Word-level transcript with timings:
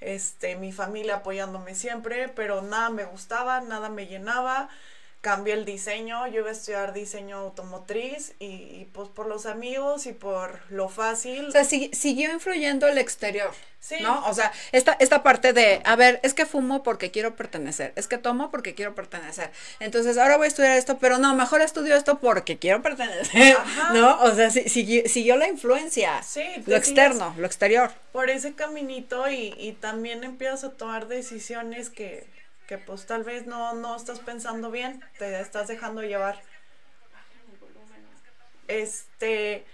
este, 0.00 0.56
mi 0.56 0.72
familia 0.72 1.16
apoyándome 1.16 1.74
siempre, 1.74 2.28
pero 2.28 2.62
nada 2.62 2.90
me 2.90 3.04
gustaba, 3.04 3.60
nada 3.60 3.88
me 3.88 4.06
llenaba 4.06 4.68
cambié 5.20 5.54
el 5.54 5.64
diseño, 5.64 6.26
yo 6.28 6.40
iba 6.40 6.48
a 6.48 6.52
estudiar 6.52 6.92
diseño 6.92 7.38
automotriz 7.38 8.34
y, 8.38 8.86
pues 8.92 9.08
por 9.08 9.26
los 9.26 9.46
amigos 9.46 10.06
y 10.06 10.12
por 10.12 10.60
lo 10.70 10.88
fácil. 10.88 11.48
O 11.48 11.50
sea, 11.50 11.64
siguió 11.64 12.32
influyendo 12.32 12.86
el 12.86 12.98
exterior. 12.98 13.50
Sí. 13.80 13.96
¿No? 14.00 14.26
O 14.26 14.34
sea, 14.34 14.52
esta, 14.72 14.96
esta 14.98 15.22
parte 15.22 15.52
de, 15.52 15.80
a 15.84 15.94
ver, 15.96 16.18
es 16.24 16.34
que 16.34 16.46
fumo 16.46 16.82
porque 16.82 17.12
quiero 17.12 17.36
pertenecer, 17.36 17.92
es 17.94 18.08
que 18.08 18.18
tomo 18.18 18.50
porque 18.50 18.74
quiero 18.74 18.94
pertenecer. 18.94 19.52
Entonces, 19.78 20.18
ahora 20.18 20.36
voy 20.36 20.46
a 20.46 20.48
estudiar 20.48 20.76
esto, 20.76 20.98
pero 20.98 21.18
no, 21.18 21.34
mejor 21.34 21.62
estudio 21.62 21.94
esto 21.94 22.18
porque 22.18 22.58
quiero 22.58 22.82
pertenecer. 22.82 23.56
¿No? 23.94 24.20
O 24.22 24.34
sea, 24.34 24.50
siguió, 24.50 25.36
la 25.36 25.48
influencia. 25.48 26.22
Sí. 26.22 26.44
Lo 26.66 26.76
externo, 26.76 27.34
lo 27.38 27.46
exterior. 27.46 27.92
Por 28.12 28.30
ese 28.30 28.54
caminito 28.54 29.28
y, 29.30 29.54
y 29.58 29.72
también 29.72 30.24
empiezas 30.24 30.64
a 30.64 30.70
tomar 30.70 31.06
decisiones 31.06 31.90
que 31.90 32.26
que 32.68 32.76
pues 32.76 33.06
tal 33.06 33.24
vez 33.24 33.46
no, 33.46 33.72
no 33.74 33.96
estás 33.96 34.20
pensando 34.20 34.70
bien, 34.70 35.02
te 35.18 35.40
estás 35.40 35.68
dejando 35.68 36.02
llevar. 36.02 36.40
Este, 38.68 39.64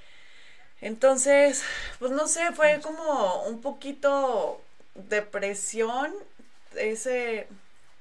entonces, 0.80 1.64
pues 1.98 2.12
no 2.12 2.28
sé, 2.28 2.52
fue 2.52 2.80
como 2.80 3.42
un 3.46 3.60
poquito 3.60 4.62
depresión 4.94 6.14
ese 6.76 7.48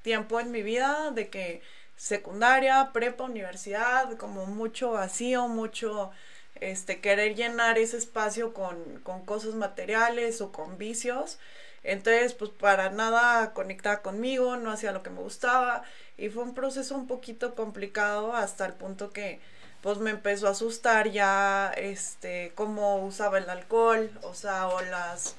tiempo 0.02 0.38
en 0.38 0.52
mi 0.52 0.62
vida 0.62 1.10
de 1.10 1.28
que 1.28 1.60
secundaria, 1.96 2.90
prepa, 2.92 3.24
universidad, 3.24 4.16
como 4.16 4.46
mucho 4.46 4.92
vacío, 4.92 5.48
mucho 5.48 6.12
este 6.60 7.00
querer 7.00 7.34
llenar 7.34 7.78
ese 7.78 7.96
espacio 7.96 8.54
con, 8.54 9.00
con 9.00 9.24
cosas 9.26 9.54
materiales 9.54 10.40
o 10.40 10.52
con 10.52 10.78
vicios 10.78 11.40
entonces, 11.84 12.34
pues 12.34 12.50
para 12.50 12.90
nada 12.90 13.52
conectaba 13.52 14.02
conmigo, 14.02 14.56
no 14.56 14.72
hacía 14.72 14.92
lo 14.92 15.02
que 15.02 15.10
me 15.10 15.20
gustaba 15.20 15.84
y 16.16 16.30
fue 16.30 16.42
un 16.42 16.54
proceso 16.54 16.94
un 16.94 17.06
poquito 17.06 17.54
complicado 17.54 18.34
hasta 18.34 18.66
el 18.66 18.72
punto 18.72 19.12
que 19.12 19.40
pues 19.82 19.98
me 19.98 20.10
empezó 20.10 20.48
a 20.48 20.52
asustar 20.52 21.10
ya 21.10 21.72
este 21.76 22.52
cómo 22.54 23.04
usaba 23.04 23.38
el 23.38 23.50
alcohol, 23.50 24.10
o 24.22 24.34
sea, 24.34 24.68
o 24.68 24.80
las 24.80 25.36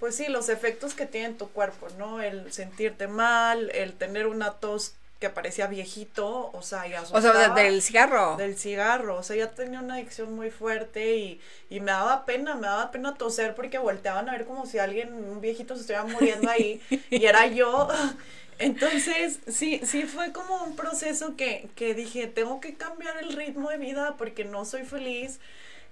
pues 0.00 0.16
sí, 0.16 0.28
los 0.28 0.48
efectos 0.48 0.94
que 0.94 1.06
tiene 1.06 1.28
en 1.28 1.38
tu 1.38 1.48
cuerpo, 1.50 1.88
¿no? 1.98 2.20
El 2.20 2.52
sentirte 2.52 3.06
mal, 3.06 3.70
el 3.70 3.92
tener 3.94 4.26
una 4.26 4.52
tos 4.54 4.94
que 5.22 5.30
parecía 5.30 5.68
viejito, 5.68 6.50
o 6.52 6.62
sea, 6.62 6.88
y 6.88 6.94
O 6.94 7.20
sea, 7.20 7.50
del 7.50 7.80
cigarro. 7.80 8.34
Del 8.36 8.58
cigarro, 8.58 9.18
o 9.18 9.22
sea, 9.22 9.36
ya 9.36 9.52
tenía 9.52 9.78
una 9.78 9.94
adicción 9.94 10.34
muy 10.34 10.50
fuerte 10.50 11.16
y, 11.16 11.40
y 11.70 11.78
me 11.78 11.92
daba 11.92 12.24
pena, 12.26 12.56
me 12.56 12.66
daba 12.66 12.90
pena 12.90 13.14
toser 13.14 13.54
porque 13.54 13.78
volteaban 13.78 14.28
a 14.28 14.32
ver 14.32 14.46
como 14.46 14.66
si 14.66 14.80
alguien, 14.80 15.14
un 15.14 15.40
viejito 15.40 15.76
se 15.76 15.82
estuviera 15.82 16.04
muriendo 16.04 16.50
ahí 16.50 16.82
y 17.08 17.24
era 17.24 17.46
yo. 17.60 17.88
Entonces, 18.58 19.38
sí, 19.46 19.80
sí 19.84 20.02
fue 20.02 20.32
como 20.32 20.64
un 20.64 20.74
proceso 20.74 21.36
que, 21.36 21.68
que 21.76 21.94
dije, 21.94 22.26
tengo 22.26 22.60
que 22.60 22.74
cambiar 22.74 23.16
el 23.18 23.34
ritmo 23.36 23.70
de 23.70 23.78
vida 23.78 24.16
porque 24.18 24.44
no 24.44 24.64
soy 24.64 24.82
feliz. 24.84 25.38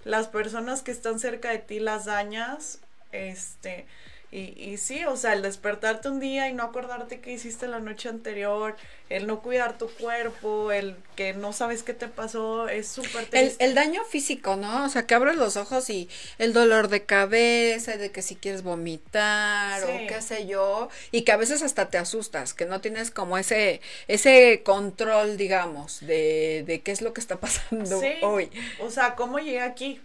Las 0.04 0.26
personas 0.26 0.82
que 0.82 0.90
están 0.90 1.20
cerca 1.20 1.50
de 1.50 1.58
ti 1.58 1.78
las 1.78 2.06
dañas, 2.06 2.80
este, 3.12 3.86
y, 4.32 4.54
y 4.56 4.76
sí, 4.76 5.04
o 5.06 5.16
sea, 5.16 5.32
el 5.32 5.42
despertarte 5.42 6.08
un 6.08 6.20
día 6.20 6.48
y 6.48 6.52
no 6.52 6.62
acordarte 6.62 7.20
qué 7.20 7.32
hiciste 7.32 7.66
la 7.66 7.80
noche 7.80 8.08
anterior, 8.08 8.76
el 9.08 9.26
no 9.26 9.42
cuidar 9.42 9.76
tu 9.76 9.88
cuerpo, 9.88 10.70
el 10.70 10.94
que 11.16 11.32
no 11.32 11.52
sabes 11.52 11.82
qué 11.82 11.94
te 11.94 12.06
pasó, 12.06 12.68
es 12.68 12.86
súper 12.86 13.26
triste. 13.26 13.56
El, 13.64 13.70
el, 13.70 13.74
daño 13.74 14.04
físico, 14.04 14.54
¿no? 14.54 14.84
O 14.84 14.88
sea, 14.88 15.04
que 15.04 15.16
abres 15.16 15.34
los 15.34 15.56
ojos 15.56 15.90
y 15.90 16.08
el 16.38 16.52
dolor 16.52 16.86
de 16.86 17.04
cabeza, 17.04 17.96
de 17.96 18.12
que 18.12 18.22
si 18.22 18.36
quieres 18.36 18.62
vomitar 18.62 19.82
o 19.82 20.06
qué 20.06 20.22
sé 20.22 20.46
yo, 20.46 20.90
y 21.10 21.22
que 21.22 21.32
a 21.32 21.36
veces 21.36 21.64
hasta 21.64 21.88
te 21.88 21.98
asustas, 21.98 22.54
que 22.54 22.66
no 22.66 22.80
tienes 22.80 23.10
como 23.10 23.36
ese, 23.36 23.80
ese 24.06 24.62
control, 24.64 25.38
digamos, 25.38 25.98
de, 26.06 26.62
de 26.68 26.82
qué 26.82 26.92
es 26.92 27.02
lo 27.02 27.12
que 27.12 27.20
está 27.20 27.40
pasando 27.40 28.00
hoy. 28.22 28.48
O 28.78 28.90
sea, 28.90 29.16
¿cómo 29.16 29.40
llegué 29.40 29.62
aquí? 29.62 30.00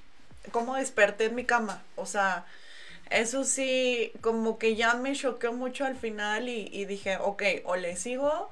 ¿Cómo 0.52 0.78
desperté 0.78 1.26
en 1.26 1.36
mi 1.36 1.46
cama? 1.46 1.84
O 1.96 2.08
sea 2.08 2.46
eso 3.10 3.44
sí, 3.44 4.12
como 4.22 4.58
que 4.58 4.76
ya 4.76 4.96
me 4.96 5.14
choqueó 5.14 5.54
mucho 5.54 5.86
al 5.86 5.96
final 5.96 6.50
y, 6.50 6.86
dije, 6.86 7.18
ok, 7.18 7.44
o 7.66 7.76
le 7.76 7.96
sigo, 7.96 8.50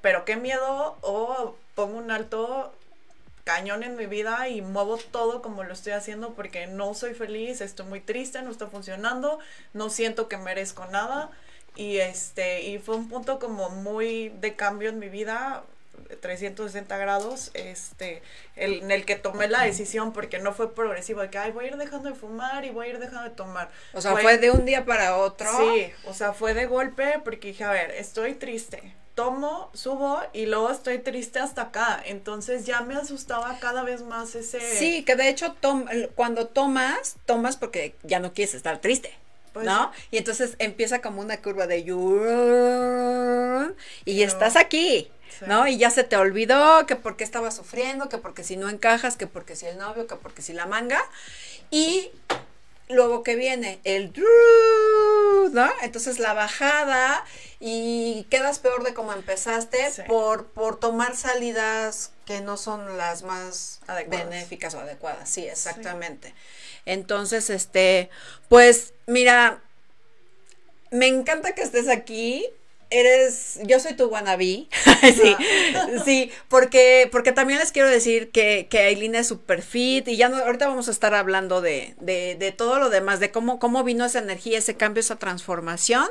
pero 0.00 0.24
qué 0.24 0.36
miedo, 0.36 0.96
o 1.02 1.56
pongo 1.74 1.98
un 1.98 2.10
alto 2.10 2.72
cañón 3.44 3.84
en 3.84 3.96
mi 3.96 4.06
vida 4.06 4.48
y 4.48 4.60
muevo 4.60 4.96
todo 4.98 5.40
como 5.40 5.62
lo 5.62 5.72
estoy 5.72 5.92
haciendo 5.92 6.34
porque 6.34 6.66
no 6.66 6.94
soy 6.94 7.14
feliz, 7.14 7.60
estoy 7.60 7.86
muy 7.86 8.00
triste, 8.00 8.42
no 8.42 8.50
está 8.50 8.66
funcionando, 8.66 9.38
no 9.72 9.88
siento 9.88 10.28
que 10.28 10.36
merezco 10.36 10.86
nada. 10.86 11.30
Y 11.76 11.98
este 11.98 12.62
y 12.62 12.78
fue 12.78 12.96
un 12.96 13.08
punto 13.08 13.38
como 13.38 13.70
muy 13.70 14.30
de 14.30 14.56
cambio 14.56 14.88
en 14.88 14.98
mi 14.98 15.08
vida 15.08 15.64
360 16.20 16.96
grados, 16.96 17.50
este, 17.54 18.22
el, 18.54 18.82
en 18.82 18.90
el 18.90 19.04
que 19.04 19.16
tomé 19.16 19.48
la 19.48 19.62
decisión 19.62 20.12
porque 20.12 20.38
no 20.38 20.54
fue 20.54 20.74
progresivo, 20.74 21.20
de 21.22 21.30
que, 21.30 21.38
ay, 21.38 21.52
voy 21.52 21.66
a 21.66 21.68
ir 21.68 21.76
dejando 21.76 22.08
de 22.08 22.14
fumar 22.14 22.64
y 22.64 22.70
voy 22.70 22.86
a 22.86 22.90
ir 22.90 22.98
dejando 22.98 23.24
de 23.24 23.30
tomar. 23.30 23.70
O 23.92 24.00
sea, 24.00 24.16
fue, 24.16 24.38
de 24.38 24.50
un 24.50 24.64
día 24.64 24.84
para 24.84 25.16
otro. 25.16 25.48
Sí, 25.58 25.92
o 26.06 26.14
sea, 26.14 26.32
fue 26.32 26.54
de 26.54 26.66
golpe 26.66 27.20
porque 27.24 27.48
dije, 27.48 27.64
a 27.64 27.70
ver, 27.70 27.90
estoy 27.92 28.34
triste, 28.34 28.94
tomo, 29.16 29.70
subo 29.72 30.20
y 30.32 30.46
luego 30.46 30.70
estoy 30.70 30.98
triste 30.98 31.40
hasta 31.40 31.62
acá. 31.62 32.00
Entonces 32.04 32.66
ya 32.66 32.82
me 32.82 32.94
asustaba 32.94 33.58
cada 33.58 33.82
vez 33.82 34.02
más 34.02 34.36
ese... 34.36 34.60
Sí, 34.60 35.04
que 35.04 35.16
de 35.16 35.28
hecho 35.28 35.56
cuando 36.14 36.46
tomas, 36.46 37.16
tomas 37.24 37.56
porque 37.56 37.96
ya 38.04 38.20
no 38.20 38.32
quieres 38.32 38.54
estar 38.54 38.80
triste. 38.80 39.12
Pues 39.52 39.64
¿No? 39.64 39.90
Y 40.10 40.18
entonces 40.18 40.54
empieza 40.58 41.00
como 41.00 41.22
una 41.22 41.40
curva 41.40 41.66
de 41.66 41.78
y 44.04 44.22
estás 44.22 44.54
aquí. 44.54 45.10
¿No? 45.46 45.66
Y 45.66 45.78
ya 45.78 45.90
se 45.90 46.04
te 46.04 46.16
olvidó 46.16 46.86
que 46.86 46.96
porque 46.96 47.24
estaba 47.24 47.50
sufriendo, 47.50 48.08
que 48.08 48.18
porque 48.18 48.44
si 48.44 48.56
no 48.56 48.68
encajas, 48.68 49.16
que 49.16 49.26
porque 49.26 49.56
si 49.56 49.66
el 49.66 49.78
novio, 49.78 50.06
que 50.06 50.16
porque 50.16 50.42
si 50.42 50.52
la 50.52 50.66
manga. 50.66 51.02
Y 51.70 52.10
luego 52.88 53.22
que 53.22 53.34
viene 53.34 53.80
el 53.84 54.12
¿no? 55.52 55.68
Entonces 55.82 56.18
la 56.18 56.34
bajada 56.34 57.24
y 57.58 58.26
quedas 58.30 58.58
peor 58.58 58.84
de 58.84 58.94
como 58.94 59.12
empezaste 59.12 59.78
por, 60.06 60.46
por 60.46 60.78
tomar 60.78 61.16
salidas 61.16 62.12
que 62.26 62.40
no 62.40 62.56
son 62.56 62.96
las 62.96 63.22
más 63.22 63.80
benéficas 64.08 64.74
o 64.74 64.80
adecuadas. 64.80 65.28
Sí, 65.28 65.46
exactamente. 65.46 66.34
Entonces, 66.84 67.50
este, 67.50 68.10
pues 68.48 68.94
mira, 69.06 69.60
me 70.90 71.06
encanta 71.06 71.54
que 71.54 71.62
estés 71.62 71.88
aquí 71.88 72.46
eres, 72.90 73.58
yo 73.64 73.80
soy 73.80 73.94
tu 73.94 74.06
wannabe, 74.06 74.66
sí, 75.02 75.36
sí, 76.04 76.32
porque, 76.48 77.08
porque 77.10 77.32
también 77.32 77.58
les 77.58 77.72
quiero 77.72 77.88
decir 77.88 78.30
que, 78.30 78.66
que 78.70 78.78
Aileen 78.80 79.14
es 79.14 79.28
super 79.28 79.62
fit 79.62 80.06
y 80.08 80.16
ya 80.16 80.28
no, 80.28 80.36
ahorita 80.36 80.68
vamos 80.68 80.88
a 80.88 80.92
estar 80.92 81.14
hablando 81.14 81.60
de, 81.60 81.94
de, 82.00 82.36
de 82.38 82.52
todo 82.52 82.78
lo 82.78 82.90
demás, 82.90 83.20
de 83.20 83.30
cómo, 83.30 83.58
cómo 83.58 83.84
vino 83.84 84.04
esa 84.04 84.18
energía, 84.20 84.58
ese 84.58 84.76
cambio, 84.76 85.00
esa 85.00 85.16
transformación. 85.16 86.06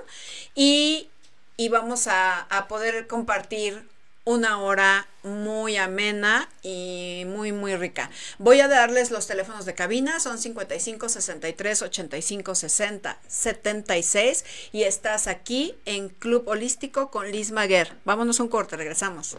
Y, 0.54 1.10
y 1.58 1.70
vamos 1.70 2.08
a, 2.08 2.42
a 2.42 2.68
poder 2.68 3.08
compartir 3.08 3.84
una 4.26 4.60
hora 4.60 5.08
muy 5.26 5.78
amena 5.78 6.50
y 6.62 7.24
muy, 7.28 7.52
muy 7.52 7.76
rica. 7.76 8.10
Voy 8.38 8.62
a 8.62 8.68
darles 8.68 9.12
los 9.12 9.28
teléfonos 9.28 9.66
de 9.66 9.74
cabina, 9.74 10.20
son 10.20 10.38
55 10.38 11.10
63 11.10 11.82
85 11.82 12.56
60 12.56 13.20
76 13.28 14.46
y 14.72 14.84
estás 14.84 15.28
aquí 15.28 15.76
en 15.86 16.10
Club 16.10 16.48
Holístico 16.48 17.12
con 17.12 17.32
Liz 17.32 17.52
Maguer. 17.52 17.94
Vámonos 18.06 18.40
un 18.40 18.48
corte, 18.48 18.78
regresamos. 18.78 19.38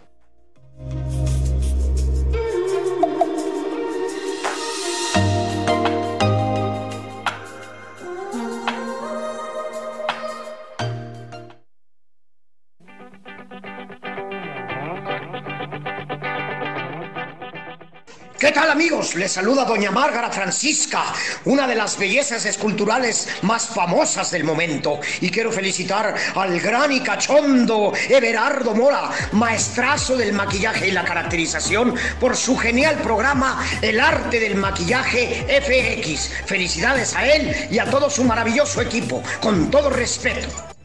¿Qué 18.38 18.52
tal 18.52 18.70
amigos? 18.70 19.14
Les 19.14 19.32
saluda 19.32 19.64
doña 19.64 19.90
Márgara 19.90 20.30
Francisca, 20.30 21.04
una 21.46 21.66
de 21.66 21.74
las 21.74 21.96
bellezas 21.96 22.44
esculturales 22.44 23.28
más 23.40 23.66
famosas 23.68 24.30
del 24.30 24.44
momento. 24.44 25.00
Y 25.22 25.30
quiero 25.30 25.50
felicitar 25.50 26.14
al 26.34 26.60
gran 26.60 26.92
y 26.92 27.00
cachondo 27.00 27.94
Everardo 28.10 28.74
Mora, 28.74 29.10
maestrazo 29.32 30.18
del 30.18 30.34
maquillaje 30.34 30.88
y 30.88 30.90
la 30.90 31.04
caracterización, 31.04 31.94
por 32.20 32.36
su 32.36 32.58
genial 32.58 32.96
programa 32.96 33.64
El 33.80 34.00
arte 34.00 34.38
del 34.38 34.56
maquillaje 34.56 35.46
FX. 35.48 36.30
Felicidades 36.44 37.16
a 37.16 37.26
él 37.26 37.68
y 37.70 37.78
a 37.78 37.86
todo 37.86 38.10
su 38.10 38.22
maravilloso 38.22 38.82
equipo, 38.82 39.22
con 39.40 39.70
todo 39.70 39.88
respeto. 39.88 40.75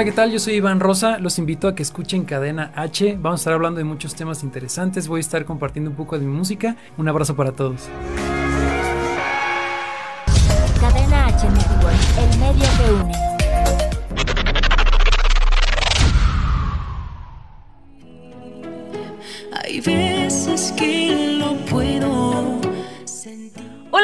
Hola, 0.00 0.06
¿qué 0.06 0.16
tal? 0.16 0.32
Yo 0.32 0.38
soy 0.38 0.54
Iván 0.54 0.80
Rosa. 0.80 1.18
Los 1.18 1.38
invito 1.38 1.68
a 1.68 1.74
que 1.74 1.82
escuchen 1.82 2.24
Cadena 2.24 2.72
H. 2.74 3.18
Vamos 3.20 3.40
a 3.40 3.42
estar 3.42 3.52
hablando 3.52 3.76
de 3.76 3.84
muchos 3.84 4.14
temas 4.14 4.42
interesantes. 4.42 5.08
Voy 5.08 5.18
a 5.18 5.20
estar 5.20 5.44
compartiendo 5.44 5.90
un 5.90 5.96
poco 5.96 6.18
de 6.18 6.24
mi 6.24 6.32
música. 6.32 6.74
Un 6.96 7.06
abrazo 7.06 7.36
para 7.36 7.52
todos. 7.52 7.90
Cadena 10.80 11.26
H 11.26 11.50
Network, 11.50 11.98
el 12.16 12.38
medio 12.38 12.64
que 12.78 12.92
une. 12.94 13.29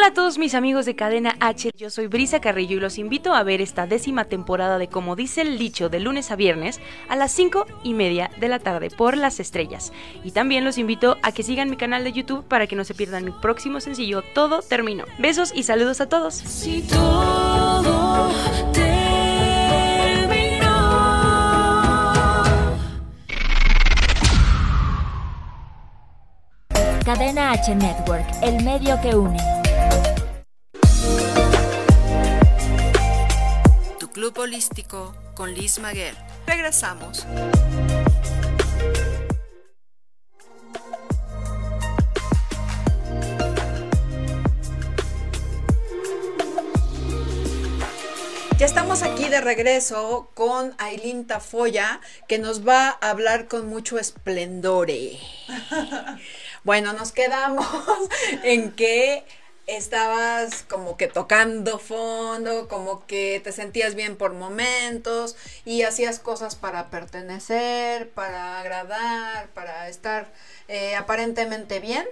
Hola 0.06 0.12
a 0.12 0.14
todos 0.14 0.38
mis 0.38 0.54
amigos 0.54 0.86
de 0.86 0.94
Cadena 0.94 1.34
H, 1.40 1.72
yo 1.76 1.90
soy 1.90 2.06
Brisa 2.06 2.40
Carrillo 2.40 2.76
y 2.76 2.80
los 2.80 2.96
invito 2.96 3.34
a 3.34 3.42
ver 3.42 3.60
esta 3.60 3.88
décima 3.88 4.26
temporada 4.26 4.78
de 4.78 4.86
Como 4.86 5.16
dice 5.16 5.42
el 5.42 5.58
dicho 5.58 5.88
de 5.88 5.98
lunes 5.98 6.30
a 6.30 6.36
viernes 6.36 6.78
a 7.08 7.16
las 7.16 7.32
5 7.32 7.66
y 7.82 7.92
media 7.92 8.30
de 8.38 8.46
la 8.46 8.60
tarde 8.60 8.88
por 8.88 9.16
las 9.16 9.40
estrellas. 9.40 9.92
Y 10.22 10.30
también 10.30 10.64
los 10.64 10.78
invito 10.78 11.16
a 11.24 11.32
que 11.32 11.42
sigan 11.42 11.70
mi 11.70 11.76
canal 11.76 12.04
de 12.04 12.12
YouTube 12.12 12.44
para 12.44 12.68
que 12.68 12.76
no 12.76 12.84
se 12.84 12.94
pierdan 12.94 13.24
mi 13.24 13.32
próximo 13.32 13.80
sencillo 13.80 14.22
Todo 14.32 14.62
Terminó. 14.62 15.06
Besos 15.18 15.50
y 15.52 15.64
saludos 15.64 16.00
a 16.00 16.08
todos. 16.08 16.34
Si 16.34 16.82
todo 16.82 18.30
Cadena 27.04 27.50
H 27.50 27.74
Network, 27.74 28.24
el 28.42 28.62
medio 28.62 29.00
que 29.00 29.16
une. 29.16 29.65
Club 34.16 34.38
holístico 34.38 35.14
con 35.34 35.52
Liz 35.52 35.78
Maguer. 35.78 36.14
Regresamos. 36.46 37.26
Ya 48.58 48.64
estamos 48.64 49.02
aquí 49.02 49.28
de 49.28 49.42
regreso 49.42 50.30
con 50.32 50.74
Aileen 50.78 51.26
Tafoya, 51.26 52.00
que 52.26 52.38
nos 52.38 52.66
va 52.66 52.96
a 53.02 53.10
hablar 53.10 53.48
con 53.48 53.68
mucho 53.68 53.98
esplendore. 53.98 55.18
bueno, 56.64 56.94
nos 56.94 57.12
quedamos 57.12 57.66
en 58.42 58.72
que 58.72 59.26
estabas 59.66 60.62
como 60.62 60.96
que 60.96 61.08
tocando 61.08 61.78
fondo, 61.78 62.68
como 62.68 63.04
que 63.06 63.40
te 63.42 63.52
sentías 63.52 63.94
bien 63.94 64.16
por 64.16 64.32
momentos 64.32 65.36
y 65.64 65.82
hacías 65.82 66.20
cosas 66.20 66.54
para 66.54 66.88
pertenecer, 66.88 68.10
para 68.10 68.60
agradar, 68.60 69.48
para 69.48 69.88
estar 69.88 70.32
eh, 70.68 70.94
aparentemente 70.94 71.80
bien. 71.80 72.06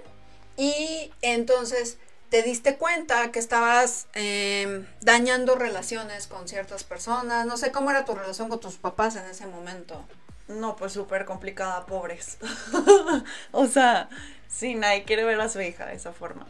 Y 0.57 1.11
entonces 1.21 1.97
te 2.29 2.43
diste 2.43 2.75
cuenta 2.75 3.31
que 3.31 3.39
estabas 3.39 4.07
em, 4.13 4.85
dañando 5.01 5.55
relaciones 5.55 6.27
con 6.27 6.47
ciertas 6.47 6.83
personas. 6.83 7.45
No 7.45 7.55
sé 7.55 7.71
cómo 7.71 7.91
era 7.91 8.03
tu 8.03 8.15
relación 8.15 8.49
con 8.49 8.59
tus 8.59 8.75
papás 8.75 9.15
en 9.15 9.25
ese 9.25 9.45
momento. 9.47 10.05
No, 10.47 10.75
pues 10.75 10.93
súper 10.93 11.25
complicada, 11.25 11.85
pobres. 11.85 12.37
o 13.51 13.67
sea, 13.67 14.09
sí, 14.47 14.75
nadie 14.75 15.03
quiere 15.03 15.23
ver 15.23 15.39
a 15.39 15.49
su 15.49 15.61
hija 15.61 15.85
de 15.85 15.95
esa 15.95 16.11
forma. 16.11 16.45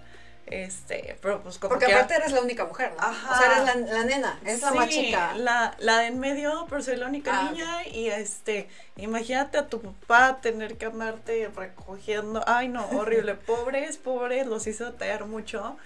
Este, 0.48 1.18
pero 1.24 1.42
pues 1.42 1.58
como 1.58 1.70
Porque 1.70 1.88
que- 1.88 1.94
aparte 1.94 2.14
eres 2.16 2.32
la 2.32 2.42
única 2.42 2.66
mujer, 2.66 2.92
¿no? 2.96 3.04
Ajá. 3.04 3.32
O 3.34 3.38
sea, 3.38 3.52
eres 3.52 3.66
la, 3.88 3.94
la 3.94 4.04
nena, 4.04 4.40
es 4.46 4.62
la 4.62 4.72
más 4.74 4.90
Sí, 4.90 5.06
chica. 5.06 5.34
La, 5.36 5.76
la 5.80 5.98
de 6.00 6.08
en 6.08 6.20
medio, 6.20 6.68
pero 6.70 6.84
soy 6.84 6.98
la 6.98 7.08
única 7.08 7.32
Ah, 7.40 7.50
niña. 7.52 7.88
Y 7.88 8.10
este, 8.10 8.70
imagínate 8.96 9.58
a 9.58 9.68
tu 9.68 9.82
papá 9.82 10.40
tener 10.42 10.78
que 10.78 10.86
andarte 10.86 11.50
recogiendo. 11.56 12.44
Ay, 12.46 12.68
no, 12.68 12.86
horrible. 12.90 13.34
pobres, 13.48 13.98
pobres, 13.98 14.46
los 14.46 14.68
hice 14.68 14.86
tallar 14.92 15.26
mucho. 15.26 15.78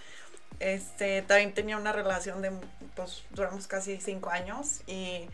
Este, 0.59 1.21
también 1.21 1.53
tenía 1.53 1.77
una 1.77 1.93
relación 1.93 2.41
de, 2.41 2.51
pues, 2.95 3.23
duramos 3.29 3.65
casi 3.67 4.01
cinco 4.01 4.29
años. 4.29 4.81
Y, 4.87 5.29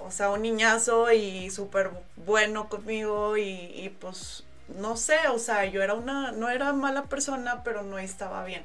o 0.00 0.10
sea, 0.10 0.28
un 0.30 0.42
niñazo 0.42 1.10
y 1.12 1.48
súper 1.50 1.90
bueno 2.16 2.68
conmigo. 2.68 3.38
Y, 3.38 3.50
y 3.74 3.88
pues, 3.88 4.44
no 4.68 4.96
sé, 4.96 5.16
o 5.28 5.38
sea, 5.38 5.64
yo 5.64 5.82
era 5.82 5.94
una, 5.94 6.32
no 6.32 6.48
era 6.48 6.72
mala 6.72 7.04
persona, 7.04 7.62
pero 7.62 7.82
no 7.82 7.98
estaba 7.98 8.44
bien. 8.44 8.64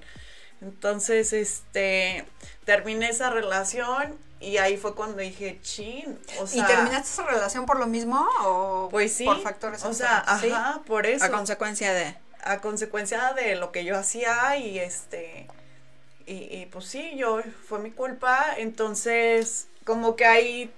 Entonces, 0.62 1.34
este, 1.34 2.26
terminé 2.66 3.10
esa 3.10 3.30
relación 3.30 4.18
y 4.40 4.58
ahí 4.58 4.78
fue 4.78 4.96
cuando 4.96 5.18
dije, 5.18 5.60
chin, 5.62 6.20
o 6.40 6.48
sea. 6.48 6.64
¿Y 6.64 6.68
terminaste 6.68 7.10
esa 7.10 7.26
relación 7.26 7.66
por 7.66 7.80
lo 7.80 7.88
mismo 7.88 8.28
o 8.44 8.90
Pues 8.90 9.14
sí. 9.14 9.26
por 9.26 9.42
factores 9.42 9.84
O 9.84 9.94
sea, 9.94 10.20
externos? 10.20 10.42
¿Sí? 10.42 10.52
ajá, 10.52 10.82
por 10.86 11.06
eso. 11.06 11.26
A 11.26 11.30
consecuencia 11.30 11.94
de... 11.94 12.16
a 12.44 12.60
consecuencia 12.60 13.34
de 13.34 13.56
lo 13.56 13.72
que 13.72 13.84
yo 13.86 13.98
hacía 13.98 14.58
y 14.58 14.80
este 14.80 15.48
y, 16.28 16.34
y, 16.56 16.68
pues 16.68 16.86
sí 16.86 17.14
yo 17.18 17.42
fue 17.68 17.80
mi 17.80 17.92
culpa 17.92 18.46
entonces 18.58 19.68
como 19.84 20.16
que 20.16 20.26
ahí 20.26 20.72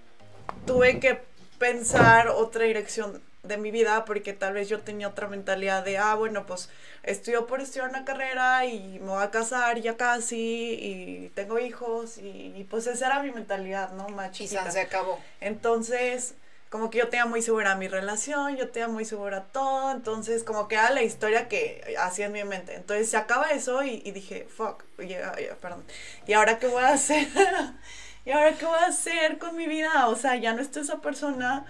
tuve 0.66 1.00
que 1.00 1.22
pensar 1.60 2.30
otra 2.30 2.64
dirección 2.64 3.22
de 3.44 3.58
mi 3.58 3.72
vida 3.72 4.06
porque 4.06 4.32
tal 4.32 4.54
vez 4.54 4.70
yo 4.70 4.80
tenía 4.80 5.10
otra 5.10 5.28
mentalidad 5.28 5.84
de 5.84 5.98
ah 5.98 6.16
bueno 6.16 6.46
pues 6.46 6.70
estudio 7.04 7.46
por 7.46 7.60
estudiar 7.60 7.90
una 7.90 8.06
carrera 8.06 8.66
y 8.66 9.00
me 9.00 9.10
voy 9.10 9.22
a 9.22 9.32
casar 9.32 9.82
ya 9.82 9.98
casi 9.98 10.78
y 10.80 11.32
tengo 11.36 11.60
hijos 11.60 12.18
y, 12.20 12.54
y, 12.56 12.64
pues 12.70 12.88
esa 12.88 13.08
era 13.08 13.22
mi 13.22 13.32
mentalidad 13.32 13.92
no 13.92 14.08
más 14.08 14.40
Y 14.40 14.48
se 14.48 14.58
acabó. 14.58 15.20
entonces, 15.42 16.36
como 16.70 16.90
que 16.90 17.00
yo 17.00 17.10
tenía 17.10 17.26
muy 17.26 17.42
segura 17.42 17.76
mi 17.76 17.90
relación, 17.90 18.56
yo 18.56 18.70
tenía 18.70 18.88
muy 18.88 19.04
segura 19.04 19.44
todo, 19.52 19.92
entonces 19.92 20.46
como 20.46 20.70
que 20.70 20.76
era 20.76 20.92
la 20.92 21.04
historia 21.04 21.50
que 21.50 21.96
hacía 22.00 22.28
en 22.28 22.32
mi 22.32 22.46
mente. 22.46 22.76
Entonces 22.76 23.10
se 23.10 23.18
acaba 23.18 23.52
eso 23.52 23.84
y, 23.84 24.02
y 24.06 24.12
dije, 24.12 24.48
fuck, 24.50 24.84
perdón. 25.62 25.84
¿Y 26.26 26.34
ahora 26.34 26.60
qué 26.60 26.68
voy 26.68 26.84
a 26.84 26.94
hacer? 26.94 27.28
¿Y 28.26 28.32
ahora 28.32 28.54
qué 28.54 28.66
voy 28.66 28.80
a 28.80 28.88
hacer 28.88 29.38
con 29.38 29.58
mi 29.58 29.68
vida? 29.68 30.08
O 30.08 30.16
sea, 30.16 30.38
ya 30.38 30.54
no 30.54 30.62
estoy 30.62 30.84
esa 30.84 31.02
persona. 31.02 31.66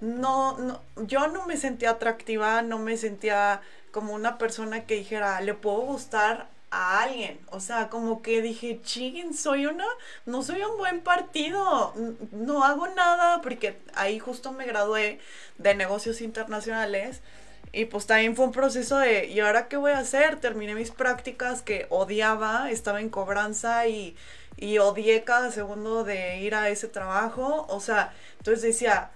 No, 0.00 0.56
no, 0.58 0.80
yo 1.06 1.28
no 1.28 1.46
me 1.46 1.56
sentía 1.56 1.90
atractiva, 1.90 2.62
no 2.62 2.78
me 2.78 2.96
sentía 2.96 3.60
como 3.92 4.14
una 4.14 4.38
persona 4.38 4.86
que 4.86 4.94
dijera, 4.94 5.40
le 5.40 5.54
puedo 5.54 5.80
gustar 5.80 6.48
a 6.70 7.02
alguien. 7.02 7.38
O 7.50 7.60
sea, 7.60 7.88
como 7.88 8.22
que 8.22 8.42
dije, 8.42 8.80
ching, 8.82 9.34
soy 9.34 9.66
una, 9.66 9.84
no 10.26 10.42
soy 10.42 10.62
un 10.62 10.78
buen 10.78 11.00
partido, 11.00 11.92
no 12.32 12.64
hago 12.64 12.88
nada, 12.88 13.42
porque 13.42 13.78
ahí 13.94 14.18
justo 14.18 14.52
me 14.52 14.66
gradué 14.66 15.20
de 15.58 15.74
negocios 15.74 16.20
internacionales. 16.20 17.20
Y 17.72 17.84
pues 17.84 18.06
también 18.06 18.34
fue 18.34 18.46
un 18.46 18.52
proceso 18.52 18.98
de, 18.98 19.26
¿y 19.26 19.40
ahora 19.40 19.68
qué 19.68 19.76
voy 19.76 19.92
a 19.92 19.98
hacer? 19.98 20.40
Terminé 20.40 20.74
mis 20.74 20.90
prácticas 20.90 21.62
que 21.62 21.86
odiaba, 21.90 22.70
estaba 22.70 23.00
en 23.00 23.10
cobranza 23.10 23.86
y, 23.86 24.16
y 24.56 24.78
odié 24.78 25.22
cada 25.24 25.52
segundo 25.52 26.02
de 26.04 26.38
ir 26.38 26.54
a 26.56 26.68
ese 26.68 26.88
trabajo. 26.88 27.66
O 27.68 27.80
sea, 27.80 28.12
entonces 28.38 28.62
decía, 28.62 29.10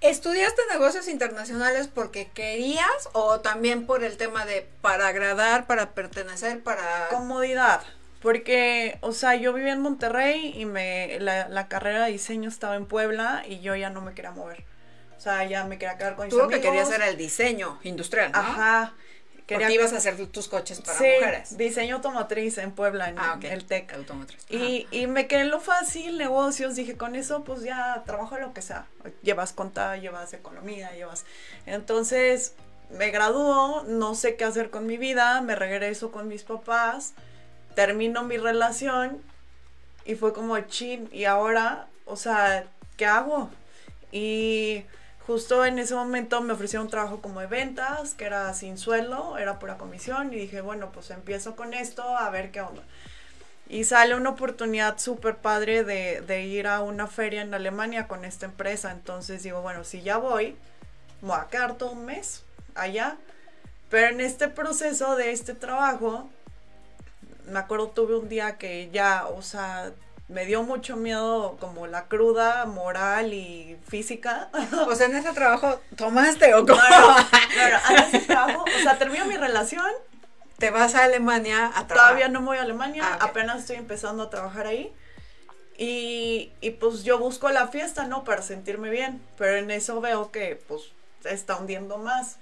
¿Estudiaste 0.00 0.62
negocios 0.72 1.08
internacionales 1.08 1.88
porque 1.92 2.30
querías 2.32 3.08
o 3.12 3.40
también 3.40 3.86
por 3.86 4.02
el 4.02 4.16
tema 4.16 4.46
de 4.46 4.66
para 4.80 5.08
agradar, 5.08 5.66
para 5.66 5.90
pertenecer, 5.92 6.62
para... 6.62 7.08
comodidad. 7.08 7.82
Porque, 8.22 8.98
o 9.00 9.12
sea, 9.12 9.34
yo 9.34 9.52
vivía 9.52 9.72
en 9.72 9.80
Monterrey 9.80 10.52
y 10.56 10.64
me 10.66 11.18
la, 11.20 11.48
la 11.48 11.68
carrera 11.68 12.04
de 12.04 12.12
diseño 12.12 12.48
estaba 12.48 12.76
en 12.76 12.86
Puebla 12.86 13.44
y 13.46 13.60
yo 13.60 13.74
ya 13.76 13.90
no 13.90 14.00
me 14.00 14.14
quería 14.14 14.30
mover. 14.30 14.64
O 15.16 15.20
sea, 15.20 15.44
ya 15.44 15.64
me 15.64 15.78
quería 15.78 15.98
quedar 15.98 16.16
con 16.16 16.26
mis 16.26 16.34
Tú 16.34 16.38
lo 16.38 16.48
que 16.48 16.56
amigos. 16.56 16.70
querías 16.70 16.90
era 16.92 17.08
el 17.08 17.16
diseño 17.16 17.78
industrial, 17.82 18.32
¿no? 18.32 18.38
Ajá. 18.38 18.94
Porque 19.54 19.72
ibas 19.74 19.92
a 19.92 19.96
hacer 19.98 20.26
tus 20.28 20.48
coches 20.48 20.80
para 20.80 20.98
sí, 20.98 21.04
mujeres. 21.18 21.56
diseño 21.56 21.96
automotriz 21.96 22.58
en 22.58 22.72
Puebla, 22.72 23.08
en 23.08 23.18
Ah, 23.18 23.38
el 23.42 23.64
TEC. 23.64 23.92
Automotriz. 23.94 24.44
Y, 24.48 24.86
y 24.90 25.06
me 25.06 25.26
quedé 25.26 25.42
en 25.42 25.50
lo 25.50 25.60
fácil, 25.60 26.18
negocios, 26.18 26.76
dije, 26.76 26.96
con 26.96 27.14
eso 27.16 27.44
pues 27.44 27.62
ya 27.62 28.02
trabajo 28.06 28.38
lo 28.38 28.52
que 28.52 28.62
sea. 28.62 28.86
Llevas 29.22 29.52
conta, 29.52 29.96
llevas 29.96 30.32
economía, 30.32 30.92
llevas... 30.92 31.24
Entonces 31.66 32.54
me 32.90 33.10
graduó, 33.10 33.84
no 33.84 34.14
sé 34.14 34.36
qué 34.36 34.44
hacer 34.44 34.70
con 34.70 34.86
mi 34.86 34.96
vida, 34.96 35.40
me 35.42 35.54
regreso 35.54 36.10
con 36.10 36.26
mis 36.28 36.42
papás, 36.42 37.12
termino 37.74 38.24
mi 38.24 38.36
relación 38.36 39.22
y 40.04 40.14
fue 40.16 40.32
como 40.32 40.58
chin, 40.60 41.08
y 41.12 41.24
ahora, 41.24 41.86
o 42.04 42.16
sea, 42.16 42.64
¿qué 42.96 43.06
hago? 43.06 43.48
Y 44.10 44.82
justo 45.26 45.64
en 45.64 45.78
ese 45.78 45.94
momento 45.94 46.40
me 46.40 46.52
ofrecieron 46.52 46.86
un 46.86 46.90
trabajo 46.90 47.20
como 47.20 47.40
de 47.40 47.46
ventas, 47.46 48.14
que 48.14 48.24
era 48.24 48.52
sin 48.54 48.78
sueldo, 48.78 49.38
era 49.38 49.58
pura 49.58 49.78
comisión, 49.78 50.32
y 50.32 50.36
dije, 50.36 50.60
bueno, 50.60 50.90
pues 50.92 51.10
empiezo 51.10 51.56
con 51.56 51.74
esto, 51.74 52.02
a 52.16 52.30
ver 52.30 52.50
qué 52.50 52.60
onda. 52.60 52.82
Y 53.68 53.84
sale 53.84 54.16
una 54.16 54.30
oportunidad 54.30 54.98
súper 54.98 55.36
padre 55.36 55.84
de, 55.84 56.42
ir 56.42 56.66
a 56.66 56.80
una 56.80 57.06
feria 57.06 57.42
en 57.42 57.54
Alemania 57.54 58.08
con 58.08 58.24
esta 58.24 58.46
empresa. 58.46 58.90
Entonces 58.90 59.44
digo, 59.44 59.62
bueno, 59.62 59.84
si 59.84 60.02
ya 60.02 60.16
voy, 60.16 60.56
voy 61.20 61.36
a 61.38 61.46
quedar 61.48 61.76
todo 61.76 61.92
un 61.92 62.04
mes 62.04 62.42
allá. 62.74 63.16
Pero 63.88 64.08
en 64.08 64.20
este 64.20 64.48
proceso 64.48 65.14
de 65.14 65.30
este 65.30 65.54
trabajo, 65.54 66.28
me 67.46 67.60
acuerdo 67.60 67.90
tuve 67.90 68.16
un 68.16 68.28
día 68.28 68.58
que 68.58 68.90
ya, 68.90 69.26
o 69.28 69.40
sea, 69.40 69.92
me 70.30 70.46
dio 70.46 70.62
mucho 70.62 70.96
miedo 70.96 71.56
como 71.60 71.86
la 71.86 72.06
cruda 72.06 72.64
moral 72.66 73.34
y 73.34 73.76
física. 73.88 74.48
O 74.88 74.94
sea, 74.94 75.06
en 75.06 75.16
ese 75.16 75.32
trabajo 75.32 75.80
tomaste 75.96 76.54
o 76.54 76.64
cómo? 76.66 76.80
Bueno, 76.80 77.16
bueno, 77.54 77.78
antes 77.88 78.12
de 78.12 78.18
trabajo, 78.20 78.64
o 78.64 78.82
sea, 78.82 78.98
termino 78.98 79.24
mi 79.26 79.36
relación, 79.36 79.84
Te 80.58 80.70
vas 80.70 80.94
a 80.94 81.04
Alemania 81.04 81.66
a 81.74 81.86
trabajar. 81.86 81.96
todavía 81.96 82.28
no 82.28 82.42
voy 82.42 82.58
a 82.58 82.62
Alemania, 82.62 83.02
Ah, 83.04 83.18
apenas 83.26 83.60
estoy 83.60 83.76
empezando 83.76 84.24
a 84.24 84.30
trabajar 84.30 84.66
ahí. 84.66 84.92
Y, 85.78 86.52
y 86.60 86.70
pues 86.72 87.04
yo 87.04 87.18
busco 87.18 87.48
la 87.50 87.68
fiesta, 87.68 88.06
¿no? 88.06 88.22
Para 88.24 88.42
sentirme 88.42 88.90
bien, 88.90 89.22
pero 89.38 89.56
en 89.56 89.70
eso 89.70 90.00
veo 90.00 90.30
que 90.30 90.62
pues 90.68 90.82
se 91.22 91.32
está 91.32 91.56
hundiendo 91.56 91.96
más. 91.98 92.36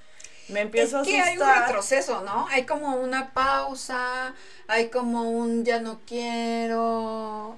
Me 0.48 0.60
Es 0.60 0.66
empiezo 0.66 1.02
que 1.04 1.20
a 1.20 1.24
hay 1.26 1.36
un 1.36 1.42
asustar. 1.42 1.66
retroceso, 1.68 2.22
¿no? 2.22 2.46
Hay 2.50 2.66
como 2.66 2.96
una 2.96 3.32
pausa, 3.32 4.34
hay 4.66 4.88
como 4.90 5.22
un 5.30 5.64
ya 5.64 5.78
no 5.80 6.00
quiero. 6.06 7.56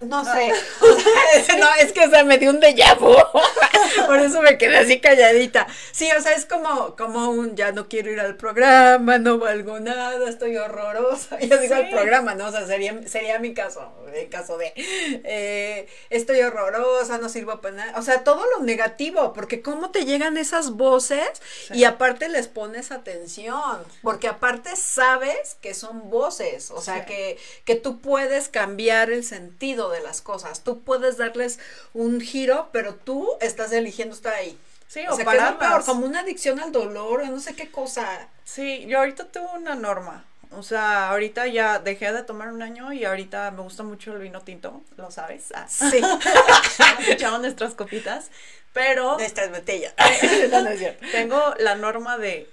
No 0.00 0.24
sé. 0.24 0.52
O 0.82 1.44
sea, 1.44 1.56
no, 1.58 1.66
es 1.80 1.92
que 1.92 2.06
o 2.06 2.10
sea, 2.10 2.24
me 2.24 2.38
dio 2.38 2.50
un 2.50 2.60
déjà 2.60 2.96
vu. 2.98 3.14
Por 4.06 4.18
eso 4.20 4.40
me 4.42 4.56
quedé 4.58 4.76
así 4.78 5.00
calladita. 5.00 5.66
Sí, 5.92 6.08
o 6.16 6.20
sea, 6.20 6.32
es 6.32 6.44
como, 6.46 6.96
como 6.96 7.30
un 7.30 7.56
ya 7.56 7.72
no 7.72 7.88
quiero 7.88 8.10
ir 8.10 8.20
al 8.20 8.36
programa, 8.36 9.18
no 9.18 9.38
valgo 9.38 9.80
nada, 9.80 10.28
estoy 10.28 10.56
horrorosa. 10.56 11.38
Yo 11.40 11.58
digo 11.58 11.74
Sí. 11.76 11.82
al 11.82 11.90
programa, 11.90 12.34
¿no? 12.34 12.46
O 12.46 12.50
sea, 12.52 12.66
sería, 12.66 12.98
sería 13.06 13.38
mi 13.38 13.54
caso, 13.54 13.92
el 14.14 14.28
caso 14.28 14.56
de 14.58 14.72
eh, 14.76 15.88
estoy 16.10 16.40
horrorosa, 16.40 17.18
no 17.18 17.28
sirvo 17.28 17.60
para 17.60 17.76
nada. 17.76 17.98
O 17.98 18.02
sea, 18.02 18.24
todo 18.24 18.42
lo 18.56 18.64
negativo, 18.64 19.32
porque 19.32 19.62
cómo 19.62 19.90
te 19.90 20.04
llegan 20.04 20.36
esas 20.36 20.70
voces 20.72 21.26
y 21.72 21.84
aparte 21.84 22.28
les 22.28 22.48
pones 22.48 22.90
atención, 22.92 23.82
porque 24.02 24.28
aparte 24.28 24.76
sabes 24.76 25.56
que 25.60 25.74
son 25.74 26.10
voces, 26.10 26.70
o 26.70 26.80
sea, 26.80 27.00
Sí. 27.00 27.06
que, 27.06 27.38
que 27.64 27.74
tú 27.74 28.00
puedes 28.00 28.48
cambiar 28.48 29.10
el 29.10 29.24
sentido 29.24 29.85
de 29.90 30.00
las 30.00 30.20
cosas, 30.20 30.62
tú 30.62 30.82
puedes 30.82 31.16
darles 31.16 31.58
un 31.94 32.20
giro, 32.20 32.68
pero 32.72 32.94
tú 32.94 33.28
estás 33.40 33.72
eligiendo 33.72 34.14
estar 34.14 34.34
ahí. 34.34 34.58
Sí, 34.88 35.00
o 35.08 35.12
o 35.12 35.16
sea, 35.16 35.24
que 35.24 35.30
es 35.30 35.36
lo 35.36 35.42
pararlas. 35.58 35.68
peor, 35.70 35.84
como 35.84 36.06
una 36.06 36.20
adicción 36.20 36.60
al 36.60 36.72
dolor, 36.72 37.22
o 37.22 37.26
no 37.26 37.40
sé 37.40 37.54
qué 37.54 37.70
cosa. 37.70 38.28
Sí, 38.44 38.86
yo 38.86 38.98
ahorita 38.98 39.26
tengo 39.28 39.50
una 39.52 39.74
norma. 39.74 40.24
O 40.52 40.62
sea, 40.62 41.10
ahorita 41.10 41.48
ya 41.48 41.80
dejé 41.80 42.12
de 42.12 42.22
tomar 42.22 42.48
un 42.52 42.62
año 42.62 42.92
y 42.92 43.04
ahorita 43.04 43.50
me 43.50 43.62
gusta 43.62 43.82
mucho 43.82 44.12
el 44.12 44.20
vino 44.20 44.40
tinto, 44.42 44.80
lo 44.96 45.10
sabes. 45.10 45.48
Ah. 45.54 45.66
Sí. 45.68 46.00
Echamos 47.08 47.40
nuestras 47.40 47.74
copitas. 47.74 48.30
Pero 48.72 49.16
Nuestras 49.18 49.50
botellas. 49.50 49.94
tengo 51.12 51.54
la 51.58 51.74
norma 51.74 52.18
de 52.18 52.48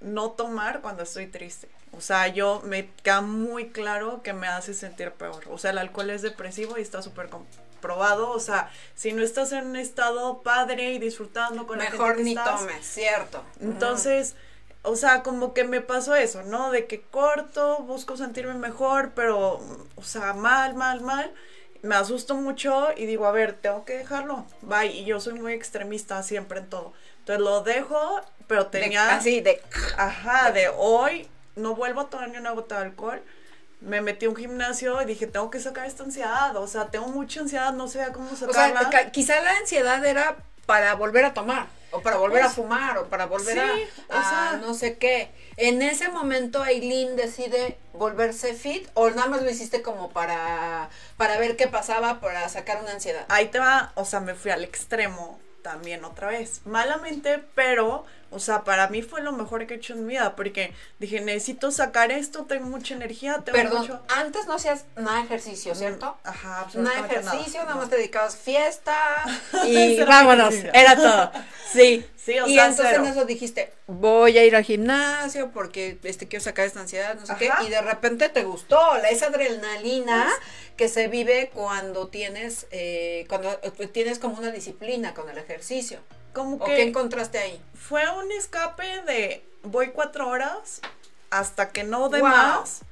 no 0.00 0.30
tomar 0.32 0.82
cuando 0.82 1.02
estoy 1.02 1.26
triste. 1.26 1.68
O 1.92 2.00
sea, 2.00 2.28
yo 2.28 2.60
me 2.64 2.90
queda 3.02 3.20
muy 3.20 3.68
claro 3.70 4.22
que 4.22 4.32
me 4.32 4.48
hace 4.48 4.74
sentir 4.74 5.12
peor. 5.12 5.44
O 5.50 5.58
sea, 5.58 5.70
el 5.72 5.78
alcohol 5.78 6.10
es 6.10 6.22
depresivo 6.22 6.78
y 6.78 6.80
está 6.82 7.02
súper 7.02 7.28
comprobado. 7.28 8.30
O 8.30 8.40
sea, 8.40 8.70
si 8.94 9.12
no 9.12 9.22
estás 9.22 9.52
en 9.52 9.66
un 9.66 9.76
estado 9.76 10.42
padre 10.42 10.92
y 10.92 10.98
disfrutando 10.98 11.66
con 11.66 11.78
la 11.78 11.84
Mejor 11.90 12.16
gente 12.16 12.16
que 12.18 12.24
ni 12.24 12.30
estás, 12.32 12.60
tomes, 12.60 12.86
cierto. 12.86 13.44
entonces, 13.60 14.34
o 14.82 14.96
sea, 14.96 15.22
como 15.22 15.52
que 15.54 15.64
me 15.64 15.80
pasó 15.82 16.14
eso, 16.14 16.42
¿no? 16.44 16.70
De 16.70 16.86
que 16.86 17.02
corto, 17.02 17.78
busco 17.82 18.16
sentirme 18.16 18.54
mejor, 18.54 19.12
pero, 19.14 19.60
o 19.94 20.02
sea, 20.02 20.32
mal, 20.32 20.74
mal, 20.74 21.02
mal. 21.02 21.32
Me 21.82 21.94
asusto 21.96 22.34
mucho 22.36 22.88
y 22.96 23.06
digo, 23.06 23.26
a 23.26 23.32
ver, 23.32 23.54
tengo 23.54 23.84
que 23.84 23.98
dejarlo. 23.98 24.46
Bye. 24.62 24.86
Y 24.92 25.04
yo 25.04 25.20
soy 25.20 25.34
muy 25.34 25.52
extremista 25.52 26.22
siempre 26.22 26.60
en 26.60 26.70
todo. 26.70 26.92
Entonces 27.18 27.44
lo 27.44 27.60
dejo, 27.62 28.20
pero 28.46 28.64
De- 28.64 28.70
tenía. 28.80 29.14
así 29.16 29.40
de 29.40 29.60
Ajá, 29.96 30.52
de 30.52 30.68
hoy 30.68 31.28
no 31.56 31.74
vuelvo 31.74 32.02
a 32.02 32.10
tomar 32.10 32.28
ni 32.30 32.38
una 32.38 32.50
gota 32.52 32.78
de 32.78 32.86
alcohol. 32.86 33.22
Me 33.80 34.00
metí 34.00 34.26
a 34.26 34.28
un 34.28 34.36
gimnasio 34.36 35.02
y 35.02 35.06
dije, 35.06 35.26
tengo 35.26 35.50
que 35.50 35.58
sacar 35.58 35.86
esta 35.86 36.04
ansiedad. 36.04 36.56
O 36.56 36.66
sea, 36.68 36.86
tengo 36.90 37.08
mucha 37.08 37.40
ansiedad, 37.40 37.72
no 37.72 37.88
sé 37.88 38.06
cómo 38.12 38.30
O 38.30 38.36
sea, 38.36 38.48
sacarla. 38.48 38.90
ca- 38.90 39.10
quizá 39.10 39.40
la 39.40 39.56
ansiedad 39.56 40.04
era 40.04 40.36
para 40.66 40.94
volver 40.94 41.24
a 41.24 41.34
tomar, 41.34 41.66
o 41.90 42.00
para 42.00 42.16
volver 42.16 42.42
a 42.42 42.44
Pues, 42.44 42.54
fumar, 42.54 42.96
o 42.98 43.08
para 43.08 43.26
volver 43.26 43.58
a, 43.58 43.74
sí, 43.74 43.82
o 44.08 44.14
a 44.14 44.22
sea- 44.28 44.58
no 44.62 44.74
sé 44.74 44.96
qué. 44.98 45.32
En 45.56 45.82
ese 45.82 46.08
momento 46.08 46.62
Aileen 46.62 47.16
decide 47.16 47.76
volverse 47.92 48.54
fit, 48.54 48.88
o 48.94 49.10
nada 49.10 49.26
más 49.26 49.42
lo 49.42 49.50
hiciste 49.50 49.82
como 49.82 50.10
para, 50.10 50.88
para 51.16 51.36
ver 51.38 51.56
qué 51.56 51.66
pasaba, 51.66 52.20
para 52.20 52.48
sacar 52.48 52.80
una 52.80 52.92
ansiedad. 52.92 53.26
ahí 53.28 53.48
te 53.48 53.58
va, 53.58 53.90
o 53.96 54.04
sea, 54.04 54.20
me 54.20 54.34
fui 54.36 54.52
al 54.52 54.62
extremo 54.62 55.40
también 55.62 56.04
otra 56.04 56.28
vez. 56.28 56.60
Malamente, 56.64 57.42
pero, 57.56 58.04
o 58.32 58.38
sea, 58.38 58.64
para 58.64 58.88
mí 58.88 59.02
fue 59.02 59.20
lo 59.22 59.32
mejor 59.32 59.66
que 59.66 59.74
he 59.74 59.76
hecho 59.76 59.92
en 59.92 60.06
mi 60.06 60.14
vida, 60.14 60.34
porque 60.36 60.72
dije, 60.98 61.20
necesito 61.20 61.70
sacar 61.70 62.10
esto, 62.10 62.44
tengo 62.46 62.66
mucha 62.66 62.94
energía, 62.94 63.42
tengo 63.44 63.56
Perdón, 63.56 63.80
mucho... 63.82 64.02
antes 64.08 64.46
no 64.46 64.54
hacías 64.54 64.84
nada 64.96 65.18
de 65.18 65.24
ejercicio, 65.24 65.74
¿cierto? 65.74 66.16
Ajá, 66.24 66.48
Nada 66.48 66.60
absolutamente 66.62 67.14
de 67.14 67.20
ejercicio, 67.20 67.60
nada, 67.62 67.76
más 67.76 67.90
te 67.90 67.96
dedicabas 67.96 68.36
fiesta 68.36 68.96
y 69.66 70.00
vámonos, 70.00 70.54
era 70.72 70.96
todo. 70.96 71.32
Sí. 71.72 72.04
Sí, 72.24 72.38
o 72.38 72.46
y 72.46 72.54
sea, 72.54 72.66
entonces 72.66 72.86
cero. 72.92 73.04
en 73.04 73.10
eso 73.10 73.24
dijiste, 73.24 73.72
voy 73.88 74.38
a 74.38 74.44
ir 74.44 74.54
al 74.54 74.62
gimnasio 74.62 75.50
porque 75.50 75.98
este 76.04 76.28
quiero 76.28 76.44
sacar 76.44 76.66
esta 76.66 76.78
ansiedad, 76.78 77.16
no 77.16 77.26
sé 77.26 77.32
Ajá. 77.32 77.38
qué, 77.40 77.66
y 77.66 77.68
de 77.68 77.82
repente 77.82 78.28
te 78.28 78.44
gustó 78.44 78.78
la 78.98 79.08
esa 79.10 79.26
adrenalina 79.26 80.28
que 80.76 80.88
se 80.88 81.08
vive 81.08 81.50
cuando 81.52 82.06
tienes 82.06 82.68
eh, 82.70 83.26
cuando 83.28 83.50
eh, 83.64 83.88
tienes 83.88 84.20
como 84.20 84.38
una 84.38 84.52
disciplina 84.52 85.14
con 85.14 85.28
el 85.30 85.36
ejercicio. 85.38 85.98
Como 86.32 86.56
¿O 86.56 86.64
que 86.64 86.76
qué 86.76 86.82
encontraste 86.82 87.38
ahí? 87.38 87.62
fue 87.74 88.08
un 88.18 88.30
escape 88.32 89.02
de 89.02 89.44
voy 89.62 89.90
cuatro 89.90 90.28
horas 90.28 90.80
hasta 91.30 91.70
que 91.70 91.84
no 91.84 92.08
de 92.08 92.20
Wow. 92.20 92.30
más. 92.30 92.82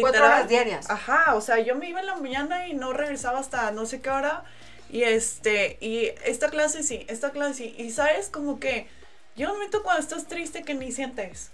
Cuatro 0.00 0.24
horas 0.24 0.48
diarias. 0.48 0.88
Ajá, 0.88 1.34
o 1.34 1.40
sea, 1.40 1.58
yo 1.58 1.74
me 1.74 1.88
iba 1.88 1.98
en 2.00 2.06
la 2.06 2.14
mañana 2.16 2.68
y 2.68 2.74
no 2.74 2.92
regresaba 2.92 3.40
hasta 3.40 3.70
no 3.72 3.86
sé 3.86 4.00
qué 4.00 4.10
hora. 4.10 4.44
Y 4.88 5.02
este, 5.02 5.78
y 5.80 6.12
esta 6.24 6.48
clase 6.48 6.82
sí, 6.82 7.04
esta 7.08 7.30
clase 7.30 7.54
sí. 7.54 7.74
Y 7.76 7.90
sabes, 7.90 8.28
como 8.28 8.60
que 8.60 8.86
llega 9.34 9.50
un 9.50 9.56
momento 9.56 9.82
cuando 9.82 10.00
estás 10.02 10.26
triste 10.26 10.62
que 10.62 10.74
ni 10.74 10.92
sientes. 10.92 11.50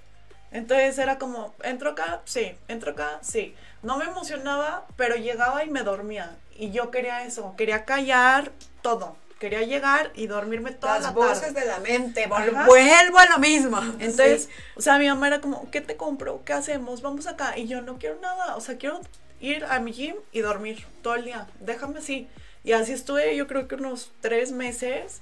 Entonces 0.53 0.99
era 0.99 1.19
como, 1.19 1.55
entro 1.62 1.91
acá, 1.91 2.21
sí, 2.25 2.55
entro 2.69 2.93
acá, 2.93 3.19
sí. 3.23 3.55
No 3.83 3.97
me 3.97 4.05
emocionaba, 4.05 4.87
pero 4.97 5.17
llegaba 5.17 5.65
y 5.65 5.71
me 5.71 5.83
dormía. 5.83 6.37
Y 6.57 6.71
yo 6.71 6.91
quería 6.91 7.25
eso, 7.25 7.55
quería 7.57 7.85
callar 7.85 8.53
todo. 8.83 9.17
Quería 9.38 9.62
llegar 9.62 10.12
y 10.14 10.28
dormirme 10.28 10.73
toda 10.73 10.95
Las 10.95 11.02
la 11.05 11.11
voces 11.11 11.40
tarde. 11.52 11.61
de 11.61 11.66
la 11.66 11.78
mente, 11.81 12.25
Ajá. 12.25 12.64
vuelvo 12.66 13.19
a 13.19 13.26
lo 13.26 13.38
mismo. 13.38 13.78
Entonces, 14.00 14.45
Sí. 14.45 14.50
o 14.76 14.81
sea, 14.81 14.99
mi 14.99 15.09
mamá 15.09 15.26
era 15.26 15.40
como, 15.43 15.71
¿qué 15.71 15.81
te 15.83 15.97
compro? 15.97 16.43
¿Qué 16.45 16.55
hacemos? 16.55 17.02
Vamos 17.02 17.26
acá. 17.26 17.57
Y 17.59 17.66
yo 17.66 17.83
no 17.83 17.99
quiero 17.99 18.19
nada. 18.21 18.57
O 18.57 18.61
sea, 18.61 18.78
quiero 18.78 19.00
ir 19.40 19.64
a 19.66 19.78
mi 19.81 19.93
gym 19.93 20.16
y 20.33 20.40
dormir 20.40 20.87
todo 21.02 21.16
el 21.16 21.25
día. 21.26 21.47
Déjame 21.61 21.99
así. 21.99 22.28
Y 22.64 22.73
así 22.73 22.93
estuve, 22.93 23.37
yo 23.37 23.47
creo 23.47 23.69
que 23.69 23.75
unos 23.75 24.11
tres 24.21 24.52
meses 24.52 25.21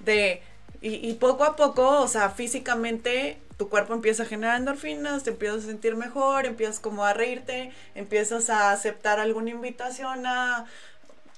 de... 0.00 0.42
Y, 0.80 0.94
y 1.08 1.14
poco 1.14 1.44
a 1.44 1.54
poco, 1.54 2.00
o 2.00 2.08
sea, 2.08 2.30
físicamente 2.30 3.38
tu 3.56 3.68
cuerpo 3.68 3.94
empieza 3.94 4.24
a 4.24 4.26
generar 4.26 4.56
endorfinas, 4.56 5.22
te 5.22 5.30
empiezas 5.30 5.62
a 5.62 5.66
sentir 5.68 5.94
mejor, 5.94 6.44
empiezas 6.46 6.80
como 6.80 7.04
a 7.04 7.12
reírte, 7.14 7.70
empiezas 7.94 8.50
a 8.50 8.72
aceptar 8.72 9.20
alguna 9.20 9.50
invitación 9.50 10.26
a, 10.26 10.66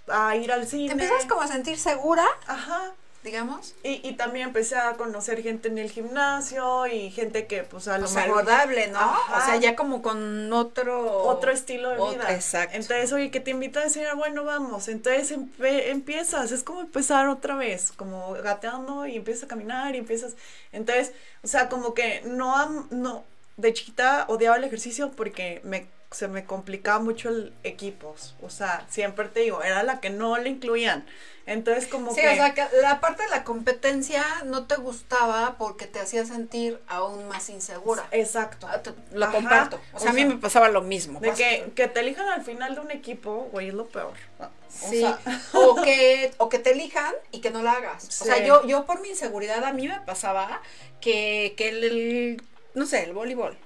a 0.08 0.36
ir 0.36 0.52
al 0.52 0.66
cine. 0.66 0.86
¿Te 0.86 0.92
empiezas 0.92 1.26
como 1.26 1.40
a 1.42 1.48
sentir 1.48 1.78
segura, 1.78 2.24
Ajá. 2.46 2.92
digamos? 3.22 3.74
Y, 3.82 4.06
y 4.06 4.12
también 4.16 4.48
empecé 4.48 4.76
a 4.76 4.92
conocer 4.94 5.42
gente 5.42 5.68
en 5.68 5.78
el 5.78 5.90
gimnasio 5.90 6.86
y 6.86 7.10
gente 7.10 7.46
que 7.46 7.62
pues 7.62 7.88
a 7.88 7.96
lo 7.98 8.06
O 8.06 8.10
mejor 8.10 8.22
saludable, 8.44 8.88
¿no? 8.88 8.98
Ajá. 8.98 9.38
O 9.38 9.46
sea, 9.46 9.56
ya 9.56 9.74
como 9.76 10.02
con 10.02 10.52
otro... 10.52 11.22
otro 11.22 11.50
estilo 11.50 11.88
de 11.90 11.96
vida. 11.96 12.34
exacto. 12.34 12.76
Entonces, 12.76 13.12
oye, 13.14 13.30
que 13.30 13.40
te 13.40 13.50
invita 13.50 13.80
a 13.80 13.84
decir, 13.84 14.06
ah, 14.06 14.14
bueno, 14.14 14.44
vamos. 14.44 14.88
Entonces 14.88 15.32
empe- 15.36 15.88
empiezas, 15.88 16.52
es 16.52 16.62
como 16.62 16.82
empezar 16.82 17.28
otra 17.28 17.56
vez, 17.56 17.92
como 17.92 18.32
gateando 18.34 19.06
y 19.06 19.16
empiezas 19.16 19.44
a 19.44 19.48
caminar 19.48 19.94
y 19.94 19.98
empiezas. 19.98 20.34
Entonces, 20.72 21.12
o 21.42 21.46
sea, 21.48 21.68
como 21.70 21.94
que 21.94 22.20
no, 22.26 22.86
no, 22.90 23.24
de 23.56 23.72
chiquita 23.72 24.24
odiaba 24.28 24.56
el 24.56 24.64
ejercicio 24.64 25.10
porque 25.12 25.60
me, 25.64 25.86
se 26.10 26.28
me 26.28 26.44
complicaba 26.44 26.98
mucho 27.00 27.28
el 27.28 27.52
equipos. 27.62 28.34
O 28.42 28.50
sea, 28.50 28.86
siempre 28.88 29.28
te 29.28 29.40
digo, 29.40 29.62
era 29.62 29.82
la 29.82 30.00
que 30.00 30.10
no 30.10 30.36
le 30.38 30.48
incluían. 30.50 31.06
Entonces, 31.46 31.86
como 31.86 32.14
Sí, 32.14 32.22
que. 32.22 32.28
o 32.30 32.34
sea, 32.36 32.54
que 32.54 32.64
la 32.80 33.00
parte 33.00 33.22
de 33.22 33.28
la 33.28 33.44
competencia 33.44 34.24
no 34.46 34.66
te 34.66 34.76
gustaba 34.76 35.56
porque 35.58 35.86
te 35.86 36.00
hacía 36.00 36.24
sentir 36.24 36.80
aún 36.86 37.28
más 37.28 37.50
insegura. 37.50 38.06
Exacto. 38.12 38.66
Ah, 38.68 38.80
te- 38.82 38.94
Lo 39.12 39.26
Ajá. 39.26 39.34
comparto. 39.34 39.78
O 39.92 39.98
sea, 40.00 40.10
a 40.10 40.14
mí 40.14 40.24
me 40.24 40.36
pasaba 40.38 40.68
lo 40.70 40.80
mismo. 40.80 41.20
De 41.20 41.32
que, 41.32 41.70
que 41.76 41.86
te 41.86 42.00
elijan 42.00 42.26
al 42.30 42.42
final 42.42 42.74
de 42.74 42.80
un 42.80 42.90
equipo, 42.90 43.48
güey, 43.52 43.68
es 43.68 43.74
lo 43.74 43.86
peor. 43.88 44.14
O 44.40 44.48
Sí, 44.88 45.00
sea, 45.00 45.18
o 45.52 45.74
que, 45.84 46.32
o 46.38 46.48
que 46.48 46.58
te 46.58 46.72
elijan 46.72 47.12
y 47.30 47.40
que 47.42 47.50
no 47.50 47.62
la 47.62 47.72
hagas. 47.72 48.04
O 48.22 48.24
sea, 48.24 48.36
Sí. 48.38 48.44
yo, 48.46 48.66
yo 48.66 48.86
por 48.86 49.00
mi 49.02 49.10
inseguridad 49.10 49.62
a 49.64 49.72
mí 49.72 49.86
me 49.86 50.00
pasaba 50.00 50.62
que, 51.02 51.54
que 51.58 51.68
el, 51.68 51.84
el- 51.84 52.42
no 52.74 52.86
sé, 52.86 53.02
el 53.04 53.12
voleibol. 53.12 53.56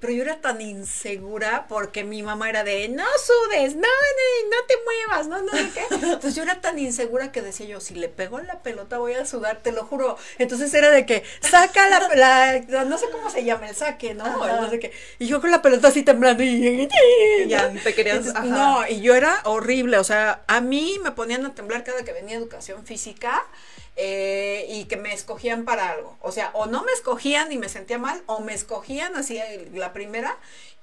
pero 0.00 0.12
yo 0.12 0.22
era 0.22 0.40
tan 0.42 0.60
insegura 0.60 1.66
porque 1.66 2.04
mi 2.04 2.22
mamá 2.22 2.50
era 2.50 2.62
de, 2.62 2.88
no 2.90 3.04
sudes, 3.24 3.74
no, 3.74 3.80
no, 3.82 4.50
no 4.50 4.66
te 4.68 4.74
muevas, 4.84 5.28
no, 5.28 5.40
no 5.40 5.50
sé 5.52 5.70
qué. 5.74 5.82
Entonces 5.94 6.34
yo 6.34 6.42
era 6.42 6.60
tan 6.60 6.78
insegura 6.78 7.32
que 7.32 7.40
decía 7.40 7.64
yo, 7.66 7.80
si 7.80 7.94
le 7.94 8.10
pego 8.10 8.38
la 8.40 8.62
pelota 8.62 8.98
voy 8.98 9.14
a 9.14 9.24
sudar, 9.24 9.60
te 9.62 9.72
lo 9.72 9.86
juro. 9.86 10.18
Entonces 10.38 10.74
era 10.74 10.90
de 10.90 11.06
que, 11.06 11.24
saca 11.40 11.88
la, 11.88 12.60
la- 12.68 12.84
no 12.84 12.98
sé 12.98 13.06
cómo 13.10 13.30
se 13.30 13.44
llama, 13.44 13.66
el 13.68 13.74
saque, 13.74 14.12
¿no? 14.12 14.24
No 14.60 14.68
sé 14.68 14.78
qué. 14.78 14.92
Y 15.18 15.26
yo 15.26 15.40
con 15.40 15.50
la 15.50 15.62
pelota 15.62 15.88
así 15.88 16.02
temblando 16.02 16.42
y... 16.42 16.86
Ya, 17.46 17.70
te 17.72 17.94
querías- 17.94 18.18
Entonces, 18.26 18.34
ajá. 18.36 18.44
No, 18.46 18.86
y 18.86 19.00
yo 19.00 19.14
era 19.14 19.40
horrible, 19.44 19.96
o 19.98 20.04
sea, 20.04 20.44
a 20.48 20.60
mí 20.60 20.98
me 21.02 21.12
ponían 21.12 21.46
a 21.46 21.54
temblar 21.54 21.82
cada 21.82 22.04
que 22.04 22.12
venía 22.12 22.36
educación 22.36 22.84
física 22.84 23.42
eh, 23.96 24.66
y 24.68 24.84
que 24.84 24.96
me 24.96 25.12
escogían 25.12 25.64
para 25.64 25.90
algo. 25.90 26.16
O 26.20 26.32
sea, 26.32 26.50
o 26.54 26.66
no 26.66 26.82
me 26.82 26.92
escogían 26.92 27.52
y 27.52 27.58
me 27.58 27.68
sentía 27.68 27.98
mal, 27.98 28.22
o 28.26 28.40
me 28.40 28.54
escogían 28.54 29.14
así 29.16 29.40
la 29.72 29.92
primera 29.92 30.36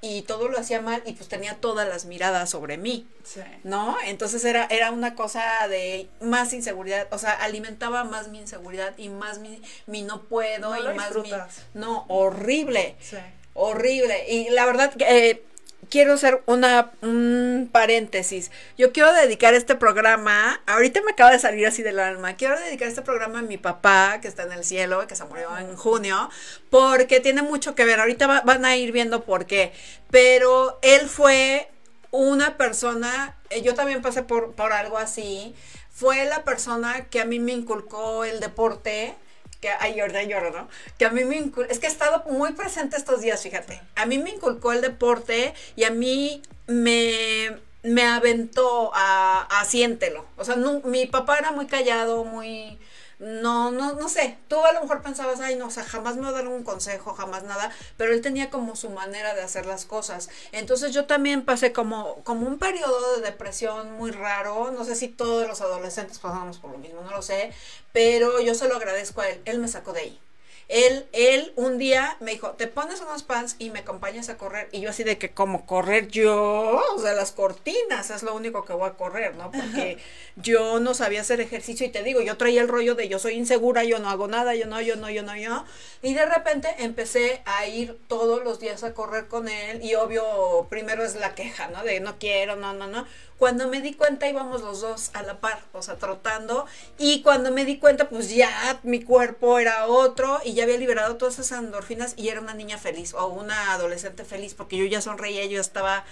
y 0.04 0.24
todo 0.24 0.48
lo 0.48 0.58
hacía 0.58 0.82
mal 0.82 1.04
y 1.06 1.14
pues 1.14 1.30
tenía 1.30 1.58
todas 1.58 1.88
las 1.88 2.06
miradas 2.06 2.50
sobre 2.50 2.78
mí. 2.78 3.08
Sí. 3.24 3.42
¿No? 3.64 3.96
Entonces 4.06 4.44
era, 4.46 4.66
era 4.72 4.92
una 4.92 5.14
cosa 5.14 5.68
de 5.68 6.10
más 6.22 6.54
inseguridad, 6.54 7.08
o 7.12 7.18
sea, 7.20 7.34
alimentaba 7.34 8.04
más 8.04 8.30
mi 8.30 8.40
inseguridad 8.40 8.98
y 8.98 9.10
más 9.10 9.40
mi, 9.40 9.62
mi 9.86 10.02
no 10.02 10.24
puedo 10.24 10.72
No 10.72 10.92
y 10.92 10.96
más 10.96 11.16
mi... 11.16 11.32
No, 11.76 12.06
horrible 12.08 12.96
Sí. 13.00 13.18
horrible. 13.54 14.26
Y 14.30 14.50
la 14.50 14.66
verdad, 14.66 14.94
que, 14.94 15.30
eh, 15.30 15.44
quiero 15.92 16.14
hacer 16.14 16.42
una, 16.48 16.92
un 17.02 17.70
paréntesis. 17.72 18.50
Yo 18.78 18.92
quiero 18.94 19.14
dedicar 19.14 19.54
este 19.54 19.76
programa, 19.76 20.62
ahorita 20.66 21.02
me 21.04 21.12
acaba 21.12 21.30
de 21.32 21.38
salir 21.38 21.68
así 21.68 21.84
del 21.84 22.00
alma, 22.00 22.36
quiero 22.38 22.60
dedicar 22.60 22.88
este 22.88 23.04
programa 23.04 23.40
a 23.40 23.44
mi 23.44 23.58
papá, 23.58 24.20
que 24.22 24.28
está 24.28 24.44
en 24.44 24.54
el 24.54 24.64
cielo, 24.64 25.06
que 25.06 25.16
se 25.16 25.26
murió 25.26 25.56
en 25.58 25.76
junio, 25.76 26.30
porque 26.72 27.20
tiene 27.20 27.44
mucho 27.44 27.76
que 27.76 27.86
ver. 27.86 28.00
Ahorita 28.00 28.26
va- 28.26 28.42
van 28.42 28.66
a 28.66 28.76
ir 28.78 28.92
viendo 28.92 29.24
por 29.24 29.46
qué. 29.46 29.74
Pero 30.10 30.80
él 30.82 31.02
fue 31.08 31.70
una 32.10 32.58
persona, 32.58 33.36
eh, 33.50 33.62
yo 33.62 33.74
también 33.76 34.02
pasé 34.02 34.24
por, 34.24 34.54
por 34.54 34.74
algo 34.74 34.98
así, 34.98 35.54
fue 35.92 36.26
la 36.26 36.44
persona 36.44 37.06
que 37.10 37.20
a 37.22 37.26
mí 37.26 37.40
me 37.40 37.52
inculcó 37.52 38.24
el 38.26 38.40
deporte, 38.40 39.14
que 39.62 39.70
ay, 39.70 39.96
llora, 39.96 40.50
¿no? 40.50 40.68
Que 40.98 41.06
a 41.06 41.10
mí 41.12 41.24
me 41.24 41.38
inculcó, 41.38 41.72
es 41.72 41.80
que 41.80 41.86
he 41.88 41.90
estado 41.90 42.24
muy 42.30 42.54
presente 42.54 42.98
estos 42.98 43.22
días, 43.22 43.42
fíjate. 43.44 43.80
A 43.96 44.06
mí 44.06 44.18
me 44.18 44.32
inculcó 44.32 44.72
el 44.74 44.82
deporte 44.82 45.54
y 45.76 45.84
a 45.86 45.92
mí 45.92 46.42
me, 46.68 47.58
me 47.84 48.04
aventó 48.04 48.92
a, 48.94 49.48
a 49.60 49.66
siéntelo. 49.66 50.26
O 50.38 50.44
sea, 50.44 50.56
no- 50.56 50.82
mi 50.84 51.06
papá 51.06 51.38
era 51.38 51.52
muy 51.52 51.68
callado, 51.68 52.24
muy... 52.26 52.80
No, 53.22 53.70
no, 53.70 53.94
no 53.94 54.10
sé, 54.10 54.40
tú 54.48 54.60
a 54.66 54.74
lo 54.74 54.82
mejor 54.82 55.04
pensabas, 55.04 55.40
ay, 55.42 55.56
no, 55.56 55.68
o 55.68 55.70
sea, 55.70 55.84
jamás 55.84 56.16
me 56.16 56.24
va 56.24 56.30
a 56.30 56.32
dar 56.32 56.48
un 56.48 56.64
consejo, 56.64 57.14
jamás 57.14 57.44
nada, 57.44 57.72
pero 57.96 58.14
él 58.14 58.22
tenía 58.22 58.50
como 58.50 58.76
su 58.76 58.90
manera 58.90 59.36
de 59.36 59.44
hacer 59.44 59.68
las 59.68 59.86
cosas. 59.86 60.28
Entonces 60.52 60.92
yo 60.92 61.06
también 61.06 61.46
pasé 61.46 61.72
como, 61.72 62.16
como 62.24 62.48
un 62.48 62.58
periodo 62.58 63.18
de 63.18 63.22
depresión 63.22 63.92
muy 63.92 64.10
raro, 64.10 64.72
no 64.72 64.84
sé 64.86 64.96
si 64.96 65.08
todos 65.08 65.48
los 65.48 65.62
adolescentes 65.62 66.18
pasamos 66.18 66.58
por 66.58 66.72
lo 66.72 66.80
mismo, 66.80 67.02
no 67.02 67.12
lo 67.12 67.22
sé, 67.22 67.54
pero 67.94 68.42
yo 68.42 68.56
se 68.56 68.68
lo 68.68 68.76
agradezco 68.76 69.22
a 69.22 69.30
él, 69.30 69.40
él 69.46 69.60
me 69.60 69.68
sacó 69.68 69.94
de 69.94 70.00
ahí. 70.00 70.20
Él, 70.68 71.06
él 71.12 71.54
un 71.56 71.78
día 71.78 72.18
me 72.20 72.32
dijo, 72.32 72.52
te 72.52 72.68
pones 72.68 73.02
unos 73.02 73.24
pants 73.24 73.56
y 73.60 73.70
me 73.70 73.80
acompañas 73.80 74.30
a 74.30 74.38
correr. 74.38 74.70
Y 74.72 74.82
yo 74.82 74.90
así 74.90 75.04
de 75.04 75.18
que 75.18 75.32
como 75.32 75.66
correr 75.66 76.08
yo, 76.08 76.82
o 76.96 77.00
sea, 77.00 77.14
las 77.14 77.32
cortinas 77.32 78.10
es 78.10 78.24
lo 78.24 78.34
único 78.36 78.64
que 78.66 78.74
voy 78.74 78.90
a 78.90 78.94
correr, 78.94 79.36
¿no? 79.36 79.52
Porque 79.52 79.98
yo 80.38 80.80
no 80.80 80.94
sabía 80.94 81.22
hacer 81.22 81.42
ejercicio 81.42 81.86
y 81.86 81.90
te 81.90 82.04
digo, 82.04 82.22
yo 82.22 82.38
traía 82.38 82.62
el 82.62 82.68
rollo 82.68 82.96
de 82.96 83.10
yo 83.10 83.20
soy 83.20 83.34
insegura, 83.34 83.84
yo 83.84 84.00
no 84.00 84.10
hago 84.10 84.28
nada, 84.28 84.56
yo 84.56 84.66
no, 84.66 84.82
yo 84.82 84.96
no, 84.96 85.10
yo 85.10 85.24
no, 85.24 85.36
yo. 85.36 85.66
Y 86.02 86.14
de 86.14 86.26
repente 86.26 86.70
empecé 86.80 87.42
a 87.46 87.66
ir 87.68 88.00
todos 88.08 88.44
los 88.44 88.60
días 88.60 88.84
a 88.84 88.94
correr 88.94 89.28
con 89.28 89.48
él 89.48 89.84
y 89.84 89.96
obvio, 89.96 90.68
primero 90.70 91.04
es 91.04 91.16
la 91.16 91.36
queja, 91.36 91.68
¿no? 91.68 91.84
De 91.84 92.00
no 92.00 92.18
quiero, 92.18 92.56
no, 92.56 92.74
no, 92.74 92.88
no. 92.88 93.06
Cuando 93.38 93.68
me 93.68 93.82
di 93.82 93.96
cuenta 93.96 94.30
íbamos 94.30 94.62
los 94.62 94.82
dos 94.82 95.10
a 95.14 95.24
la 95.24 95.40
par, 95.40 95.64
o 95.74 95.82
sea, 95.82 95.96
trotando. 95.96 96.68
Y 97.00 97.24
cuando 97.24 97.52
me 97.52 97.66
di 97.66 97.80
cuenta, 97.80 98.08
pues 98.08 98.30
ya 98.30 98.80
mi 98.84 99.02
cuerpo 99.02 99.58
era 99.58 99.88
otro 99.88 100.40
y 100.46 100.51
ya 100.54 100.64
había 100.64 100.78
liberado 100.78 101.18
todas 101.18 101.40
esas 101.40 101.60
endorfinas 101.60 102.14
y 102.18 102.30
era 102.30 102.42
una 102.42 102.54
niña 102.54 102.78
feliz 102.78 103.14
o 103.14 103.28
una 103.28 103.74
adolescente 103.74 104.26
feliz 104.26 104.54
porque 104.54 104.78
yo 104.78 104.86
ya 104.86 105.02
sonreía, 105.02 105.46
yo 105.46 105.60
estaba 105.60 106.06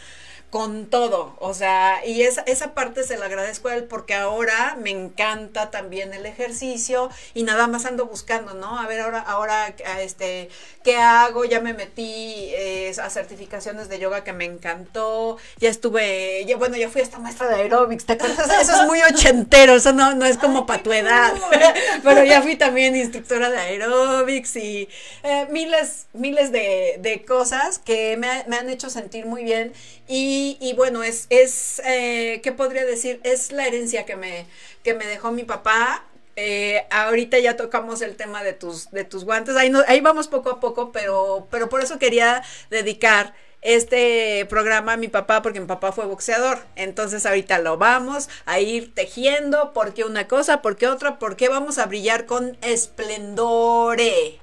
con 0.50 0.88
todo, 0.88 1.36
o 1.40 1.54
sea, 1.54 2.04
y 2.06 2.24
esa, 2.24 2.42
esa 2.42 2.74
parte 2.74 3.04
se 3.04 3.18
la 3.18 3.26
agradezco 3.26 3.68
a 3.68 3.76
él 3.76 3.84
porque 3.84 4.16
ahora 4.16 4.76
me 4.82 4.90
encanta 4.90 5.70
también 5.70 6.12
el 6.14 6.26
ejercicio 6.26 7.12
y 7.36 7.44
nada 7.44 7.68
más 7.68 7.86
ando 7.86 8.08
buscando, 8.08 8.56
¿no? 8.56 8.80
A 8.80 8.88
ver, 8.88 9.02
ahora, 9.02 9.20
ahora, 9.20 9.76
este, 10.02 10.50
¿qué 10.84 10.98
hago? 10.98 11.46
Ya 11.46 11.62
me 11.62 11.76
metí 11.76 12.50
eh, 12.56 12.92
a 13.00 13.10
certificaciones 13.12 13.90
de 13.90 14.00
yoga 14.00 14.24
que 14.24 14.34
me 14.34 14.46
encantó, 14.46 15.38
ya 15.58 15.70
estuve, 15.70 16.44
ya, 16.46 16.58
bueno, 16.58 16.78
ya 16.78 16.90
fui 16.90 17.02
hasta 17.02 17.20
maestra 17.20 17.48
de 17.48 17.56
aeróbics, 17.56 18.06
¿te 18.06 18.14
acuerdas? 18.14 18.50
Eso 18.62 18.82
es 18.82 18.88
muy 18.88 19.02
ochentero, 19.02 19.74
eso 19.76 19.94
no, 19.94 20.16
no 20.16 20.26
es 20.26 20.38
como 20.38 20.66
para 20.66 20.82
tu 20.82 20.92
edad, 20.92 21.34
pero 22.04 22.24
ya 22.24 22.42
fui 22.42 22.56
también 22.56 22.96
instructora 22.96 23.52
de 23.52 23.58
aeróbics 23.58 24.56
y 24.56 24.90
eh, 25.22 25.48
miles, 25.52 26.08
miles 26.14 26.52
de, 26.52 26.98
de 27.00 27.24
cosas 27.24 27.78
que 27.78 28.18
me, 28.18 28.46
me 28.48 28.58
han 28.58 28.70
hecho 28.70 28.90
sentir 28.90 29.28
muy 29.28 29.44
bien 29.44 29.74
y, 30.12 30.39
y 30.60 30.74
bueno, 30.74 31.04
es, 31.04 31.26
es 31.30 31.82
eh, 31.86 32.40
¿qué 32.44 32.52
podría 32.52 32.86
decir? 32.86 33.20
Es 33.24 33.52
la 33.52 33.68
herencia 33.68 34.06
que 34.06 34.16
me, 34.16 34.46
que 34.84 34.94
me 34.94 35.06
dejó 35.06 35.32
mi 35.32 35.44
papá. 35.44 36.06
Eh, 36.36 36.86
ahorita 36.90 37.38
ya 37.40 37.58
tocamos 37.58 38.02
el 38.02 38.16
tema 38.16 38.44
de 38.44 38.54
tus, 38.54 38.92
de 38.92 39.04
tus 39.04 39.26
guantes, 39.26 39.58
ahí, 39.58 39.70
no- 39.70 39.84
ahí 39.88 40.00
vamos 40.00 40.28
poco 40.30 40.50
a 40.52 40.60
poco, 40.62 40.92
pero, 40.94 41.48
pero 41.52 41.68
por 41.68 41.82
eso 41.82 42.00
quería 42.00 42.44
dedicar 42.70 43.34
este 43.62 44.46
programa 44.50 44.94
a 44.94 44.98
mi 44.98 45.10
papá, 45.10 45.42
porque 45.42 45.60
mi 45.60 45.68
papá 45.68 45.92
fue 45.92 46.06
boxeador. 46.06 46.60
Entonces 46.78 47.26
ahorita 47.26 47.60
lo 47.60 47.78
vamos 47.78 48.30
a 48.46 48.60
ir 48.62 48.94
tejiendo, 48.96 49.74
porque 49.74 50.06
una 50.06 50.28
cosa, 50.28 50.62
porque 50.62 50.88
otra, 50.88 51.20
porque 51.20 51.50
vamos 51.50 51.78
a 51.78 51.86
brillar 51.88 52.26
con 52.26 52.58
esplendore. 52.62 54.40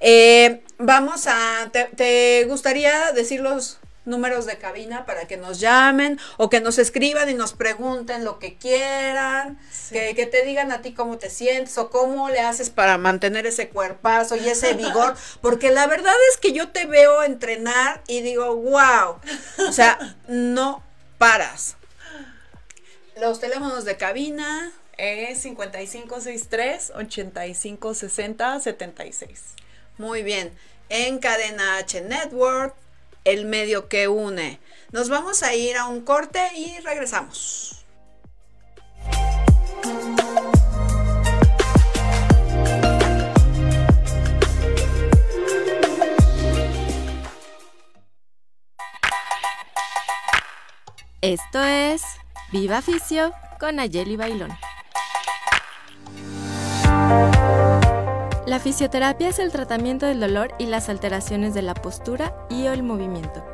Eh, 0.00 0.62
vamos 0.78 1.26
a, 1.26 1.70
te, 1.72 1.84
te 1.96 2.44
gustaría 2.48 3.12
decir 3.12 3.40
los 3.40 3.78
números 4.04 4.46
de 4.46 4.58
cabina 4.58 5.06
para 5.06 5.26
que 5.26 5.36
nos 5.36 5.60
llamen 5.60 6.18
o 6.36 6.50
que 6.50 6.60
nos 6.60 6.78
escriban 6.78 7.28
y 7.28 7.34
nos 7.34 7.52
pregunten 7.52 8.24
lo 8.24 8.38
que 8.38 8.56
quieran, 8.56 9.58
que, 9.90 10.14
que 10.14 10.26
te 10.26 10.44
digan 10.44 10.72
a 10.72 10.82
ti 10.82 10.92
cómo 10.92 11.18
te 11.18 11.30
sientes 11.30 11.76
o 11.78 11.90
cómo 11.90 12.28
le 12.28 12.40
haces 12.40 12.70
para 12.70 12.98
mantener 12.98 13.46
ese 13.46 13.68
cuerpazo 13.68 14.36
y 14.36 14.48
ese 14.48 14.74
vigor, 14.74 15.16
porque 15.40 15.70
la 15.70 15.86
verdad 15.86 16.14
es 16.30 16.38
que 16.38 16.52
yo 16.52 16.68
te 16.68 16.86
veo 16.86 17.22
entrenar 17.22 18.02
y 18.06 18.20
digo, 18.20 18.54
wow, 18.56 19.18
o 19.68 19.72
sea, 19.72 20.16
no 20.28 20.82
paras. 21.18 21.76
Los 23.20 23.40
teléfonos 23.40 23.84
de 23.84 23.96
cabina, 23.96 24.72
Es 24.96 25.40
5563 25.42 26.92
8560 26.94 28.60
76. 28.60 29.42
Muy 29.98 30.22
bien. 30.22 30.52
En 30.88 31.18
Cadena 31.18 31.78
H 31.78 32.00
Network, 32.02 32.74
el 33.24 33.46
medio 33.46 33.88
que 33.88 34.08
une. 34.08 34.60
Nos 34.92 35.08
vamos 35.08 35.42
a 35.42 35.54
ir 35.54 35.76
a 35.76 35.86
un 35.86 36.02
corte 36.02 36.40
y 36.56 36.78
regresamos. 36.80 37.84
Esto 51.20 51.62
es 51.62 52.02
Viva 52.52 52.82
Ficio 52.82 53.32
con 53.58 53.80
Ayeli 53.80 54.16
Bailón. 54.16 54.50
La 58.46 58.58
fisioterapia 58.58 59.28
es 59.28 59.38
el 59.38 59.50
tratamiento 59.52 60.04
del 60.04 60.20
dolor 60.20 60.54
y 60.58 60.66
las 60.66 60.90
alteraciones 60.90 61.54
de 61.54 61.62
la 61.62 61.72
postura 61.72 62.34
y 62.50 62.66
o 62.66 62.72
el 62.72 62.82
movimiento 62.82 63.53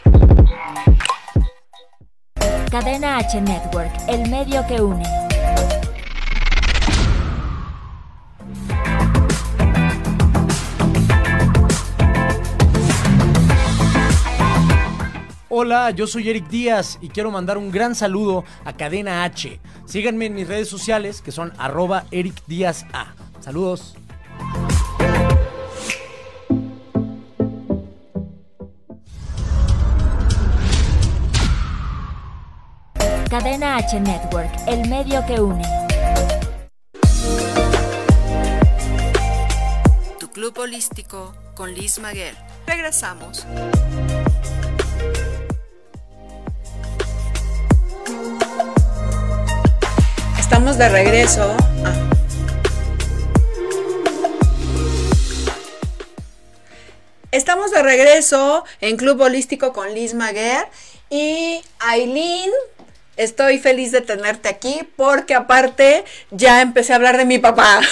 Cadena 2.71 3.17
H 3.17 3.41
Network, 3.41 3.91
el 4.07 4.29
medio 4.29 4.65
que 4.65 4.79
une. 4.79 5.03
Hola, 15.49 15.91
yo 15.91 16.07
soy 16.07 16.29
Eric 16.29 16.47
Díaz 16.47 16.97
y 17.01 17.09
quiero 17.09 17.29
mandar 17.29 17.57
un 17.57 17.71
gran 17.71 17.93
saludo 17.93 18.45
a 18.63 18.71
Cadena 18.71 19.25
H. 19.25 19.59
Síganme 19.85 20.27
en 20.27 20.35
mis 20.35 20.47
redes 20.47 20.69
sociales 20.69 21.21
que 21.21 21.33
son 21.33 21.51
arroba 21.57 22.05
Eric 22.09 22.41
Díaz 22.47 22.85
A. 22.93 23.13
Saludos. 23.41 23.97
Cadena 33.31 33.77
H 33.77 33.97
Network, 33.97 34.51
el 34.67 34.89
medio 34.89 35.25
que 35.25 35.39
une. 35.39 35.63
Tu 40.19 40.29
club 40.31 40.59
holístico 40.59 41.33
con 41.55 41.73
Liz 41.73 41.97
Maguer. 41.99 42.35
Regresamos. 42.67 43.47
Estamos 50.37 50.77
de 50.77 50.89
regreso. 50.89 51.55
Ah. 51.85 52.09
Estamos 57.31 57.71
de 57.71 57.81
regreso 57.81 58.65
en 58.81 58.97
Club 58.97 59.21
Holístico 59.21 59.71
con 59.71 59.93
Liz 59.93 60.13
Maguer 60.13 60.67
y 61.09 61.61
Aileen. 61.79 62.51
Estoy 63.21 63.59
feliz 63.59 63.91
de 63.91 64.01
tenerte 64.01 64.49
aquí 64.49 64.81
porque 64.95 65.35
aparte 65.35 66.03
ya 66.31 66.61
empecé 66.61 66.91
a 66.91 66.95
hablar 66.95 67.17
de 67.17 67.25
mi 67.25 67.37
papá. 67.37 67.79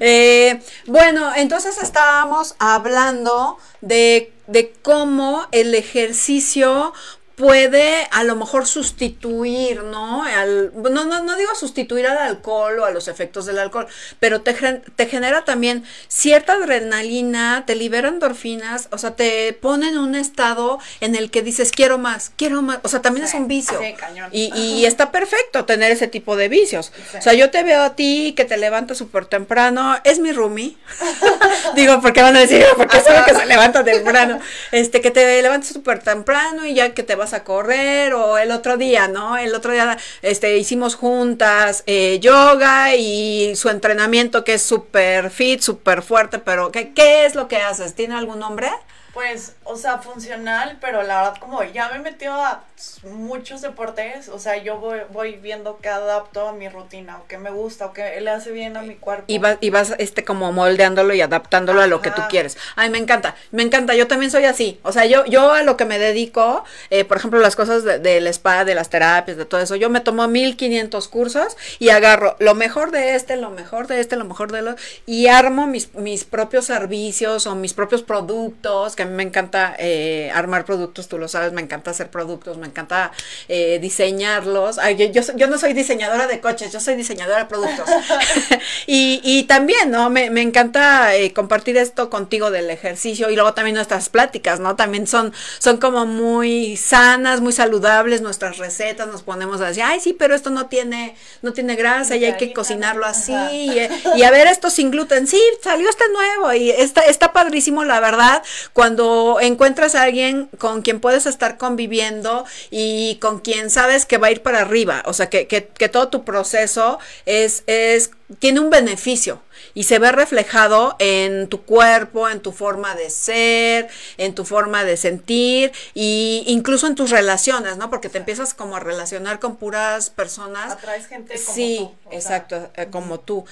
Eh, 0.00 0.60
bueno, 0.86 1.32
entonces 1.34 1.78
estábamos 1.82 2.54
hablando 2.58 3.58
de, 3.80 4.32
de 4.46 4.72
cómo 4.82 5.46
el 5.52 5.74
ejercicio 5.74 6.92
puede 7.40 8.06
a 8.10 8.22
lo 8.22 8.36
mejor 8.36 8.66
sustituir, 8.66 9.82
¿no? 9.84 10.24
Al, 10.24 10.72
no, 10.74 11.06
no, 11.06 11.22
no 11.22 11.36
digo 11.36 11.54
sustituir 11.54 12.06
al 12.06 12.18
alcohol 12.18 12.78
o 12.80 12.84
a 12.84 12.90
los 12.90 13.08
efectos 13.08 13.46
del 13.46 13.58
alcohol, 13.58 13.86
pero 14.18 14.42
te, 14.42 14.52
te 14.52 15.06
genera 15.06 15.46
también 15.46 15.82
cierta 16.06 16.52
adrenalina, 16.52 17.64
te 17.66 17.76
libera 17.76 18.08
endorfinas, 18.08 18.88
o 18.90 18.98
sea, 18.98 19.16
te 19.16 19.54
pone 19.54 19.88
en 19.88 19.96
un 19.96 20.16
estado 20.16 20.80
en 21.00 21.14
el 21.16 21.30
que 21.30 21.40
dices, 21.40 21.72
quiero 21.72 21.96
más, 21.96 22.30
quiero 22.36 22.60
más, 22.60 22.80
o 22.82 22.88
sea, 22.88 23.00
también 23.00 23.24
es 23.24 23.32
un 23.32 23.48
vicio. 23.48 23.80
sí, 23.80 23.94
cañón. 23.94 24.28
Y, 24.32 24.52
y 24.54 24.84
está 24.84 25.10
perfecto 25.10 25.64
tener 25.64 25.90
ese 25.92 26.08
tipo 26.08 26.36
de 26.36 26.50
vicios. 26.50 26.92
O 27.16 27.22
sea, 27.22 27.32
yo 27.32 27.50
te 27.50 27.62
veo 27.62 27.82
a 27.82 27.96
ti 27.96 28.34
que 28.36 28.44
te 28.44 28.58
levantas 28.58 28.98
súper 28.98 29.24
temprano, 29.24 29.96
es 30.04 30.18
mi 30.18 30.32
roomie. 30.32 30.76
Digo, 31.74 32.02
porque 32.02 32.20
van 32.20 32.36
a 32.36 32.40
decir, 32.40 32.66
porque 32.76 33.00
solo 33.00 33.24
que 33.24 33.34
se 33.34 33.46
levanta 33.46 33.82
temprano. 33.82 34.40
Este, 34.72 35.00
que 35.00 35.10
te 35.10 35.40
levantas 35.40 35.70
súper 35.70 36.00
temprano 36.00 36.66
y 36.66 36.74
ya 36.74 36.92
que 36.92 37.02
te 37.02 37.14
vas 37.14 37.29
a 37.32 37.44
correr, 37.44 38.14
o 38.14 38.38
el 38.38 38.50
otro 38.50 38.76
día, 38.76 39.08
¿no? 39.08 39.36
El 39.36 39.54
otro 39.54 39.72
día, 39.72 39.98
este, 40.22 40.58
hicimos 40.58 40.94
juntas 40.94 41.82
eh, 41.86 42.18
yoga 42.20 42.94
y 42.94 43.54
su 43.56 43.68
entrenamiento 43.68 44.44
que 44.44 44.54
es 44.54 44.62
súper 44.62 45.30
fit, 45.30 45.60
súper 45.60 46.02
fuerte, 46.02 46.38
pero 46.38 46.70
¿qué, 46.70 46.92
¿qué 46.92 47.26
es 47.26 47.34
lo 47.34 47.48
que 47.48 47.56
haces? 47.56 47.94
¿Tiene 47.94 48.14
algún 48.14 48.38
nombre? 48.38 48.70
Pues, 49.12 49.54
o 49.70 49.76
sea, 49.76 49.98
funcional, 49.98 50.78
pero 50.80 51.02
la 51.02 51.22
verdad 51.22 51.36
como 51.38 51.62
ya 51.64 51.88
me 51.90 51.96
he 51.96 51.98
metido 52.00 52.32
a 52.34 52.64
muchos 53.04 53.60
deportes, 53.62 54.28
o 54.28 54.38
sea, 54.38 54.56
yo 54.56 54.78
voy, 54.78 55.00
voy 55.12 55.36
viendo 55.36 55.78
qué 55.80 55.88
adapto 55.88 56.48
a 56.48 56.52
mi 56.52 56.68
rutina, 56.68 57.18
o 57.18 57.26
qué 57.28 57.38
me 57.38 57.50
gusta, 57.50 57.86
o 57.86 57.92
qué 57.92 58.20
le 58.20 58.30
hace 58.30 58.52
bien 58.52 58.76
a 58.76 58.82
mi 58.82 58.96
cuerpo. 58.96 59.24
Y 59.26 59.38
vas, 59.38 59.58
y 59.60 59.70
vas 59.70 59.94
este 59.98 60.24
como 60.24 60.52
moldeándolo 60.52 61.14
y 61.14 61.20
adaptándolo 61.20 61.82
a 61.82 61.86
lo 61.86 62.00
que 62.00 62.10
tú 62.10 62.22
quieres. 62.28 62.56
Ay, 62.76 62.90
me 62.90 62.98
encanta, 62.98 63.34
me 63.50 63.62
encanta, 63.62 63.94
yo 63.94 64.06
también 64.08 64.30
soy 64.30 64.44
así. 64.44 64.80
O 64.82 64.92
sea, 64.92 65.04
yo, 65.06 65.24
yo 65.26 65.52
a 65.52 65.62
lo 65.62 65.76
que 65.76 65.84
me 65.84 65.98
dedico, 65.98 66.64
eh, 66.90 67.04
por 67.04 67.16
ejemplo, 67.18 67.38
las 67.40 67.56
cosas 67.56 67.84
de- 67.84 67.98
del 67.98 68.26
spa, 68.28 68.64
de 68.64 68.74
las 68.74 68.90
terapias, 68.90 69.36
de 69.36 69.44
todo 69.44 69.60
eso, 69.60 69.76
yo 69.76 69.90
me 69.90 70.00
tomo 70.00 70.26
1500 70.26 71.08
cursos 71.08 71.56
y 71.78 71.90
agarro 71.90 72.36
lo 72.38 72.54
mejor 72.54 72.90
de 72.90 73.14
este, 73.14 73.36
lo 73.36 73.50
mejor 73.50 73.86
de 73.86 74.00
este, 74.00 74.16
lo 74.16 74.24
mejor 74.24 74.52
de 74.52 74.62
lo, 74.62 74.74
y 75.06 75.28
armo 75.28 75.66
mis, 75.66 75.94
mis 75.94 76.24
propios 76.24 76.64
servicios 76.64 77.46
o 77.46 77.54
mis 77.54 77.74
propios 77.74 78.02
productos, 78.02 78.96
que 78.96 79.02
a 79.02 79.06
mí 79.06 79.12
me 79.14 79.22
encanta 79.22 79.59
eh, 79.78 80.30
armar 80.34 80.64
productos, 80.64 81.08
tú 81.08 81.18
lo 81.18 81.28
sabes, 81.28 81.52
me 81.52 81.60
encanta 81.60 81.90
hacer 81.90 82.10
productos, 82.10 82.58
me 82.58 82.66
encanta 82.66 83.12
eh, 83.48 83.78
diseñarlos. 83.80 84.78
Ay, 84.78 84.96
yo, 84.96 85.22
yo, 85.36 85.46
no 85.46 85.58
soy 85.58 85.72
diseñadora 85.72 86.26
de 86.26 86.40
coches, 86.40 86.72
yo 86.72 86.80
soy 86.80 86.94
diseñadora 86.94 87.40
de 87.40 87.44
productos. 87.46 87.88
y, 88.86 89.20
y 89.22 89.44
también, 89.44 89.90
¿no? 89.90 90.10
Me, 90.10 90.30
me 90.30 90.42
encanta 90.42 91.14
eh, 91.14 91.32
compartir 91.32 91.76
esto 91.76 92.10
contigo 92.10 92.50
del 92.50 92.70
ejercicio 92.70 93.30
y 93.30 93.34
luego 93.34 93.54
también 93.54 93.76
nuestras 93.76 94.08
pláticas, 94.08 94.60
¿no? 94.60 94.76
También 94.76 95.06
son, 95.06 95.32
son 95.58 95.78
como 95.78 96.06
muy 96.06 96.76
sanas, 96.76 97.40
muy 97.40 97.52
saludables 97.52 98.20
nuestras 98.20 98.58
recetas, 98.58 99.08
nos 99.08 99.22
ponemos 99.22 99.60
a 99.60 99.68
decir, 99.68 99.82
ay, 99.82 100.00
sí, 100.00 100.12
pero 100.12 100.34
esto 100.34 100.50
no 100.50 100.66
tiene, 100.66 101.14
no 101.42 101.52
tiene 101.52 101.76
grasa 101.76 102.16
y 102.16 102.24
hay 102.24 102.36
que 102.36 102.52
cocinarlo 102.52 103.06
así. 103.06 103.32
Y, 103.50 103.88
y 104.16 104.22
a 104.22 104.30
ver, 104.30 104.46
esto 104.46 104.70
sin 104.70 104.90
gluten, 104.90 105.26
sí, 105.26 105.40
salió 105.62 105.88
este 105.88 106.04
nuevo 106.12 106.52
y 106.52 106.70
está, 106.70 107.02
está 107.02 107.32
padrísimo, 107.32 107.84
la 107.84 108.00
verdad, 108.00 108.42
cuando 108.72 109.38
encuentras 109.50 109.94
a 109.94 110.02
alguien 110.02 110.48
con 110.58 110.82
quien 110.82 111.00
puedes 111.00 111.26
estar 111.26 111.58
conviviendo 111.58 112.44
y 112.70 113.16
con 113.20 113.40
quien 113.40 113.70
sabes 113.70 114.06
que 114.06 114.18
va 114.18 114.28
a 114.28 114.30
ir 114.30 114.42
para 114.42 114.60
arriba, 114.60 115.02
o 115.06 115.12
sea, 115.12 115.28
que, 115.28 115.46
que, 115.46 115.66
que 115.66 115.88
todo 115.88 116.08
tu 116.08 116.24
proceso 116.24 116.98
es, 117.26 117.62
es, 117.66 118.10
tiene 118.38 118.60
un 118.60 118.70
beneficio 118.70 119.42
y 119.74 119.84
se 119.84 119.98
ve 119.98 120.12
reflejado 120.12 120.96
en 120.98 121.48
tu 121.48 121.62
cuerpo, 121.62 122.28
en 122.28 122.40
tu 122.40 122.52
forma 122.52 122.94
de 122.94 123.10
ser, 123.10 123.88
en 124.16 124.34
tu 124.34 124.44
forma 124.44 124.84
de 124.84 124.96
sentir 124.96 125.72
y 125.94 126.44
incluso 126.46 126.86
en 126.86 126.94
tus 126.94 127.10
relaciones, 127.10 127.76
¿no? 127.76 127.90
Porque 127.90 128.08
te 128.08 128.18
empiezas 128.18 128.54
como 128.54 128.76
a 128.76 128.80
relacionar 128.80 129.38
con 129.38 129.56
puras 129.56 130.10
personas. 130.10 130.72
Atraes 130.72 131.06
gente 131.06 131.34
como 131.34 131.54
sí, 131.54 131.76
tú, 131.78 132.10
sea. 132.10 132.18
exacto, 132.18 132.70
eh, 132.76 132.88
como 132.90 133.20
tú. 133.20 133.44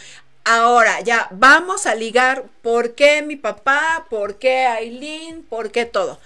Ahora, 0.51 1.03
ya, 1.03 1.29
vamos 1.31 1.85
a 1.85 1.95
ligar 1.95 2.45
por 2.63 2.95
qué 2.95 3.21
mi 3.21 3.37
papá, 3.37 4.07
por 4.09 4.39
qué 4.39 4.65
Aileen, 4.65 5.43
por 5.43 5.71
qué 5.71 5.85
todo. 5.85 6.19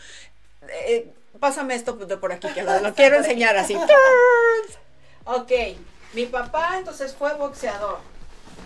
Eh, 0.87 1.13
pásame 1.41 1.75
esto 1.75 1.95
de 1.95 2.17
por 2.17 2.31
aquí, 2.31 2.47
que 2.55 2.63
lo, 2.63 2.79
lo 2.79 2.95
quiero 2.95 3.17
enseñar 3.19 3.57
así. 3.57 3.77
Ok, 5.25 5.51
mi 6.13 6.27
papá 6.27 6.79
entonces 6.79 7.17
fue 7.19 7.35
boxeador. 7.35 7.99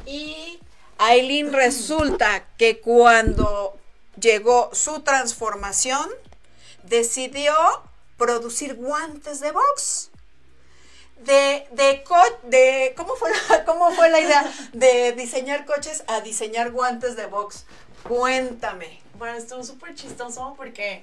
Y 0.05 0.61
Aileen 0.99 1.55
resulta 1.55 2.45
que 2.59 2.81
cuando 2.81 3.79
llegó 4.21 4.69
su 4.75 5.01
transformación, 5.01 6.07
decidió 6.83 7.55
producir 8.19 8.75
guantes 8.75 9.41
de 9.41 9.53
box. 9.53 10.11
De, 11.27 11.67
de, 11.73 12.05
co- 12.05 12.39
de 12.45 12.95
¿cómo, 12.97 13.15
fue 13.17 13.31
la, 13.31 13.65
¿cómo 13.67 13.91
fue 13.91 14.09
la 14.11 14.21
idea 14.21 14.45
de 14.73 15.13
diseñar 15.13 15.65
coches 15.67 16.05
a 16.07 16.21
diseñar 16.21 16.71
guantes 16.71 17.17
de 17.17 17.27
box? 17.27 17.67
Cuéntame. 18.05 19.01
Bueno, 19.19 19.37
estuvo 19.37 19.65
súper 19.65 19.95
chistoso 19.95 20.55
porque, 20.57 21.03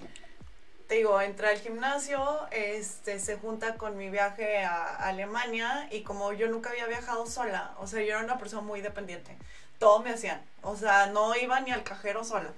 te 0.88 0.96
digo, 0.96 1.20
entré 1.22 1.50
al 1.50 1.60
gimnasio, 1.60 2.22
este, 2.52 3.20
se 3.20 3.38
junta 3.38 3.76
con 3.76 3.98
mi 3.98 4.10
viaje 4.10 4.64
a 4.64 4.86
Alemania 5.08 5.88
y 5.92 6.02
como 6.04 6.32
yo 6.34 6.48
nunca 6.48 6.70
había 6.70 6.86
viajado 6.88 7.26
sola, 7.28 7.74
o 7.80 7.88
sea, 7.88 8.00
yo 8.02 8.08
era 8.16 8.24
una 8.24 8.38
persona 8.38 8.62
muy 8.62 8.82
dependiente, 8.82 9.36
todo 9.80 10.00
me 10.02 10.12
hacían, 10.12 10.42
o 10.62 10.76
sea, 10.78 11.08
no 11.08 11.36
iba 11.36 11.60
ni 11.62 11.72
al 11.72 11.84
cajero 11.84 12.24
sola. 12.24 12.52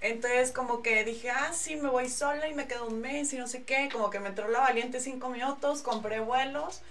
Entonces 0.00 0.50
como 0.52 0.82
que 0.82 1.04
dije, 1.04 1.30
ah, 1.30 1.50
sí, 1.52 1.76
me 1.76 1.88
voy 1.88 2.08
sola 2.08 2.48
y 2.48 2.54
me 2.54 2.66
quedo 2.66 2.86
un 2.86 3.00
mes 3.00 3.32
y 3.32 3.38
no 3.38 3.46
sé 3.46 3.64
qué, 3.64 3.88
como 3.92 4.10
que 4.10 4.18
me 4.20 4.28
entró 4.30 4.48
la 4.48 4.60
valiente 4.60 4.98
cinco 5.00 5.28
minutos, 5.28 5.82
compré 5.82 6.20
vuelos 6.20 6.82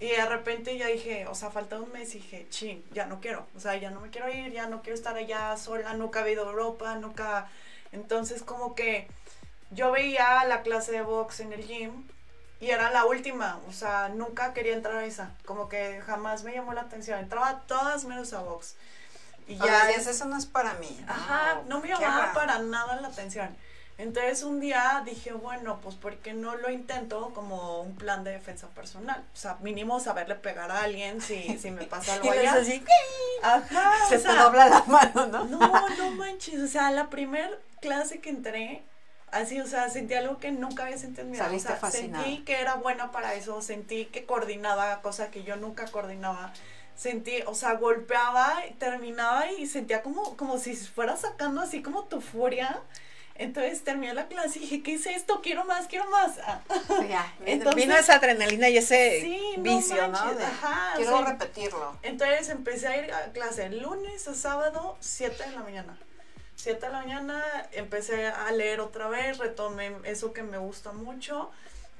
y 0.00 0.08
de 0.08 0.24
repente 0.24 0.78
ya 0.78 0.86
dije, 0.86 1.26
o 1.26 1.34
sea, 1.34 1.50
falta 1.50 1.78
un 1.78 1.92
mes 1.92 2.14
y 2.14 2.18
dije, 2.18 2.46
chin, 2.48 2.82
ya 2.92 3.04
no 3.04 3.20
quiero, 3.20 3.46
o 3.54 3.60
sea, 3.60 3.76
ya 3.76 3.90
no 3.90 4.00
me 4.00 4.08
quiero 4.08 4.30
ir, 4.30 4.50
ya 4.50 4.66
no 4.66 4.80
quiero 4.80 4.96
estar 4.96 5.14
allá 5.14 5.54
sola, 5.58 5.92
nunca 5.92 6.26
he 6.26 6.32
ido 6.32 6.46
a 6.46 6.50
Europa, 6.50 6.94
nunca... 6.96 7.48
Entonces 7.92 8.42
como 8.42 8.74
que 8.74 9.08
yo 9.70 9.90
veía 9.92 10.44
la 10.44 10.62
clase 10.62 10.92
de 10.92 11.02
box 11.02 11.40
en 11.40 11.52
el 11.52 11.66
gym 11.66 12.04
y 12.60 12.70
era 12.70 12.90
la 12.90 13.04
última, 13.04 13.60
o 13.68 13.72
sea, 13.72 14.08
nunca 14.08 14.54
quería 14.54 14.74
entrar 14.74 14.96
a 14.96 15.04
esa, 15.04 15.32
como 15.44 15.68
que 15.68 16.00
jamás 16.06 16.44
me 16.44 16.54
llamó 16.54 16.72
la 16.72 16.82
atención, 16.82 17.18
entraba 17.18 17.48
a 17.48 17.60
todas 17.60 18.04
menos 18.06 18.32
a 18.32 18.40
box. 18.40 18.76
Y 19.48 19.56
Ya, 19.56 19.90
eso 19.90 20.24
no 20.26 20.38
es 20.38 20.46
para 20.46 20.74
mí. 20.74 21.04
Ajá, 21.08 21.62
no 21.66 21.80
me 21.80 21.88
qué 21.88 21.94
llamaba 21.94 22.32
para 22.32 22.60
nada 22.60 23.00
la 23.00 23.08
atención. 23.08 23.54
Entonces 24.00 24.42
un 24.42 24.60
día 24.60 25.02
dije, 25.04 25.32
bueno, 25.32 25.78
pues 25.82 25.94
¿por 25.94 26.16
qué 26.16 26.32
no 26.32 26.56
lo 26.56 26.70
intento 26.70 27.32
como 27.34 27.82
un 27.82 27.94
plan 27.96 28.24
de 28.24 28.32
defensa 28.32 28.66
personal? 28.68 29.22
O 29.34 29.36
sea, 29.36 29.56
mínimo 29.60 30.00
saberle 30.00 30.36
pegar 30.36 30.70
a 30.70 30.82
alguien 30.84 31.20
si, 31.20 31.58
si 31.58 31.70
me 31.70 31.84
pasa 31.84 32.14
algo 32.16 32.34
Y 32.34 32.38
allá. 32.38 32.54
así, 32.54 32.82
Ajá, 33.42 33.92
se 34.08 34.18
te 34.18 34.28
dobla 34.32 34.68
la 34.68 34.82
mano, 34.84 35.26
¿no? 35.26 35.44
no, 35.44 35.88
no 35.96 36.10
manches, 36.12 36.60
o 36.60 36.66
sea, 36.66 36.90
la 36.90 37.10
primer 37.10 37.60
clase 37.80 38.20
que 38.20 38.30
entré, 38.30 38.82
así, 39.32 39.60
o 39.60 39.66
sea, 39.66 39.88
sentí 39.90 40.14
algo 40.14 40.38
que 40.38 40.50
nunca 40.50 40.84
había 40.84 40.96
sentido 40.98 41.22
en 41.22 41.30
mi 41.32 41.36
vida. 41.36 41.50
O 41.54 41.58
sea, 41.58 41.76
fascinada. 41.76 42.24
sentí 42.24 42.42
que 42.44 42.60
era 42.60 42.76
buena 42.76 43.12
para 43.12 43.34
eso, 43.34 43.60
sentí 43.62 44.06
que 44.06 44.24
coordinaba, 44.24 45.02
cosa 45.02 45.30
que 45.30 45.42
yo 45.44 45.56
nunca 45.56 45.86
coordinaba. 45.90 46.52
Sentí, 46.96 47.42
o 47.46 47.54
sea, 47.54 47.74
golpeaba, 47.74 48.60
terminaba 48.78 49.50
y 49.52 49.66
sentía 49.66 50.02
como, 50.02 50.36
como 50.36 50.58
si 50.58 50.74
fuera 50.76 51.16
sacando 51.16 51.60
así 51.62 51.82
como 51.82 52.04
tu 52.04 52.20
furia. 52.20 52.80
Entonces 53.40 53.82
terminé 53.82 54.12
la 54.12 54.28
clase 54.28 54.58
y 54.58 54.62
dije, 54.62 54.82
¿qué 54.82 54.94
es 54.94 55.06
esto? 55.06 55.40
Quiero 55.42 55.64
más, 55.64 55.86
quiero 55.86 56.08
más. 56.10 56.32
Ah. 56.46 56.60
Ya, 57.08 57.34
Entonces- 57.46 57.74
vino 57.82 57.96
esa 57.96 58.16
adrenalina 58.16 58.68
y 58.68 58.76
ese 58.76 59.22
Sí, 59.22 59.54
vicio, 59.58 59.96
¿no? 60.08 60.12
manches, 60.12 60.44
ajá, 60.44 60.90
o 60.92 60.96
quiero 60.96 61.16
sea, 61.18 61.26
repetirlo. 61.26 61.96
Entonces 62.02 62.50
empecé 62.50 62.88
a 62.88 62.96
ir 63.02 63.12
a 63.12 63.32
clase 63.32 63.70
lunes 63.70 64.28
a 64.28 64.34
sábado, 64.34 64.96
7 65.00 65.42
de 65.44 65.52
la 65.52 65.60
mañana. 65.62 65.98
7 66.56 66.84
de 66.86 66.92
la 66.92 66.98
mañana 67.00 67.42
empecé 67.72 68.26
a 68.26 68.50
leer 68.52 68.80
otra 68.80 69.08
vez, 69.08 69.38
retomé 69.38 69.92
eso 70.04 70.34
que 70.34 70.42
me 70.42 70.58
gusta 70.58 70.92
mucho. 70.92 71.50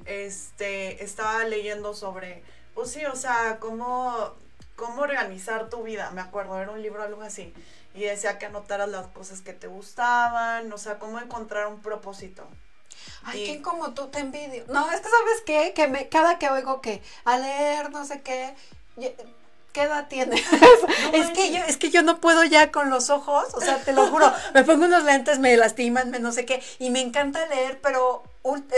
Este, 0.04 1.02
estaba 1.02 1.44
leyendo 1.44 1.94
sobre, 1.94 2.42
pues 2.74 2.90
sí, 2.90 3.04
o 3.06 3.16
sea, 3.16 3.56
cómo, 3.60 4.34
cómo 4.76 5.00
organizar 5.02 5.70
tu 5.70 5.82
vida, 5.84 6.10
me 6.10 6.20
acuerdo, 6.20 6.58
era 6.60 6.70
un 6.70 6.82
libro 6.82 7.02
algo 7.02 7.22
así. 7.22 7.54
Y 7.94 8.02
decía 8.02 8.38
que 8.38 8.46
anotaras 8.46 8.88
las 8.88 9.08
cosas 9.08 9.40
que 9.40 9.52
te 9.52 9.66
gustaban, 9.66 10.72
o 10.72 10.78
sea, 10.78 10.98
cómo 10.98 11.18
encontrar 11.18 11.66
un 11.66 11.80
propósito. 11.80 12.46
Ay, 13.24 13.44
¿quién 13.44 13.62
como 13.62 13.92
tú 13.92 14.08
te 14.08 14.20
envidio? 14.20 14.64
No, 14.68 14.90
es 14.90 15.00
que 15.00 15.08
sabes 15.08 15.42
qué, 15.44 15.72
que 15.74 15.88
me, 15.88 16.08
cada 16.08 16.38
que 16.38 16.48
oigo 16.48 16.80
que 16.80 17.02
a 17.24 17.38
leer, 17.38 17.90
no 17.90 18.04
sé 18.04 18.22
qué, 18.22 18.54
¿qué 19.72 19.82
edad 19.82 20.08
tienes? 20.08 20.40
es 21.12 21.30
que 21.30 21.52
yo, 21.52 21.58
es 21.66 21.76
que 21.76 21.90
yo 21.90 22.02
no 22.02 22.20
puedo 22.20 22.44
ya 22.44 22.70
con 22.70 22.90
los 22.90 23.10
ojos, 23.10 23.46
o 23.54 23.60
sea, 23.60 23.82
te 23.82 23.92
lo 23.92 24.06
juro, 24.08 24.32
me 24.54 24.64
pongo 24.64 24.86
unos 24.86 25.04
lentes, 25.04 25.38
me 25.38 25.56
lastiman, 25.56 26.10
me 26.10 26.18
no 26.18 26.32
sé 26.32 26.44
qué, 26.46 26.62
y 26.78 26.90
me 26.90 27.00
encanta 27.00 27.44
leer, 27.46 27.80
pero 27.80 28.22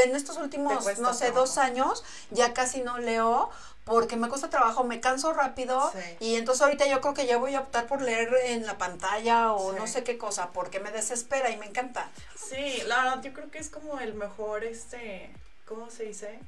en 0.05 0.17
estos 0.17 0.39
últimos, 0.39 0.99
no 0.99 1.15
sé, 1.15 1.31
dos 1.31 1.59
años, 1.59 2.05
ya 2.31 2.53
casi 2.53 2.83
no 2.83 2.99
leo. 2.99 3.51
Porque 3.85 4.17
me 4.17 4.29
cuesta 4.29 4.49
trabajo, 4.49 4.85
me 4.85 5.01
canso 5.01 5.33
rápido 5.33 5.91
Sí. 5.93 6.17
y 6.21 6.35
entonces 6.37 6.63
ahorita 6.63 6.87
yo 6.87 7.01
creo 7.01 7.15
que 7.15 7.27
ya 7.27 7.37
voy 7.37 7.55
a 7.57 7.61
optar 7.61 7.87
por 7.89 8.01
leer 8.01 8.33
en 8.45 8.65
la 8.65 8.79
pantalla 8.79 9.53
o 9.53 9.73
Sí. 9.73 9.79
no 9.79 9.87
sé 9.89 10.05
qué 10.05 10.19
cosa, 10.19 10.51
porque 10.53 10.79
me 10.79 10.93
desespera 10.93 11.51
y 11.51 11.57
me 11.57 11.67
encanta. 11.67 12.09
Sí, 12.37 12.81
la 12.87 13.03
verdad 13.03 13.23
yo 13.23 13.33
creo 13.33 13.51
que 13.51 13.59
es 13.59 13.69
como 13.71 13.99
el 13.99 14.15
mejor, 14.15 14.63
este, 14.65 15.33
¿cómo 15.67 15.91
se 15.91 16.05
dice? 16.05 16.39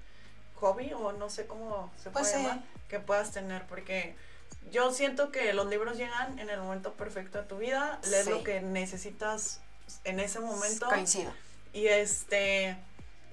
Hobby 0.61 0.93
o 0.93 1.11
no 1.13 1.29
sé 1.29 1.47
cómo 1.47 1.91
se 2.01 2.11
Pues 2.11 2.29
puede 2.31 2.43
sí. 2.43 2.43
llamar, 2.49 2.65
que 2.89 3.01
puedas 3.01 3.33
tener, 3.33 3.67
porque 3.67 4.15
yo 4.71 4.93
siento 4.93 5.33
que 5.33 5.53
los 5.55 5.67
libros 5.67 5.97
llegan 5.99 6.39
en 6.39 6.51
el 6.51 6.61
momento 6.61 6.93
perfecto 6.93 7.39
de 7.39 7.45
tu 7.49 7.59
vida, 7.59 7.99
lees 8.09 8.27
lo 8.29 8.45
que 8.45 8.61
necesitas 8.61 9.61
en 10.05 10.21
ese 10.21 10.39
momento. 10.39 10.87
Coincido. 10.89 11.33
Y 11.73 11.89
este, 11.89 12.77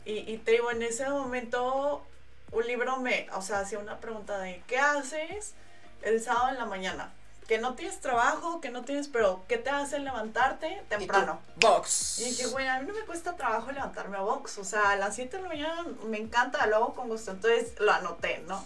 y, 0.05 0.13
y 0.31 0.37
te 0.39 0.51
digo, 0.53 0.71
en 0.71 0.81
ese 0.81 1.07
momento 1.07 2.03
un 2.51 2.67
libro 2.67 2.97
me, 2.97 3.27
o 3.33 3.41
sea, 3.41 3.59
hacía 3.59 3.79
una 3.79 3.99
pregunta 3.99 4.37
de, 4.39 4.61
¿qué 4.67 4.77
haces 4.77 5.53
el 6.01 6.21
sábado 6.21 6.49
en 6.49 6.57
la 6.57 6.65
mañana? 6.65 7.13
Que 7.47 7.57
no 7.57 7.75
tienes 7.75 7.99
trabajo, 7.99 8.61
que 8.61 8.69
no 8.69 8.83
tienes, 8.83 9.07
pero 9.07 9.43
¿qué 9.47 9.57
te 9.57 9.69
hace 9.69 9.99
levantarte 9.99 10.83
temprano? 10.89 11.41
Box. 11.57 12.19
Y 12.19 12.25
dije, 12.25 12.47
güey, 12.47 12.67
a 12.67 12.79
mí 12.79 12.87
no 12.87 12.93
me 12.93 13.01
cuesta 13.01 13.35
trabajo 13.35 13.71
levantarme 13.71 14.17
a 14.17 14.21
box. 14.21 14.57
O 14.57 14.63
sea, 14.63 14.91
a 14.91 14.95
las 14.95 15.15
7 15.15 15.37
de 15.37 15.43
la 15.43 15.49
mañana 15.49 15.85
me 16.05 16.17
encanta, 16.17 16.65
lo 16.67 16.77
hago 16.77 16.93
con 16.93 17.09
gusto. 17.09 17.31
Entonces 17.31 17.77
lo 17.79 17.91
anoté, 17.91 18.43
¿no? 18.47 18.65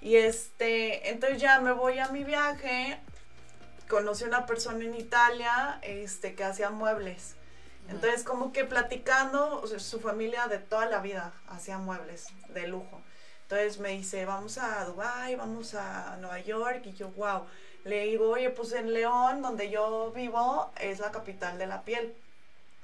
Y 0.00 0.16
este, 0.16 1.10
entonces 1.10 1.40
ya 1.40 1.60
me 1.60 1.72
voy 1.72 1.98
a 1.98 2.08
mi 2.08 2.24
viaje. 2.24 2.98
Conocí 3.88 4.24
una 4.24 4.46
persona 4.46 4.84
en 4.84 4.94
Italia, 4.94 5.78
este, 5.82 6.34
que 6.34 6.42
hacía 6.42 6.70
muebles. 6.70 7.36
Entonces, 7.88 8.24
como 8.24 8.52
que 8.52 8.64
platicando, 8.64 9.60
o 9.60 9.66
sea, 9.66 9.78
su 9.78 10.00
familia 10.00 10.48
de 10.48 10.58
toda 10.58 10.86
la 10.86 11.00
vida 11.00 11.32
hacía 11.48 11.78
muebles 11.78 12.28
de 12.48 12.66
lujo. 12.66 13.03
Entonces 13.54 13.80
me 13.80 13.90
dice, 13.90 14.24
vamos 14.24 14.58
a 14.58 14.84
Dubai, 14.84 15.36
vamos 15.36 15.76
a 15.76 16.16
Nueva 16.20 16.40
York. 16.40 16.82
Y 16.86 16.92
yo, 16.94 17.10
wow. 17.10 17.42
Le 17.84 18.06
digo, 18.06 18.30
oye, 18.30 18.50
pues 18.50 18.72
en 18.72 18.92
León, 18.92 19.42
donde 19.42 19.70
yo 19.70 20.10
vivo, 20.10 20.72
es 20.80 20.98
la 20.98 21.12
capital 21.12 21.56
de 21.56 21.68
la 21.68 21.84
piel. 21.84 22.16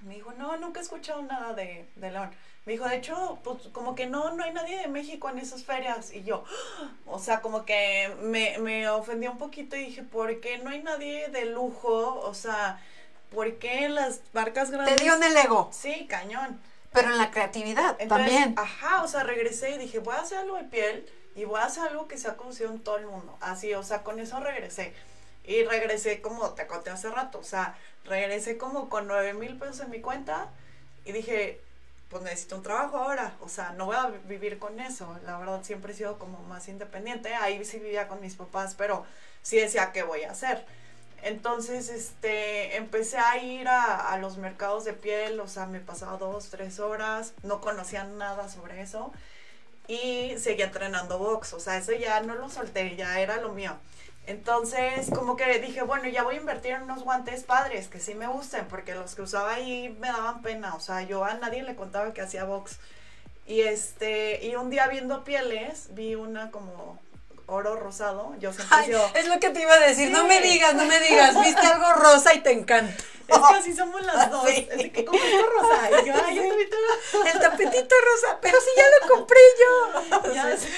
Me 0.02 0.14
dijo, 0.14 0.32
no, 0.38 0.56
nunca 0.58 0.78
he 0.78 0.82
escuchado 0.84 1.22
nada 1.22 1.54
de, 1.54 1.88
de 1.96 2.10
León. 2.12 2.30
Me 2.66 2.74
dijo, 2.74 2.88
de 2.88 2.98
hecho, 2.98 3.40
pues 3.42 3.66
como 3.72 3.96
que 3.96 4.06
no, 4.06 4.32
no 4.36 4.44
hay 4.44 4.52
nadie 4.52 4.78
de 4.78 4.86
México 4.86 5.28
en 5.28 5.38
esas 5.38 5.64
ferias. 5.64 6.12
Y 6.14 6.22
yo, 6.22 6.44
o 7.04 7.18
sea, 7.18 7.40
como 7.40 7.64
que 7.64 8.14
me, 8.22 8.58
me 8.58 8.88
ofendió 8.88 9.32
un 9.32 9.38
poquito 9.38 9.74
y 9.74 9.86
dije, 9.86 10.04
¿por 10.04 10.40
qué 10.40 10.58
no 10.58 10.70
hay 10.70 10.84
nadie 10.84 11.30
de 11.30 11.46
lujo? 11.46 12.20
O 12.20 12.32
sea, 12.32 12.80
¿por 13.34 13.56
qué 13.56 13.88
las 13.88 14.20
marcas 14.32 14.70
grandes? 14.70 14.94
Te 14.94 15.02
dio 15.02 15.16
en 15.16 15.24
el 15.24 15.36
ego. 15.36 15.68
Sí, 15.72 16.06
cañón. 16.08 16.60
Pero 16.92 17.10
en 17.10 17.18
la 17.18 17.30
creatividad 17.30 17.96
Entonces, 17.98 18.08
también. 18.08 18.54
Ajá, 18.56 19.02
o 19.02 19.08
sea, 19.08 19.22
regresé 19.22 19.70
y 19.70 19.78
dije, 19.78 19.98
voy 20.00 20.14
a 20.14 20.20
hacer 20.20 20.38
algo 20.38 20.56
de 20.56 20.64
piel 20.64 21.06
y 21.36 21.44
voy 21.44 21.60
a 21.60 21.64
hacer 21.64 21.84
algo 21.84 22.08
que 22.08 22.18
sea 22.18 22.36
conocido 22.36 22.70
en 22.70 22.80
todo 22.80 22.98
el 22.98 23.06
mundo. 23.06 23.36
Así, 23.40 23.72
o 23.74 23.82
sea, 23.82 24.02
con 24.02 24.18
eso 24.18 24.40
regresé. 24.40 24.92
Y 25.44 25.64
regresé 25.64 26.20
como 26.20 26.50
te 26.50 26.66
conté 26.66 26.90
hace 26.90 27.08
rato, 27.10 27.38
o 27.38 27.44
sea, 27.44 27.76
regresé 28.04 28.58
como 28.58 28.88
con 28.88 29.06
9 29.06 29.34
mil 29.34 29.56
pesos 29.58 29.80
en 29.80 29.90
mi 29.90 30.00
cuenta 30.00 30.48
y 31.04 31.12
dije, 31.12 31.60
pues 32.10 32.22
necesito 32.22 32.56
un 32.56 32.62
trabajo 32.62 32.98
ahora, 32.98 33.34
o 33.40 33.48
sea, 33.48 33.70
no 33.72 33.86
voy 33.86 33.96
a 33.96 34.08
vivir 34.24 34.58
con 34.58 34.80
eso. 34.80 35.16
La 35.24 35.38
verdad, 35.38 35.62
siempre 35.62 35.92
he 35.92 35.96
sido 35.96 36.18
como 36.18 36.42
más 36.42 36.68
independiente. 36.68 37.34
Ahí 37.34 37.64
sí 37.64 37.78
vivía 37.78 38.08
con 38.08 38.20
mis 38.20 38.34
papás, 38.34 38.74
pero 38.76 39.06
sí 39.42 39.56
decía, 39.56 39.92
¿qué 39.92 40.02
voy 40.02 40.24
a 40.24 40.32
hacer? 40.32 40.66
Entonces, 41.22 41.88
este, 41.90 42.76
empecé 42.76 43.18
a 43.18 43.36
ir 43.42 43.68
a, 43.68 44.16
los 44.18 44.38
mercados 44.38 44.84
de 44.84 44.92
piel, 44.94 45.38
o 45.40 45.48
sea, 45.48 45.66
me 45.66 45.80
pasaba 45.80 46.16
dos, 46.16 46.48
tres 46.50 46.80
horas, 46.80 47.34
no 47.42 47.60
conocía 47.60 48.04
nada 48.04 48.48
sobre 48.48 48.80
eso 48.80 49.12
y 49.88 50.34
seguía 50.38 50.66
entrenando 50.66 51.18
box, 51.18 51.52
o 51.54 51.60
sea, 51.60 51.76
eso 51.76 51.92
ya 51.92 52.20
no 52.20 52.36
lo 52.36 52.48
solté, 52.48 52.96
ya 52.96 53.20
era 53.20 53.38
lo 53.40 53.52
mío. 53.52 53.76
Entonces, 54.26 55.10
como 55.10 55.36
que 55.36 55.58
dije, 55.58 55.82
bueno, 55.82 56.08
ya 56.08 56.22
voy 56.22 56.36
a 56.36 56.38
invertir 56.40 56.72
en 56.72 56.82
unos 56.82 57.02
guantes 57.02 57.42
padres 57.44 57.88
que 57.88 57.98
sí 57.98 58.14
me 58.14 58.28
gusten, 58.28 58.66
porque 58.68 58.94
los 58.94 59.14
que 59.14 59.22
usaba 59.22 59.54
ahí 59.54 59.96
me 60.00 60.08
daban 60.08 60.42
pena, 60.42 60.74
o 60.74 60.80
sea, 60.80 61.02
yo 61.02 61.24
a 61.24 61.34
nadie 61.34 61.62
le 61.62 61.74
contaba 61.74 62.14
que 62.14 62.22
hacía 62.22 62.44
box. 62.44 62.78
Y 63.46 63.62
este, 63.62 64.46
y 64.46 64.54
un 64.54 64.70
día 64.70 64.86
viendo 64.86 65.24
pieles, 65.24 65.88
vi 65.94 66.14
una 66.14 66.50
como 66.52 67.00
oro 67.50 67.76
rosado, 67.76 68.34
yo 68.38 68.52
siempre 68.52 68.76
Ay, 68.78 68.86
sido- 68.86 69.10
es 69.14 69.26
lo 69.28 69.38
que 69.40 69.50
te 69.50 69.60
iba 69.62 69.74
a 69.74 69.80
decir. 69.80 70.06
Sí. 70.08 70.12
No 70.12 70.24
me 70.26 70.40
digas, 70.40 70.74
no 70.74 70.84
me 70.86 70.98
digas. 71.00 71.38
Viste 71.42 71.66
algo 71.66 71.92
rosa 71.94 72.32
y 72.34 72.40
te 72.40 72.52
encanta. 72.52 72.94
Es 73.28 73.38
que 73.38 73.54
así 73.54 73.72
somos 73.76 74.02
las 74.04 74.28
dos. 74.30 74.44
Sí. 74.48 74.68
Es 74.70 74.90
que 74.90 75.04
rosa. 75.06 76.02
Y 76.02 76.06
yo, 76.06 76.14
ay, 76.26 76.34
yo 76.36 76.42
también 76.48 76.70
tengo. 76.70 77.24
El 77.26 77.38
tapetito 77.38 77.94
rosa, 77.94 78.38
pero 78.40 78.58
si 78.60 78.68
ya 78.76 78.84
lo 79.00 79.14
compré 79.14 79.38
yo. 79.60 80.32
Ya 80.34 80.56
sé. 80.56 80.68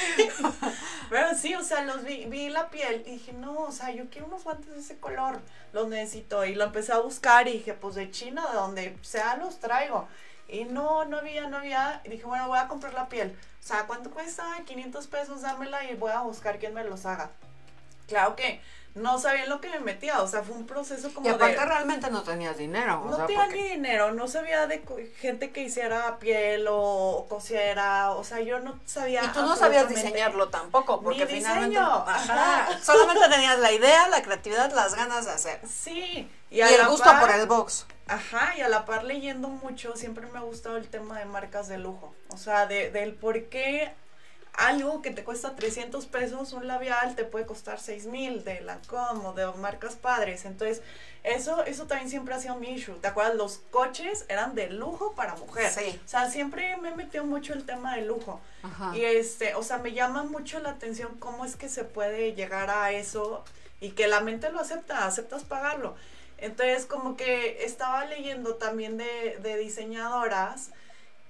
Pero 1.08 1.28
sí, 1.34 1.54
o 1.54 1.62
sea, 1.62 1.82
los 1.82 2.04
vi, 2.04 2.24
vi 2.26 2.48
la 2.48 2.68
piel 2.70 3.02
y 3.06 3.12
dije, 3.12 3.32
no, 3.32 3.64
o 3.64 3.72
sea, 3.72 3.90
yo 3.90 4.04
quiero 4.10 4.26
unos 4.28 4.44
guantes 4.44 4.70
de 4.74 4.80
ese 4.80 4.98
color, 4.98 5.40
los 5.72 5.88
necesito. 5.88 6.44
Y 6.44 6.54
lo 6.54 6.64
empecé 6.64 6.92
a 6.92 6.98
buscar 6.98 7.48
y 7.48 7.52
dije, 7.54 7.74
pues 7.74 7.94
de 7.94 8.10
China, 8.10 8.46
de 8.50 8.54
donde 8.56 8.96
sea, 9.02 9.36
los 9.36 9.58
traigo. 9.58 10.08
Y 10.48 10.64
no, 10.64 11.04
no 11.06 11.18
había, 11.18 11.48
no 11.48 11.58
había. 11.58 12.00
Y 12.04 12.10
dije, 12.10 12.24
bueno, 12.24 12.48
voy 12.48 12.58
a 12.58 12.68
comprar 12.68 12.92
la 12.94 13.08
piel. 13.08 13.36
O 13.60 13.66
sea, 13.66 13.86
¿cuánto 13.86 14.10
cuesta? 14.10 14.44
500 14.66 15.06
pesos, 15.06 15.42
dámela 15.42 15.84
y 15.84 15.94
voy 15.94 16.12
a 16.12 16.20
buscar 16.20 16.58
quién 16.58 16.74
me 16.74 16.84
los 16.84 17.06
haga. 17.06 17.30
Claro 18.08 18.36
que 18.36 18.60
no 18.94 19.18
sabía 19.18 19.44
en 19.44 19.48
lo 19.48 19.58
que 19.62 19.70
me 19.70 19.80
metía, 19.80 20.20
o 20.20 20.28
sea, 20.28 20.42
fue 20.42 20.54
un 20.54 20.66
proceso 20.66 21.14
como 21.14 21.26
Y 21.26 21.30
aparte 21.30 21.56
de... 21.58 21.64
realmente 21.64 22.10
no 22.10 22.22
tenías 22.24 22.58
dinero. 22.58 23.00
o 23.00 23.08
No 23.10 23.16
sea, 23.16 23.26
tenía 23.26 23.44
porque- 23.44 23.62
ni 23.62 23.68
dinero, 23.70 24.12
no 24.12 24.28
sabía 24.28 24.66
de 24.66 24.82
gente 25.18 25.50
que 25.50 25.62
hiciera 25.62 26.18
piel 26.18 26.66
o 26.68 27.24
cosiera, 27.30 28.10
o 28.10 28.22
sea, 28.22 28.40
yo 28.40 28.58
no 28.58 28.78
sabía. 28.84 29.24
Y 29.24 29.28
tú 29.28 29.40
no 29.40 29.56
sabías 29.56 29.88
diseñarlo 29.88 30.48
tampoco, 30.50 31.00
porque 31.00 31.24
Ni 31.24 31.36
finalmente. 31.36 31.70
diseño, 31.70 31.86
Ajá. 32.06 32.68
Solamente 32.82 33.26
tenías 33.30 33.58
la 33.60 33.72
idea, 33.72 34.08
la 34.08 34.20
creatividad, 34.22 34.70
las 34.74 34.94
ganas 34.94 35.24
de 35.24 35.30
hacer. 35.30 35.60
Sí. 35.66 36.28
Y, 36.50 36.60
el 36.60 36.86
gusto 36.88 37.04
par- 37.04 37.20
por 37.20 37.30
el 37.30 37.46
box. 37.46 37.86
Ajá, 38.06 38.54
y 38.56 38.60
a 38.60 38.68
la 38.68 38.84
par 38.84 39.04
leyendo 39.04 39.48
mucho, 39.48 39.96
siempre 39.96 40.26
me 40.26 40.38
ha 40.38 40.42
gustado 40.42 40.76
el 40.76 40.88
tema 40.88 41.18
de 41.18 41.24
marcas 41.24 41.68
de 41.68 41.78
lujo. 41.78 42.14
O 42.28 42.36
sea, 42.36 42.66
de, 42.66 42.90
del 42.90 43.14
por 43.14 43.44
qué 43.44 43.92
algo 44.54 45.00
que 45.00 45.10
te 45.10 45.24
cuesta 45.24 45.56
300 45.56 46.04
pesos, 46.06 46.52
un 46.52 46.66
labial, 46.66 47.14
te 47.14 47.24
puede 47.24 47.46
costar 47.46 47.80
6 47.80 48.06
mil 48.06 48.44
de 48.44 48.60
Lancome 48.60 49.26
o 49.26 49.32
de 49.32 49.46
marcas 49.58 49.94
padres. 49.94 50.44
Entonces, 50.44 50.82
eso, 51.22 51.64
eso 51.64 51.86
también 51.86 52.10
siempre 52.10 52.34
ha 52.34 52.38
sido 52.38 52.56
mi 52.56 52.72
issue. 52.72 52.94
¿Te 52.96 53.08
acuerdas? 53.08 53.34
Los 53.36 53.58
coches 53.70 54.26
eran 54.28 54.54
de 54.54 54.68
lujo 54.68 55.14
para 55.14 55.36
mujer. 55.36 55.70
Sí. 55.70 56.00
O 56.04 56.08
sea, 56.08 56.28
siempre 56.30 56.76
me 56.78 56.94
metió 56.94 57.24
mucho 57.24 57.54
el 57.54 57.64
tema 57.64 57.96
de 57.96 58.02
lujo. 58.02 58.40
Ajá. 58.62 58.94
Y 58.94 59.02
este, 59.04 59.54
o 59.54 59.62
sea, 59.62 59.78
me 59.78 59.92
llama 59.92 60.24
mucho 60.24 60.60
la 60.60 60.70
atención 60.70 61.16
cómo 61.18 61.44
es 61.46 61.56
que 61.56 61.68
se 61.68 61.84
puede 61.84 62.34
llegar 62.34 62.68
a 62.68 62.92
eso 62.92 63.44
y 63.80 63.92
que 63.92 64.06
la 64.06 64.20
mente 64.20 64.50
lo 64.52 64.60
acepta, 64.60 65.06
aceptas 65.06 65.44
pagarlo. 65.44 65.96
Entonces, 66.42 66.86
como 66.86 67.16
que 67.16 67.64
estaba 67.64 68.04
leyendo 68.04 68.56
también 68.56 68.98
de, 68.98 69.38
de 69.40 69.56
diseñadoras 69.56 70.72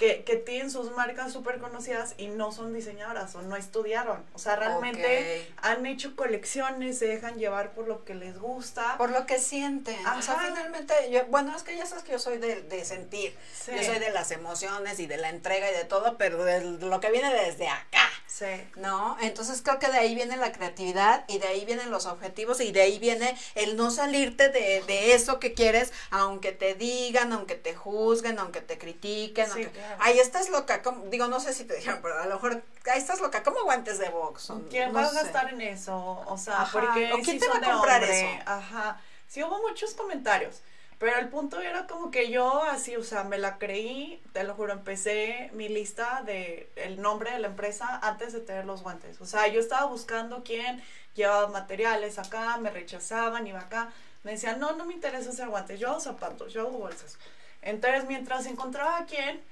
que, 0.02 0.24
que 0.24 0.34
tienen 0.34 0.68
sus 0.68 0.90
marcas 0.90 1.32
súper 1.32 1.60
conocidas 1.60 2.14
y 2.18 2.26
no 2.26 2.50
son 2.50 2.74
diseñadoras 2.74 3.36
o 3.36 3.42
no 3.42 3.54
estudiaron. 3.54 4.24
O 4.34 4.38
sea, 4.40 4.56
realmente 4.56 5.48
han 5.58 5.86
hecho 5.86 6.16
colecciones, 6.16 6.98
se 6.98 7.06
dejan 7.06 7.38
llevar 7.38 7.70
por 7.70 7.86
lo 7.86 8.04
que 8.04 8.16
les 8.16 8.36
gusta. 8.36 8.98
Por 8.98 9.10
lo 9.10 9.26
que 9.26 9.38
sienten. 9.38 10.04
O 10.04 10.20
sea, 10.20 10.40
finalmente, 10.44 10.92
yo, 11.12 11.24
bueno, 11.26 11.54
es 11.54 11.62
que 11.62 11.76
ya 11.76 11.86
sabes 11.86 12.02
que 12.02 12.10
yo 12.10 12.18
soy 12.18 12.38
de, 12.38 12.62
de 12.62 12.84
sentir. 12.84 13.36
Sí. 13.54 13.70
Yo 13.76 13.84
soy 13.84 14.00
de 14.00 14.10
las 14.10 14.32
emociones 14.32 14.98
y 14.98 15.06
de 15.06 15.18
la 15.18 15.28
entrega 15.28 15.70
y 15.70 15.74
de 15.74 15.84
todo, 15.84 16.18
pero 16.18 16.42
de 16.42 16.62
lo 16.64 16.98
que 16.98 17.12
viene 17.12 17.32
desde 17.32 17.68
acá. 17.68 18.10
Sí. 18.26 18.46
¿No? 18.76 19.16
Entonces 19.20 19.60
creo 19.62 19.78
que 19.78 19.88
de 19.88 19.98
ahí 19.98 20.14
viene 20.14 20.36
la 20.36 20.52
creatividad 20.52 21.24
y 21.28 21.38
de 21.38 21.48
ahí 21.48 21.64
vienen 21.66 21.90
los 21.90 22.06
objetivos 22.06 22.60
y 22.60 22.72
de 22.72 22.80
ahí 22.80 22.98
viene 22.98 23.36
el 23.54 23.76
no 23.76 23.90
salirte 23.90 24.48
de, 24.48 24.82
de 24.86 25.12
eso 25.12 25.38
que 25.38 25.52
quieres, 25.52 25.92
aunque 26.10 26.50
te 26.50 26.74
digan, 26.74 27.32
aunque 27.32 27.56
te 27.56 27.74
juzguen, 27.74 28.38
aunque 28.38 28.62
te 28.62 28.78
critiquen. 28.78 29.46
Sí, 29.46 29.64
aunque, 29.64 29.70
claro. 29.70 29.91
Ay, 30.00 30.18
estás 30.18 30.48
loca. 30.50 30.82
¿cómo? 30.82 31.04
Digo, 31.06 31.26
no 31.28 31.40
sé 31.40 31.52
si 31.52 31.64
te 31.64 31.76
dijeron, 31.76 32.00
pero 32.02 32.18
a 32.18 32.26
lo 32.26 32.34
mejor, 32.34 32.62
ay, 32.92 32.98
estás 32.98 33.20
loca. 33.20 33.42
¿Cómo 33.42 33.62
guantes 33.64 33.98
de 33.98 34.08
box? 34.08 34.50
O 34.50 34.62
¿Quién 34.68 34.92
no 34.92 35.00
va 35.00 35.06
a 35.06 35.12
gastar 35.12 35.52
en 35.52 35.60
eso? 35.60 36.22
O 36.26 36.36
sea, 36.38 36.62
Ajá. 36.62 36.72
porque 36.72 37.12
¿O 37.12 37.16
quién 37.16 37.24
sí 37.24 37.38
te 37.38 37.48
va 37.48 37.56
a 37.58 37.72
comprar 37.72 38.02
hombre. 38.02 38.20
eso? 38.36 38.42
Ajá. 38.46 39.00
Sí 39.28 39.42
hubo 39.42 39.58
muchos 39.66 39.94
comentarios. 39.94 40.62
Pero 40.98 41.18
el 41.18 41.30
punto 41.30 41.60
era 41.60 41.88
como 41.88 42.12
que 42.12 42.30
yo 42.30 42.62
así, 42.62 42.94
o 42.94 43.02
sea, 43.02 43.24
me 43.24 43.36
la 43.36 43.58
creí, 43.58 44.22
te 44.32 44.44
lo 44.44 44.54
juro, 44.54 44.72
empecé 44.72 45.50
mi 45.52 45.68
lista 45.68 46.22
de 46.24 46.70
el 46.76 47.02
nombre 47.02 47.32
de 47.32 47.40
la 47.40 47.48
empresa 47.48 47.98
antes 48.04 48.32
de 48.32 48.38
tener 48.38 48.66
los 48.66 48.84
guantes. 48.84 49.20
O 49.20 49.26
sea, 49.26 49.48
yo 49.48 49.58
estaba 49.58 49.86
buscando 49.86 50.44
quién 50.44 50.80
llevaba 51.14 51.48
materiales 51.48 52.20
acá, 52.20 52.56
me 52.58 52.70
rechazaban, 52.70 53.44
iba 53.48 53.58
acá. 53.58 53.90
Me 54.22 54.30
decían, 54.30 54.60
no, 54.60 54.76
no 54.76 54.84
me 54.84 54.94
interesa 54.94 55.30
hacer 55.30 55.48
guantes, 55.48 55.80
yo 55.80 55.88
hago 55.90 55.98
zapatos, 55.98 56.52
yo 56.52 56.60
hago 56.60 56.78
bolsas. 56.78 57.18
Entonces, 57.62 58.04
mientras 58.06 58.46
encontraba 58.46 58.98
a 58.98 59.06
quién, 59.06 59.42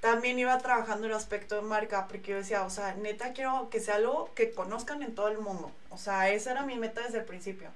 también 0.00 0.38
iba 0.38 0.56
trabajando 0.58 1.06
el 1.06 1.12
aspecto 1.12 1.56
de 1.56 1.62
marca, 1.62 2.06
porque 2.08 2.30
yo 2.32 2.36
decía, 2.38 2.62
o 2.64 2.70
sea, 2.70 2.94
neta 2.94 3.32
quiero 3.32 3.68
que 3.70 3.80
sea 3.80 3.96
algo 3.96 4.32
que 4.34 4.50
conozcan 4.52 5.02
en 5.02 5.14
todo 5.14 5.28
el 5.28 5.38
mundo. 5.38 5.70
O 5.90 5.98
sea, 5.98 6.30
esa 6.30 6.52
era 6.52 6.62
mi 6.62 6.76
meta 6.76 7.02
desde 7.02 7.18
el 7.18 7.24
principio. 7.24 7.68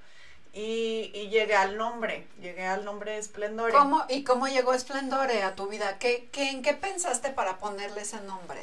Y, 0.53 1.11
y 1.13 1.27
llegué 1.29 1.55
al 1.55 1.77
nombre, 1.77 2.25
llegué 2.41 2.65
al 2.65 2.83
nombre 2.85 3.11
de 3.11 3.17
Esplendore. 3.19 3.73
¿Cómo, 3.73 4.05
¿Y 4.09 4.23
cómo 4.23 4.47
llegó 4.47 4.73
Esplendore 4.73 5.43
a 5.43 5.53
tu 5.55 5.67
vida? 5.67 5.99
¿Qué, 5.99 6.29
qué, 6.31 6.49
¿En 6.49 6.61
qué 6.63 6.73
pensaste 6.73 7.29
para 7.29 7.57
ponerle 7.57 8.01
ese 8.01 8.21
nombre? 8.21 8.59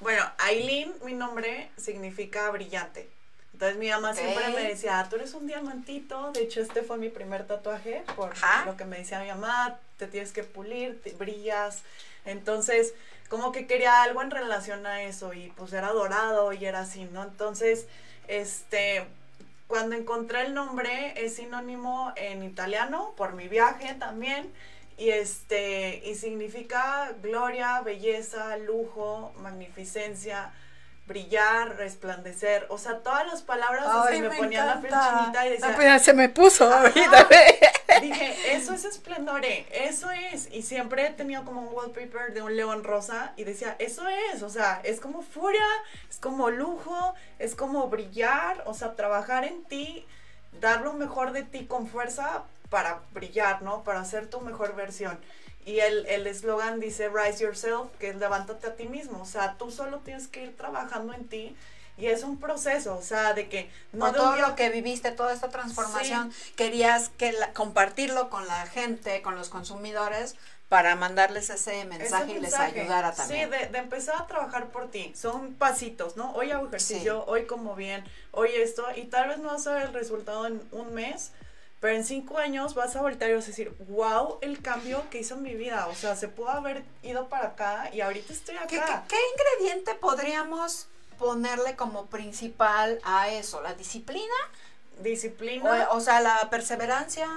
Bueno, 0.00 0.22
Aileen, 0.38 0.92
mi 1.04 1.12
nombre 1.12 1.70
significa 1.76 2.50
brillante. 2.50 3.08
Entonces 3.52 3.78
mi 3.78 3.88
mamá 3.88 4.10
Ok. 4.10 4.16
siempre 4.16 4.48
me 4.48 4.62
decía, 4.64 4.98
"Ah, 4.98 5.08
tú 5.08 5.16
eres 5.16 5.32
un 5.34 5.46
diamantito. 5.46 6.32
De 6.32 6.42
hecho, 6.42 6.60
este 6.60 6.82
fue 6.82 6.98
mi 6.98 7.08
primer 7.08 7.46
tatuaje, 7.46 8.02
por 8.16 8.32
Ajá. 8.32 8.64
lo 8.66 8.76
que 8.76 8.84
me 8.84 8.98
decía 8.98 9.20
mi 9.20 9.28
mamá, 9.28 9.78
te 9.98 10.06
tienes 10.06 10.32
que 10.32 10.42
pulir, 10.42 11.00
te 11.02 11.12
brillas. 11.12 11.82
Entonces, 12.26 12.94
como 13.28 13.52
que 13.52 13.66
quería 13.66 14.02
algo 14.02 14.22
en 14.22 14.30
relación 14.30 14.86
a 14.86 15.02
eso 15.02 15.32
y 15.32 15.52
pues 15.56 15.72
era 15.72 15.88
dorado 15.92 16.52
y 16.52 16.64
era 16.64 16.80
así, 16.80 17.04
¿no? 17.12 17.22
Entonces, 17.22 17.86
este, 18.28 19.06
cuando 19.66 19.96
encontré 19.96 20.42
el 20.42 20.54
nombre 20.54 21.14
es 21.16 21.36
sinónimo 21.36 22.12
en 22.16 22.42
italiano 22.42 23.14
por 23.16 23.34
mi 23.34 23.48
viaje 23.48 23.94
también 23.94 24.52
y 24.96 25.10
este 25.10 26.02
y 26.04 26.14
significa 26.14 27.12
gloria, 27.22 27.80
belleza, 27.82 28.56
lujo, 28.58 29.32
magnificencia, 29.38 30.52
brillar, 31.06 31.76
resplandecer, 31.76 32.66
o 32.68 32.78
sea, 32.78 32.98
todas 32.98 33.26
las 33.26 33.42
palabras 33.42 33.84
Ay, 33.86 34.20
me, 34.20 34.28
me 34.28 34.36
ponían 34.36 34.66
la 34.66 34.80
piel 34.80 34.92
chinita 34.92 35.46
y 35.46 35.50
decía, 35.50 35.68
Ah, 35.70 35.72
pues, 35.76 36.02
se 36.02 36.14
me 36.14 36.28
puso 36.28 36.72
ahorita. 36.72 37.28
Dije, 38.02 38.56
eso 38.56 38.74
es 38.74 38.84
esplendore, 38.84 39.66
eso 39.70 40.10
es. 40.10 40.48
Y 40.52 40.62
siempre 40.62 41.06
he 41.06 41.10
tenido 41.10 41.44
como 41.44 41.62
un 41.62 41.74
wallpaper 41.74 42.34
de 42.34 42.42
un 42.42 42.56
león 42.56 42.84
rosa 42.84 43.32
y 43.36 43.44
decía, 43.44 43.76
eso 43.78 44.06
es, 44.08 44.42
o 44.42 44.50
sea, 44.50 44.80
es 44.84 45.00
como 45.00 45.22
furia, 45.22 45.64
es 46.10 46.18
como 46.18 46.50
lujo, 46.50 47.14
es 47.38 47.54
como 47.54 47.88
brillar, 47.88 48.62
o 48.66 48.74
sea, 48.74 48.94
trabajar 48.94 49.44
en 49.44 49.64
ti, 49.64 50.04
dar 50.60 50.82
lo 50.82 50.92
mejor 50.92 51.32
de 51.32 51.42
ti 51.42 51.66
con 51.66 51.86
fuerza 51.86 52.44
para 52.70 53.00
brillar, 53.12 53.62
¿no? 53.62 53.84
Para 53.84 54.04
ser 54.04 54.28
tu 54.28 54.40
mejor 54.40 54.74
versión. 54.74 55.18
Y 55.64 55.80
el 55.80 56.06
el 56.06 56.26
eslogan 56.26 56.80
dice, 56.80 57.08
rise 57.08 57.44
yourself, 57.44 57.90
que 57.98 58.10
es 58.10 58.16
levántate 58.16 58.68
a 58.68 58.76
ti 58.76 58.86
mismo, 58.86 59.22
o 59.22 59.26
sea, 59.26 59.56
tú 59.58 59.70
solo 59.70 59.98
tienes 60.00 60.28
que 60.28 60.44
ir 60.44 60.56
trabajando 60.56 61.12
en 61.12 61.26
ti. 61.28 61.56
Y 61.98 62.06
es 62.08 62.22
un 62.24 62.38
proceso, 62.38 62.96
o 62.96 63.02
sea, 63.02 63.32
de 63.32 63.48
que 63.48 63.70
no 63.92 64.12
todo 64.12 64.34
día- 64.34 64.46
lo 64.48 64.54
que 64.56 64.68
viviste, 64.68 65.12
toda 65.12 65.32
esta 65.32 65.48
transformación, 65.48 66.32
querías 66.54 67.08
que 67.16 67.32
la- 67.32 67.52
compartirlo 67.54 68.28
con 68.28 68.46
la 68.46 68.66
gente, 68.66 69.22
con 69.22 69.34
los 69.34 69.48
consumidores, 69.48 70.36
para 70.68 70.96
mandarles 70.96 71.48
ese 71.48 71.84
mensaje 71.84 72.24
Ese 72.24 72.38
y 72.38 72.40
les 72.40 72.54
ayudara 72.54 73.12
también. 73.14 73.44
Sí, 73.52 73.56
de, 73.56 73.66
de 73.68 73.78
empezar 73.78 74.16
a 74.20 74.26
trabajar 74.26 74.66
por 74.72 74.90
ti. 74.90 75.12
Son 75.16 75.54
pasitos, 75.54 76.16
¿no? 76.16 76.32
Hoy 76.34 76.50
hago 76.50 76.66
ejercicio, 76.66 77.24
hoy 77.26 77.46
como 77.46 77.76
bien, 77.76 78.04
hoy 78.32 78.50
esto, 78.56 78.84
y 78.96 79.04
tal 79.04 79.28
vez 79.28 79.38
no 79.38 79.50
vas 79.52 79.66
a 79.68 79.74
ver 79.74 79.82
el 79.84 79.92
resultado 79.94 80.44
en 80.46 80.60
un 80.72 80.92
mes, 80.92 81.30
pero 81.78 81.94
en 81.94 82.04
cinco 82.04 82.38
años 82.38 82.74
vas 82.74 82.96
a 82.96 83.00
voltear 83.00 83.30
y 83.30 83.34
vas 83.34 83.44
a 83.44 83.48
decir, 83.48 83.74
wow, 83.88 84.38
el 84.40 84.60
cambio 84.60 85.08
que 85.08 85.18
hizo 85.20 85.34
en 85.36 85.42
mi 85.42 85.54
vida. 85.54 85.86
O 85.86 85.94
sea, 85.94 86.16
se 86.16 86.26
pudo 86.26 86.50
haber 86.50 86.82
ido 87.02 87.28
para 87.28 87.48
acá 87.48 87.88
y 87.92 88.00
ahorita 88.00 88.32
estoy 88.32 88.56
¿Qué, 88.68 88.80
acá. 88.80 89.04
qué- 89.06 89.14
qué 89.16 89.60
ingrediente 89.62 89.94
podríamos 89.94 90.88
ponerle 91.18 91.76
como 91.76 92.06
principal 92.06 93.00
a 93.04 93.28
eso? 93.28 93.60
¿La 93.62 93.74
disciplina? 93.74 94.34
Disciplina. 95.00 95.88
O, 95.90 95.96
o 95.96 96.00
sea, 96.00 96.20
la 96.20 96.48
perseverancia. 96.50 97.28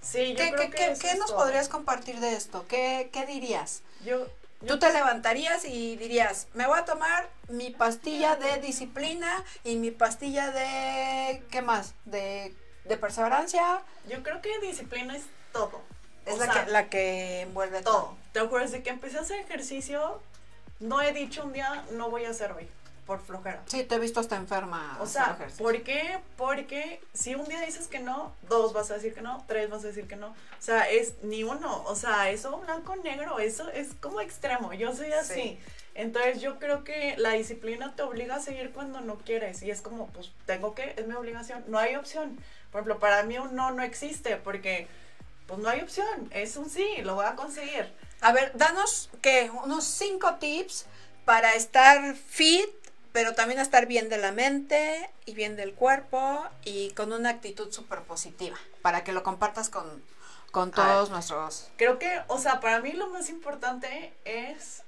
sí, 0.00 0.32
yo 0.32 0.36
¿Qué, 0.36 0.52
creo 0.52 0.70
qué- 0.70 0.76
que 0.76 0.94
qué- 1.00 1.14
nos 1.16 1.32
podrías 1.32 1.68
compartir 1.68 2.20
de 2.20 2.34
esto? 2.34 2.66
¿Qué, 2.68 3.10
qué 3.12 3.26
dirías? 3.26 3.82
Yo, 4.04 4.26
Tú 4.66 4.78
te 4.78 4.90
levantarías 4.92 5.66
y 5.66 5.96
dirías, 5.96 6.48
me 6.54 6.66
voy 6.66 6.78
a 6.78 6.84
tomar 6.86 7.28
mi 7.48 7.70
pastilla 7.70 8.36
de 8.36 8.58
disciplina 8.60 9.44
y 9.64 9.76
mi 9.76 9.90
pastilla 9.90 10.50
de, 10.50 11.42
¿qué 11.50 11.60
más? 11.60 11.92
De, 12.06 12.54
de 12.84 12.96
perseverancia. 12.96 13.82
yo 14.08 14.22
creo 14.22 14.40
que 14.40 14.58
disciplina 14.60 15.14
es 15.14 15.24
todo. 15.52 15.82
Es 16.24 16.34
O 16.34 16.38
la, 16.38 16.52
sea, 16.52 16.64
que, 16.64 16.70
la 16.70 16.88
que 16.88 17.40
envuelve 17.42 17.82
todo. 17.82 17.94
todo. 17.94 18.16
Te 18.32 18.40
acuerdas 18.40 18.72
de 18.72 18.82
que 18.82 18.90
empecé 18.90 19.18
a 19.18 19.20
hacer 19.20 19.38
ejercicio, 19.40 20.20
no 20.80 21.02
he 21.02 21.12
dicho 21.12 21.44
un 21.44 21.52
día, 21.52 21.84
no 21.92 22.10
voy 22.10 22.24
a 22.24 22.30
hacer 22.30 22.50
hoy, 22.52 22.68
por 23.06 23.20
flojera. 23.20 23.62
Sí, 23.66 23.84
te 23.84 23.94
he 23.94 23.98
visto 23.98 24.20
hasta 24.20 24.36
enferma. 24.36 24.98
O 25.00 25.06
sea. 25.06 25.38
¿por 25.58 25.82
qué? 25.82 26.18
Porque 26.36 27.00
si 27.12 27.34
un 27.34 27.44
día 27.46 27.60
dices 27.60 27.86
que 27.86 28.00
no, 28.00 28.34
dos 28.48 28.72
vas 28.72 28.90
a 28.90 28.94
decir 28.94 29.14
que 29.14 29.22
no, 29.22 29.44
tres 29.46 29.70
vas 29.70 29.84
a 29.84 29.88
decir 29.88 30.08
que 30.08 30.16
no. 30.16 30.28
O 30.28 30.34
sea, 30.60 30.90
es 30.90 31.14
ni 31.22 31.44
uno. 31.44 31.84
O 31.84 31.94
sea, 31.94 32.30
eso 32.30 32.58
blanco 32.58 32.96
negro, 32.96 33.38
eso 33.38 33.68
es 33.70 33.94
como 34.00 34.20
extremo. 34.20 34.72
Yo 34.72 34.94
soy 34.94 35.12
así. 35.12 35.34
Sí. 35.34 35.58
Entonces 35.94 36.42
yo 36.42 36.58
creo 36.58 36.84
que 36.84 37.14
la 37.16 37.30
disciplina 37.30 37.94
te 37.96 38.02
obliga 38.02 38.36
a 38.36 38.40
seguir 38.40 38.72
cuando 38.72 39.00
no 39.00 39.16
quieres. 39.16 39.62
Y 39.62 39.70
es 39.70 39.80
como, 39.80 40.08
pues 40.08 40.32
tengo 40.44 40.74
que, 40.74 40.94
es 40.96 41.06
mi 41.06 41.14
obligación. 41.14 41.64
No 41.68 41.78
hay 41.78 41.94
opción. 41.96 42.36
Por 42.70 42.80
ejemplo, 42.80 42.98
para 42.98 43.22
mí 43.22 43.38
un 43.38 43.54
no 43.54 43.70
no 43.70 43.82
existe 43.82 44.36
porque 44.36 44.88
pues 45.46 45.60
no 45.60 45.68
hay 45.68 45.80
opción. 45.80 46.28
Es 46.32 46.56
un 46.56 46.68
sí, 46.68 46.86
lo 47.02 47.14
voy 47.14 47.26
a 47.26 47.36
conseguir. 47.36 47.90
A 48.20 48.32
ver, 48.32 48.52
danos 48.56 49.08
que 49.22 49.50
unos 49.62 49.84
cinco 49.84 50.34
tips 50.34 50.86
para 51.24 51.54
estar 51.54 52.14
fit, 52.14 52.70
pero 53.16 53.32
también 53.32 53.58
estar 53.58 53.86
bien 53.86 54.10
de 54.10 54.18
la 54.18 54.30
mente 54.30 55.08
y 55.24 55.32
bien 55.32 55.56
del 55.56 55.72
cuerpo 55.72 56.44
y 56.66 56.90
con 56.90 57.14
una 57.14 57.30
actitud 57.30 57.72
súper 57.72 58.02
positiva, 58.02 58.58
para 58.82 59.04
que 59.04 59.12
lo 59.12 59.22
compartas 59.22 59.70
con, 59.70 60.04
con 60.50 60.70
todos 60.70 61.08
nuestros... 61.08 61.70
Creo 61.78 61.98
que, 61.98 62.20
o 62.28 62.36
sea, 62.36 62.60
para 62.60 62.82
mí 62.82 62.92
lo 62.92 63.08
más 63.08 63.30
importante 63.30 64.12
es 64.26 64.82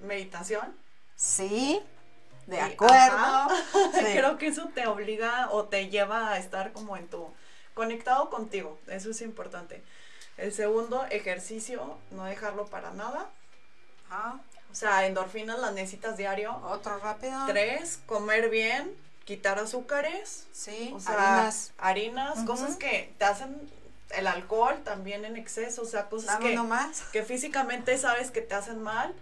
meditación. 0.00 0.74
Sí, 1.14 1.82
de 2.46 2.58
acuerdo. 2.58 3.48
Sí. 3.92 4.04
Creo 4.14 4.38
que 4.38 4.46
eso 4.46 4.70
te 4.74 4.86
obliga 4.86 5.50
o 5.50 5.64
te 5.64 5.90
lleva 5.90 6.30
a 6.30 6.38
estar 6.38 6.72
como 6.72 6.96
en 6.96 7.06
tu 7.06 7.30
conectado 7.74 8.30
contigo. 8.30 8.78
Eso 8.86 9.10
es 9.10 9.20
importante. 9.20 9.82
El 10.38 10.54
segundo, 10.54 11.04
ejercicio, 11.10 11.98
no 12.12 12.24
dejarlo 12.24 12.64
para 12.64 12.92
nada. 12.92 13.28
Ajá. 14.08 14.40
O 14.70 14.74
sea, 14.74 15.06
endorfinas 15.06 15.58
las 15.58 15.72
necesitas 15.72 16.16
diario. 16.16 16.56
Otro 16.64 16.98
rápido. 16.98 17.38
Tres, 17.46 18.00
comer 18.06 18.50
bien, 18.50 18.94
quitar 19.24 19.58
azúcares. 19.58 20.46
Sí, 20.52 20.92
O 20.94 21.00
sea, 21.00 21.38
harinas. 21.38 21.72
harinas, 21.78 22.38
cosas 22.44 22.76
que 22.76 23.14
te 23.18 23.24
hacen 23.24 23.70
el 24.10 24.26
alcohol 24.26 24.80
también 24.84 25.24
en 25.24 25.36
exceso, 25.36 25.82
o 25.82 25.84
sea, 25.84 26.08
cosas 26.08 26.38
Dame 26.38 26.54
que, 26.54 26.92
que 27.12 27.22
físicamente 27.22 27.98
sabes 27.98 28.30
que 28.30 28.40
te 28.40 28.54
hacen 28.54 28.82
mal. 28.82 29.14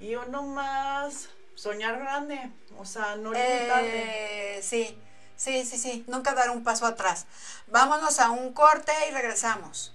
Y 0.00 0.16
uno 0.16 0.42
más, 0.42 1.28
soñar 1.54 1.98
grande, 1.98 2.50
o 2.78 2.84
sea, 2.84 3.16
no 3.16 3.32
limitarte. 3.32 4.58
Eh, 4.58 4.62
sí, 4.62 4.98
sí, 5.36 5.64
sí, 5.64 5.78
sí. 5.78 6.04
Nunca 6.08 6.34
dar 6.34 6.50
un 6.50 6.64
paso 6.64 6.84
atrás. 6.84 7.26
Vámonos 7.68 8.18
a 8.18 8.30
un 8.30 8.52
corte 8.52 8.92
y 9.08 9.12
regresamos. 9.12 9.94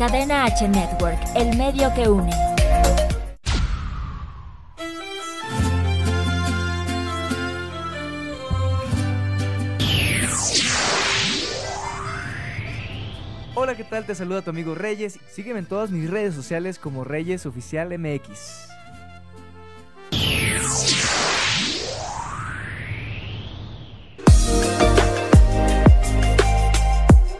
Cadena 0.00 0.46
H 0.46 0.66
Network, 0.66 1.18
el 1.34 1.58
medio 1.58 1.92
que 1.92 2.08
une. 2.08 2.32
Hola, 13.54 13.74
¿qué 13.76 13.84
tal? 13.84 14.06
Te 14.06 14.14
saluda 14.14 14.40
tu 14.40 14.48
amigo 14.48 14.74
Reyes. 14.74 15.18
Sígueme 15.30 15.58
en 15.58 15.66
todas 15.66 15.90
mis 15.90 16.08
redes 16.08 16.34
sociales 16.34 16.78
como 16.78 17.04
Reyes 17.04 17.44
Oficial 17.44 17.90
MX. 17.98 18.68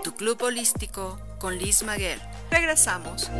Tu 0.04 0.12
club 0.14 0.42
holístico 0.42 1.18
con 1.38 1.56
Liz 1.56 1.82
Maguer. 1.84 2.18
Regresamos. 2.50 3.30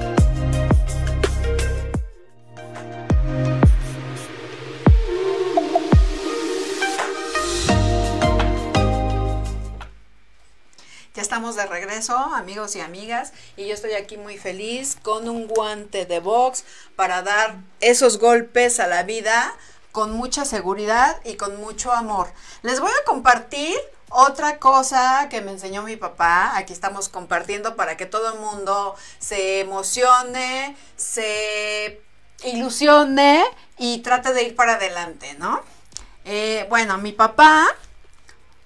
Ya 11.12 11.22
estamos 11.22 11.56
de 11.56 11.66
regreso, 11.66 12.16
amigos 12.16 12.76
y 12.76 12.80
amigas, 12.80 13.32
y 13.56 13.66
yo 13.66 13.74
estoy 13.74 13.94
aquí 13.94 14.16
muy 14.16 14.38
feliz 14.38 14.96
con 15.02 15.28
un 15.28 15.48
guante 15.48 16.06
de 16.06 16.20
box 16.20 16.64
para 16.94 17.22
dar 17.22 17.56
esos 17.80 18.18
golpes 18.18 18.78
a 18.78 18.86
la 18.86 19.02
vida 19.02 19.52
con 19.92 20.12
mucha 20.12 20.44
seguridad 20.44 21.20
y 21.24 21.34
con 21.34 21.56
mucho 21.60 21.92
amor. 21.92 22.32
Les 22.62 22.78
voy 22.78 22.90
a 22.90 23.04
compartir 23.04 23.76
otra 24.10 24.58
cosa 24.58 25.28
que 25.30 25.40
me 25.40 25.52
enseñó 25.52 25.82
mi 25.82 25.96
papá, 25.96 26.56
aquí 26.56 26.72
estamos 26.72 27.08
compartiendo 27.08 27.76
para 27.76 27.96
que 27.96 28.06
todo 28.06 28.34
el 28.34 28.40
mundo 28.40 28.94
se 29.18 29.60
emocione, 29.60 30.76
se 30.96 32.02
ilusione 32.44 33.44
y 33.78 33.98
trate 33.98 34.32
de 34.32 34.42
ir 34.42 34.56
para 34.56 34.74
adelante, 34.74 35.34
¿no? 35.38 35.62
Eh, 36.24 36.66
bueno, 36.68 36.98
mi 36.98 37.12
papá 37.12 37.66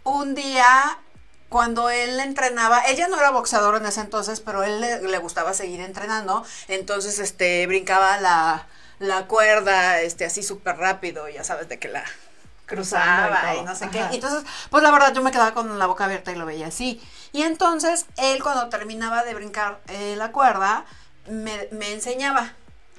un 0.02 0.34
día 0.34 0.98
cuando 1.48 1.88
él 1.88 2.18
entrenaba, 2.20 2.84
ella 2.86 3.06
no 3.08 3.18
era 3.18 3.30
boxeador 3.30 3.76
en 3.76 3.86
ese 3.86 4.00
entonces, 4.00 4.40
pero 4.40 4.64
él 4.64 4.80
le, 4.80 5.02
le 5.02 5.18
gustaba 5.18 5.54
seguir 5.54 5.80
entrenando, 5.80 6.44
entonces 6.68 7.18
este 7.20 7.66
brincaba 7.66 8.18
la, 8.20 8.66
la 8.98 9.26
cuerda 9.26 10.00
este 10.00 10.24
así 10.24 10.42
súper 10.42 10.76
rápido, 10.78 11.28
ya 11.28 11.44
sabes 11.44 11.68
de 11.68 11.78
que 11.78 11.88
la 11.88 12.04
cruzaba 12.66 13.54
y, 13.56 13.62
no 13.62 13.74
sé 13.74 13.88
qué. 13.90 14.06
Y 14.12 14.16
entonces, 14.16 14.44
pues 14.70 14.82
la 14.82 14.90
verdad 14.90 15.12
yo 15.12 15.22
me 15.22 15.30
quedaba 15.30 15.54
con 15.54 15.78
la 15.78 15.86
boca 15.86 16.04
abierta 16.04 16.32
y 16.32 16.36
lo 16.36 16.46
veía 16.46 16.68
así. 16.68 17.00
Y 17.32 17.42
entonces 17.42 18.06
él 18.16 18.42
cuando 18.42 18.68
terminaba 18.68 19.24
de 19.24 19.34
brincar 19.34 19.80
eh, 19.88 20.14
la 20.16 20.32
cuerda, 20.32 20.84
me, 21.28 21.68
me 21.72 21.92
enseñaba 21.92 22.52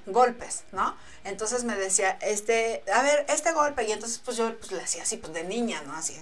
golpes, 0.05 0.63
¿no? 0.71 0.95
Entonces 1.23 1.63
me 1.63 1.75
decía, 1.75 2.17
este, 2.21 2.83
a 2.93 3.01
ver, 3.01 3.25
este 3.29 3.51
golpe. 3.53 3.83
Y 3.87 3.91
entonces 3.91 4.21
pues 4.23 4.37
yo 4.37 4.55
pues, 4.57 4.71
le 4.71 4.81
hacía 4.81 5.03
así, 5.03 5.17
pues 5.17 5.33
de 5.33 5.43
niña, 5.43 5.81
¿no? 5.85 5.95
Así. 5.95 6.15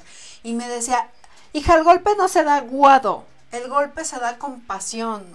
Y 0.43 0.53
me 0.53 0.67
decía, 0.67 1.09
hija, 1.51 1.75
el 1.75 1.83
golpe 1.83 2.11
no 2.17 2.27
se 2.27 2.43
da 2.43 2.55
aguado, 2.57 3.25
el 3.51 3.69
golpe 3.69 4.05
se 4.05 4.19
da 4.19 4.37
con 4.37 4.61
pasión, 4.61 5.25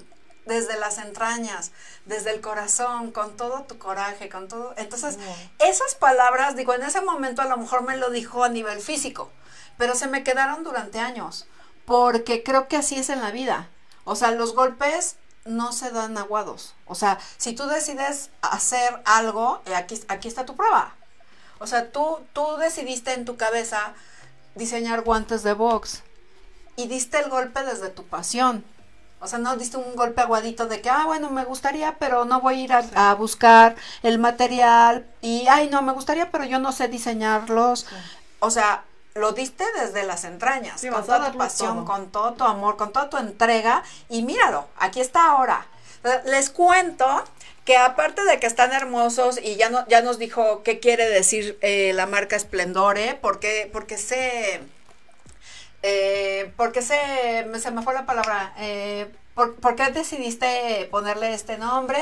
desde 0.48 0.78
las 0.80 0.98
entrañas, 0.98 1.70
desde 2.06 2.32
el 2.32 2.40
corazón, 2.40 3.12
con 3.12 3.36
todo 3.36 3.62
tu 3.62 3.78
coraje, 3.78 4.28
con 4.28 4.48
todo. 4.48 4.74
Entonces, 4.76 5.18
esas 5.58 5.94
palabras, 5.94 6.56
digo, 6.56 6.74
en 6.74 6.82
ese 6.82 7.02
momento 7.02 7.42
a 7.42 7.44
lo 7.44 7.56
mejor 7.56 7.82
me 7.82 7.96
lo 7.96 8.10
dijo 8.10 8.42
a 8.42 8.48
nivel 8.48 8.80
físico, 8.80 9.30
pero 9.76 9.94
se 9.94 10.08
me 10.08 10.24
quedaron 10.24 10.64
durante 10.64 10.98
años, 10.98 11.46
porque 11.84 12.42
creo 12.42 12.66
que 12.66 12.76
así 12.76 12.96
es 12.96 13.10
en 13.10 13.20
la 13.20 13.30
vida. 13.30 13.68
O 14.04 14.16
sea, 14.16 14.32
los 14.32 14.54
golpes 14.54 15.16
no 15.44 15.72
se 15.72 15.90
dan 15.90 16.18
aguados. 16.18 16.74
O 16.86 16.94
sea, 16.94 17.18
si 17.36 17.54
tú 17.54 17.66
decides 17.66 18.30
hacer 18.40 19.00
algo, 19.04 19.62
eh, 19.66 19.74
aquí, 19.74 20.02
aquí 20.08 20.28
está 20.28 20.46
tu 20.46 20.56
prueba. 20.56 20.94
O 21.60 21.66
sea, 21.66 21.92
tú, 21.92 22.18
tú 22.32 22.56
decidiste 22.58 23.12
en 23.12 23.24
tu 23.24 23.36
cabeza 23.36 23.92
diseñar 24.54 25.02
guantes 25.02 25.42
de 25.42 25.52
box 25.52 26.02
y 26.76 26.88
diste 26.88 27.18
el 27.18 27.28
golpe 27.28 27.62
desde 27.64 27.90
tu 27.90 28.04
pasión. 28.04 28.64
O 29.20 29.26
sea, 29.26 29.38
no 29.38 29.56
diste 29.56 29.76
un 29.76 29.96
golpe 29.96 30.20
aguadito 30.20 30.66
de 30.66 30.80
que, 30.80 30.90
ah, 30.90 31.04
bueno, 31.06 31.30
me 31.30 31.44
gustaría, 31.44 31.96
pero 31.98 32.24
no 32.24 32.40
voy 32.40 32.54
a 32.54 32.64
ir 32.64 32.72
a, 32.72 33.10
a 33.10 33.14
buscar 33.14 33.74
el 34.02 34.18
material. 34.18 35.06
Y, 35.20 35.46
ay, 35.48 35.68
no, 35.70 35.82
me 35.82 35.92
gustaría, 35.92 36.30
pero 36.30 36.44
yo 36.44 36.58
no 36.60 36.70
sé 36.72 36.86
diseñarlos. 36.88 37.86
O 38.38 38.50
sea, 38.50 38.84
lo 39.14 39.32
diste 39.32 39.64
desde 39.80 40.04
las 40.04 40.24
entrañas, 40.24 40.80
Sí, 40.80 40.88
con 40.88 41.04
toda 41.04 41.18
darlo 41.18 41.38
pasión, 41.38 41.74
todo. 41.78 41.84
con 41.84 42.10
todo 42.12 42.32
tu 42.34 42.44
amor, 42.44 42.76
con 42.76 42.92
toda 42.92 43.10
tu 43.10 43.16
entrega. 43.16 43.82
Y 44.08 44.22
míralo, 44.22 44.68
aquí 44.78 45.00
está 45.00 45.30
ahora. 45.30 45.66
Les 46.26 46.50
cuento 46.50 47.24
que 47.64 47.76
aparte 47.76 48.24
de 48.24 48.38
que 48.38 48.46
están 48.46 48.72
hermosos 48.72 49.38
y 49.42 49.56
ya, 49.56 49.68
no, 49.68 49.86
ya 49.88 50.00
nos 50.00 50.18
dijo 50.18 50.62
qué 50.62 50.78
quiere 50.78 51.08
decir 51.08 51.58
eh, 51.60 51.92
la 51.94 52.06
marca 52.06 52.36
Esplendore, 52.36 53.18
porque, 53.20 53.68
porque 53.72 53.98
se... 53.98 54.60
Eh, 55.82 56.52
porque 56.56 56.82
se, 56.82 57.44
me- 57.48 57.60
se 57.60 57.70
me 57.70 57.82
fue 57.82 57.94
la 57.94 58.06
palabra. 58.06 58.52
Eh, 58.58 59.06
¿por, 59.34 59.54
por 59.56 59.76
qué 59.76 59.90
decidiste 59.92 60.88
ponerle 60.90 61.32
este 61.34 61.56
nombre? 61.58 61.98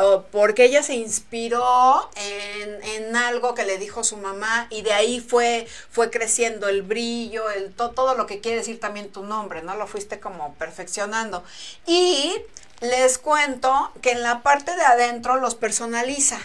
O 0.00 0.22
porque 0.30 0.64
ella 0.64 0.82
se 0.82 0.94
inspiró 0.94 2.08
en, 2.16 2.82
en 2.82 3.16
algo 3.16 3.54
que 3.54 3.64
le 3.64 3.76
dijo 3.76 4.02
su 4.04 4.16
mamá 4.16 4.66
y 4.70 4.80
de 4.82 4.94
ahí 4.94 5.20
fue, 5.20 5.66
fue 5.90 6.10
creciendo 6.10 6.68
el 6.68 6.82
brillo, 6.82 7.50
el, 7.50 7.74
to- 7.74 7.90
todo 7.90 8.14
lo 8.14 8.26
que 8.26 8.40
quiere 8.40 8.58
decir 8.58 8.80
también 8.80 9.10
tu 9.12 9.22
nombre, 9.24 9.60
¿no? 9.62 9.76
Lo 9.76 9.86
fuiste 9.86 10.18
como 10.18 10.54
perfeccionando. 10.54 11.44
Y 11.86 12.32
les 12.80 13.18
cuento 13.18 13.92
que 14.00 14.12
en 14.12 14.22
la 14.22 14.42
parte 14.42 14.74
de 14.74 14.82
adentro 14.82 15.36
los 15.36 15.54
personaliza. 15.54 16.38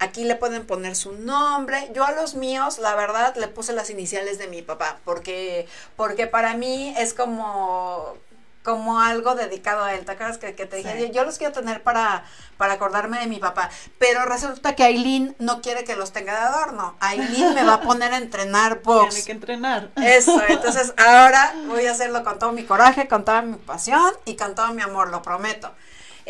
Aquí 0.00 0.24
le 0.24 0.36
pueden 0.36 0.66
poner 0.66 0.94
su 0.94 1.12
nombre. 1.12 1.90
Yo 1.94 2.04
a 2.04 2.12
los 2.12 2.34
míos, 2.34 2.78
la 2.78 2.94
verdad, 2.94 3.34
le 3.36 3.48
puse 3.48 3.72
las 3.72 3.90
iniciales 3.90 4.38
de 4.38 4.46
mi 4.46 4.62
papá, 4.62 4.98
porque, 5.04 5.66
porque 5.96 6.26
para 6.26 6.54
mí 6.54 6.94
es 6.96 7.14
como, 7.14 8.16
como 8.62 9.00
algo 9.00 9.34
dedicado 9.34 9.82
a 9.82 9.94
él. 9.94 10.04
¿Te 10.04 10.12
acuerdas 10.12 10.38
que, 10.38 10.54
que 10.54 10.66
te 10.66 10.76
dije? 10.76 10.92
Sí. 10.92 11.06
Yo, 11.06 11.12
yo 11.12 11.24
los 11.24 11.38
quiero 11.38 11.52
tener 11.52 11.82
para, 11.82 12.24
para 12.56 12.74
acordarme 12.74 13.18
de 13.18 13.26
mi 13.26 13.38
papá. 13.38 13.70
Pero 13.98 14.24
resulta 14.24 14.76
que 14.76 14.84
Aileen 14.84 15.34
no 15.38 15.62
quiere 15.62 15.84
que 15.84 15.96
los 15.96 16.12
tenga 16.12 16.32
de 16.32 16.46
adorno. 16.46 16.96
Aileen 17.00 17.54
me 17.54 17.64
va 17.64 17.74
a 17.74 17.80
poner 17.80 18.12
a 18.12 18.18
entrenar 18.18 18.80
box. 18.84 19.14
Tiene 19.14 19.24
que 19.24 19.32
entrenar. 19.32 19.90
Eso, 19.96 20.40
entonces 20.48 20.92
ahora 20.96 21.54
voy 21.66 21.86
a 21.86 21.92
hacerlo 21.92 22.22
con 22.22 22.38
todo 22.38 22.52
mi 22.52 22.64
coraje, 22.64 23.08
con 23.08 23.24
toda 23.24 23.42
mi 23.42 23.56
pasión 23.56 24.12
y 24.26 24.36
con 24.36 24.54
todo 24.54 24.72
mi 24.74 24.82
amor, 24.82 25.10
lo 25.10 25.22
prometo. 25.22 25.72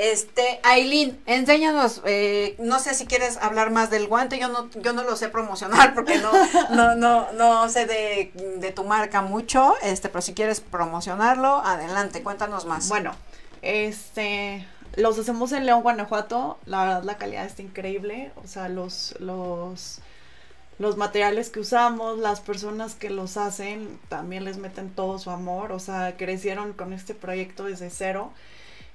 Este, 0.01 0.61
Aileen, 0.63 1.21
enséñanos, 1.27 2.03
eh, 2.05 2.55
no 2.61 2.79
sé 2.79 2.95
si 2.95 3.07
quieres 3.07 3.37
hablar 3.39 3.73
más 3.73 3.91
del 3.91 4.07
guante, 4.07 4.39
yo 4.39 4.47
no, 4.47 4.71
yo 4.71 4.93
no 4.93 5.03
lo 5.03 5.17
sé 5.17 5.29
promocionar 5.29 5.93
porque 5.93 6.19
no, 6.19 6.31
no, 6.71 6.95
no, 6.95 7.33
no 7.33 7.69
sé 7.69 7.85
de, 7.87 8.31
de 8.59 8.71
tu 8.71 8.85
marca 8.85 9.23
mucho, 9.23 9.75
este, 9.83 10.09
pero 10.09 10.23
si 10.23 10.35
quieres 10.35 10.61
promocionarlo, 10.61 11.59
adelante, 11.65 12.23
cuéntanos 12.23 12.65
más. 12.65 12.89
Bueno, 12.89 13.13
este, 13.61 14.65
los 14.97 15.19
hacemos 15.19 15.53
en 15.53 15.67
León, 15.67 15.83
Guanajuato. 15.83 16.59
La 16.67 16.85
verdad, 16.85 17.03
la 17.05 17.17
calidad 17.17 17.47
está 17.47 17.63
increíble. 17.63 18.33
O 18.43 18.47
sea, 18.47 18.69
los, 18.69 19.15
los, 19.21 20.01
los 20.79 20.97
materiales 20.97 21.51
que 21.51 21.61
usamos, 21.61 22.19
las 22.19 22.41
personas 22.41 22.95
que 22.95 23.11
los 23.11 23.37
hacen, 23.37 23.99
también 24.09 24.45
les 24.45 24.59
meten 24.59 24.91
todo 24.91 25.19
su 25.19 25.31
amor, 25.31 25.73
o 25.73 25.79
sea, 25.79 26.17
crecieron 26.17 26.73
con 26.73 26.93
este 26.93 27.15
proyecto 27.15 27.65
desde 27.65 27.91
cero. 27.91 28.33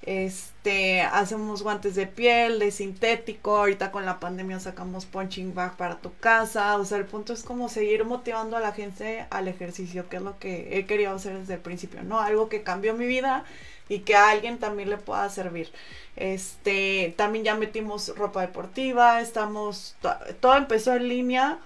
Este, 0.05 1.01
hacemos 1.01 1.63
guantes 1.63 1.95
de 1.95 2.07
piel, 2.07 2.59
de 2.59 2.71
sintético, 2.71 3.55
ahorita 3.57 3.91
con 3.91 4.05
la 4.05 4.19
pandemia 4.19 4.59
sacamos 4.59 5.05
punching 5.05 5.55
bag 5.55 5.77
para 5.77 5.99
tu 5.99 6.13
casa, 6.19 6.75
o 6.77 6.83
sea, 6.83 6.97
el 6.97 7.05
punto 7.05 7.31
es 7.31 7.41
como 7.43 7.69
seguir 7.69 8.03
motivando 8.03 8.57
a 8.57 8.59
la 8.59 8.73
gente 8.73 9.25
al 9.29 9.47
ejercicio, 9.47 10.09
que 10.09 10.17
es 10.17 10.21
lo 10.21 10.37
que 10.39 10.77
he 10.77 10.85
querido 10.85 11.13
hacer 11.15 11.37
desde 11.39 11.53
el 11.53 11.61
principio, 11.61 12.03
¿no? 12.03 12.19
Algo 12.19 12.49
que 12.49 12.63
cambió 12.63 12.93
mi 12.93 13.05
vida 13.05 13.45
y 13.87 13.99
que 13.99 14.15
a 14.15 14.29
alguien 14.29 14.57
también 14.59 14.89
le 14.89 14.97
pueda 14.97 15.29
servir. 15.29 15.71
Este, 16.17 17.13
también 17.17 17.45
ya 17.45 17.55
metimos 17.55 18.13
ropa 18.17 18.41
deportiva, 18.41 19.21
estamos, 19.21 19.95
to- 20.01 20.15
todo 20.41 20.55
empezó 20.57 20.95
en 20.95 21.07
línea. 21.07 21.59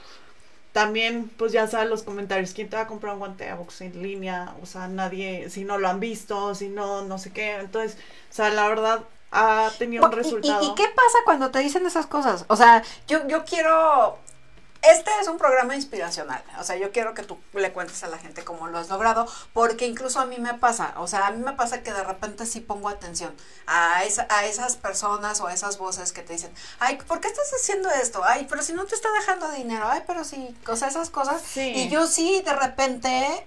También, 0.74 1.30
pues 1.38 1.52
ya 1.54 1.68
saben 1.68 1.90
los 1.90 2.04
comentarios, 2.04 2.54
¿quién 2.54 2.70
te 2.70 2.76
va 2.76 2.84
a 2.84 2.88
comprar 2.88 3.14
un 3.14 3.20
guante 3.20 3.46
de 3.46 3.54
box 3.54 3.82
en 3.82 4.02
línea? 4.04 4.54
O 4.62 4.66
sea, 4.68 4.88
nadie, 4.88 5.50
si 5.50 5.64
no 5.64 5.78
lo 5.80 5.88
han 5.88 6.00
visto, 6.00 6.54
si 6.54 6.70
no, 6.70 7.02
no 7.04 7.18
sé 7.18 7.32
qué. 7.32 7.56
Entonces, 7.56 7.98
o 8.30 8.34
sea, 8.34 8.50
la 8.50 8.68
verdad, 8.70 9.02
ha 9.32 9.72
tenido 9.80 10.06
un 10.06 10.12
¿Y- 10.12 10.16
y- 10.16 10.18
resultado. 10.18 10.64
¿Y, 10.64 10.76
qué 10.76 10.84
pasa 10.96 11.18
cuando 11.26 11.50
te 11.52 11.60
dicen 11.60 11.86
esas 11.86 12.06
cosas? 12.06 12.46
O 12.48 12.56
sea, 12.56 12.84
yo, 13.08 13.28
yo 13.28 13.44
quiero... 13.44 14.20
Este 14.90 15.12
es 15.20 15.28
un 15.28 15.38
programa 15.38 15.76
inspiracional, 15.76 16.42
o 16.60 16.64
sea, 16.64 16.78
yo 16.78 16.92
quiero 16.94 17.14
que 17.14 17.22
tú 17.22 17.38
le 17.54 17.74
cuentes 17.74 18.04
a 18.04 18.08
la 18.08 18.18
gente 18.18 18.46
cómo 18.46 18.68
lo 18.68 18.78
has 18.78 18.88
logrado, 18.88 19.28
porque 19.52 19.86
incluso 19.86 20.22
a 20.22 20.26
mí 20.26 20.38
me 20.38 20.54
pasa, 20.54 20.94
o 20.98 21.08
sea, 21.08 21.28
a 21.28 21.32
mí 21.32 21.44
me 21.44 21.52
pasa 21.54 21.84
que 21.84 21.92
de 21.92 22.04
repente 22.06 22.46
sí 22.46 22.62
pongo 22.62 22.88
atención 22.88 23.36
a, 23.66 24.06
esa, 24.06 24.28
a 24.30 24.46
esas 24.46 24.78
personas 24.78 25.42
o 25.42 25.48
a 25.48 25.54
esas 25.54 25.78
voces 25.78 26.14
que 26.14 26.22
te 26.22 26.34
dicen, 26.34 26.54
ay, 26.80 26.98
¿por 27.06 27.20
qué 27.20 27.28
estás 27.28 27.52
haciendo 27.60 27.90
esto? 27.90 28.24
Ay, 28.24 28.48
pero 28.50 28.64
si 28.64 28.72
no 28.72 28.86
te 28.86 28.96
está 28.96 29.12
dejando 29.12 29.52
dinero, 29.52 29.86
ay, 29.90 30.04
pero 30.08 30.24
sí, 30.24 30.56
o 30.68 30.76
sea, 30.78 30.88
esas 30.88 31.10
cosas. 31.10 31.42
Sí. 31.42 31.74
Y 31.76 31.90
yo 31.90 32.08
sí, 32.08 32.42
de 32.46 32.54
repente, 32.54 33.44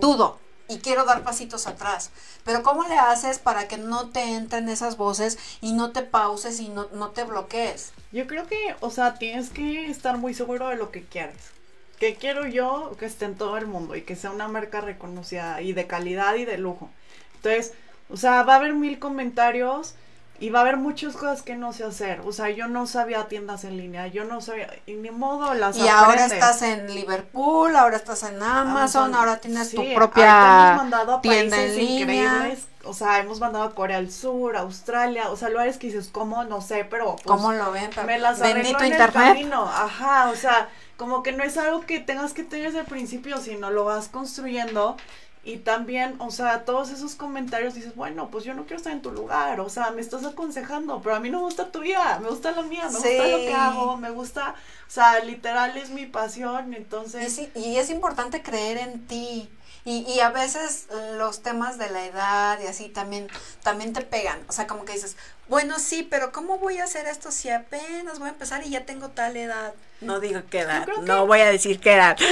dudo 0.00 0.38
y 0.72 0.78
quiero 0.78 1.04
dar 1.04 1.22
pasitos 1.22 1.66
atrás. 1.66 2.10
Pero 2.44 2.62
¿cómo 2.62 2.84
le 2.84 2.96
haces 2.96 3.38
para 3.38 3.68
que 3.68 3.76
no 3.76 4.08
te 4.08 4.22
entren 4.34 4.68
esas 4.68 4.96
voces 4.96 5.38
y 5.60 5.72
no 5.72 5.92
te 5.92 6.02
pauses 6.02 6.60
y 6.60 6.68
no, 6.68 6.86
no 6.92 7.10
te 7.10 7.24
bloquees? 7.24 7.92
Yo 8.10 8.26
creo 8.26 8.46
que, 8.46 8.74
o 8.80 8.90
sea, 8.90 9.14
tienes 9.14 9.50
que 9.50 9.90
estar 9.90 10.18
muy 10.18 10.34
seguro 10.34 10.68
de 10.68 10.76
lo 10.76 10.90
que 10.90 11.02
quieres. 11.04 11.50
Que 11.98 12.16
quiero 12.16 12.46
yo 12.46 12.96
que 12.98 13.06
esté 13.06 13.26
en 13.26 13.36
todo 13.36 13.56
el 13.58 13.66
mundo 13.66 13.94
y 13.94 14.02
que 14.02 14.16
sea 14.16 14.30
una 14.30 14.48
marca 14.48 14.80
reconocida 14.80 15.60
y 15.60 15.72
de 15.72 15.86
calidad 15.86 16.34
y 16.34 16.44
de 16.44 16.58
lujo. 16.58 16.90
Entonces, 17.36 17.74
o 18.08 18.16
sea, 18.16 18.42
va 18.42 18.54
a 18.54 18.56
haber 18.56 18.74
mil 18.74 18.98
comentarios 18.98 19.94
y 20.42 20.50
va 20.50 20.58
a 20.58 20.62
haber 20.62 20.76
muchas 20.76 21.14
cosas 21.14 21.42
que 21.42 21.54
no 21.54 21.72
sé 21.72 21.84
hacer. 21.84 22.20
O 22.26 22.32
sea, 22.32 22.50
yo 22.50 22.66
no 22.66 22.88
sabía 22.88 23.28
tiendas 23.28 23.62
en 23.62 23.76
línea, 23.76 24.08
yo 24.08 24.24
no 24.24 24.40
sabía, 24.40 24.68
y 24.86 24.94
ni 24.94 25.12
modo 25.12 25.54
las 25.54 25.76
Y 25.76 25.86
ahora 25.86 26.26
estás 26.26 26.62
en 26.62 26.92
Liverpool, 26.92 27.76
ahora 27.76 27.96
estás 27.96 28.24
en 28.24 28.42
Amazon, 28.42 28.66
Amazon, 28.66 29.14
ahora 29.14 29.36
tienes 29.36 29.70
tu 29.70 29.82
sí, 29.82 29.92
propia 29.94 30.70
hemos 30.72 30.76
mandado 30.78 31.14
a 31.14 31.22
tienda 31.22 31.62
en 31.62 31.76
línea. 31.76 32.24
increíbles. 32.24 32.66
O 32.82 32.92
sea, 32.92 33.20
hemos 33.20 33.38
mandado 33.38 33.66
a 33.66 33.74
Corea 33.76 33.98
del 33.98 34.10
Sur, 34.10 34.56
Australia, 34.56 35.30
o 35.30 35.36
sea, 35.36 35.48
lugares 35.48 35.78
que 35.78 35.86
dices, 35.86 36.08
¿cómo? 36.10 36.42
No 36.42 36.60
sé, 36.60 36.84
pero... 36.90 37.14
pues, 37.14 37.24
¿Cómo 37.24 37.52
lo 37.52 37.70
ven? 37.70 37.88
Me 38.04 38.18
las 38.18 38.40
bendito 38.40 38.82
en 38.82 38.94
el 38.94 39.12
camino. 39.12 39.62
Ajá, 39.62 40.28
o 40.30 40.34
sea, 40.34 40.68
como 40.96 41.22
que 41.22 41.30
no 41.30 41.44
es 41.44 41.56
algo 41.56 41.82
que 41.82 42.00
tengas 42.00 42.32
que 42.32 42.42
tener 42.42 42.66
desde 42.66 42.80
el 42.80 42.86
principio, 42.86 43.38
sino 43.38 43.70
lo 43.70 43.84
vas 43.84 44.08
construyendo. 44.08 44.96
Y 45.44 45.56
también, 45.56 46.14
o 46.20 46.30
sea, 46.30 46.64
todos 46.64 46.90
esos 46.90 47.16
comentarios 47.16 47.74
dices, 47.74 47.96
bueno, 47.96 48.30
pues 48.30 48.44
yo 48.44 48.54
no 48.54 48.62
quiero 48.62 48.76
estar 48.76 48.92
en 48.92 49.02
tu 49.02 49.10
lugar, 49.10 49.58
o 49.58 49.68
sea, 49.68 49.90
me 49.90 50.00
estás 50.00 50.24
aconsejando, 50.24 51.00
pero 51.02 51.16
a 51.16 51.20
mí 51.20 51.30
no 51.30 51.38
me 51.38 51.44
gusta 51.44 51.72
tu 51.72 51.80
vida, 51.80 52.20
me 52.22 52.28
gusta 52.28 52.52
la 52.52 52.62
mía, 52.62 52.84
me 52.84 52.92
gusta 52.94 53.26
lo 53.26 53.38
que 53.38 53.52
hago, 53.52 53.96
me 53.96 54.10
gusta, 54.10 54.54
o 54.86 54.90
sea, 54.90 55.18
literal 55.24 55.76
es 55.76 55.90
mi 55.90 56.06
pasión, 56.06 56.74
entonces... 56.74 57.26
Y, 57.26 57.30
sí- 57.30 57.50
y 57.56 57.76
es 57.76 57.90
importante 57.90 58.40
creer 58.42 58.78
en 58.78 59.04
ti. 59.08 59.50
Y, 59.84 60.04
y 60.08 60.20
a 60.20 60.30
veces 60.30 60.86
los 61.18 61.42
temas 61.42 61.76
de 61.76 61.90
la 61.90 62.04
edad 62.06 62.60
y 62.62 62.68
así 62.68 62.88
también, 62.88 63.26
también 63.64 63.92
te 63.92 64.02
pegan. 64.02 64.38
O 64.48 64.52
sea, 64.52 64.68
como 64.68 64.84
que 64.84 64.92
dices, 64.92 65.16
bueno, 65.48 65.80
sí, 65.80 66.06
pero 66.08 66.30
¿cómo 66.30 66.58
voy 66.58 66.78
a 66.78 66.84
hacer 66.84 67.06
esto 67.08 67.32
si 67.32 67.50
apenas 67.50 68.20
voy 68.20 68.28
a 68.28 68.30
empezar 68.32 68.64
y 68.64 68.70
ya 68.70 68.84
tengo 68.86 69.08
tal 69.08 69.36
edad? 69.36 69.74
No 70.00 70.20
digo 70.20 70.40
qué 70.50 70.60
edad, 70.60 70.84
que- 70.86 71.00
no 71.00 71.26
voy 71.26 71.40
a 71.40 71.46
decir 71.50 71.80
qué 71.80 71.94
edad. 71.94 72.16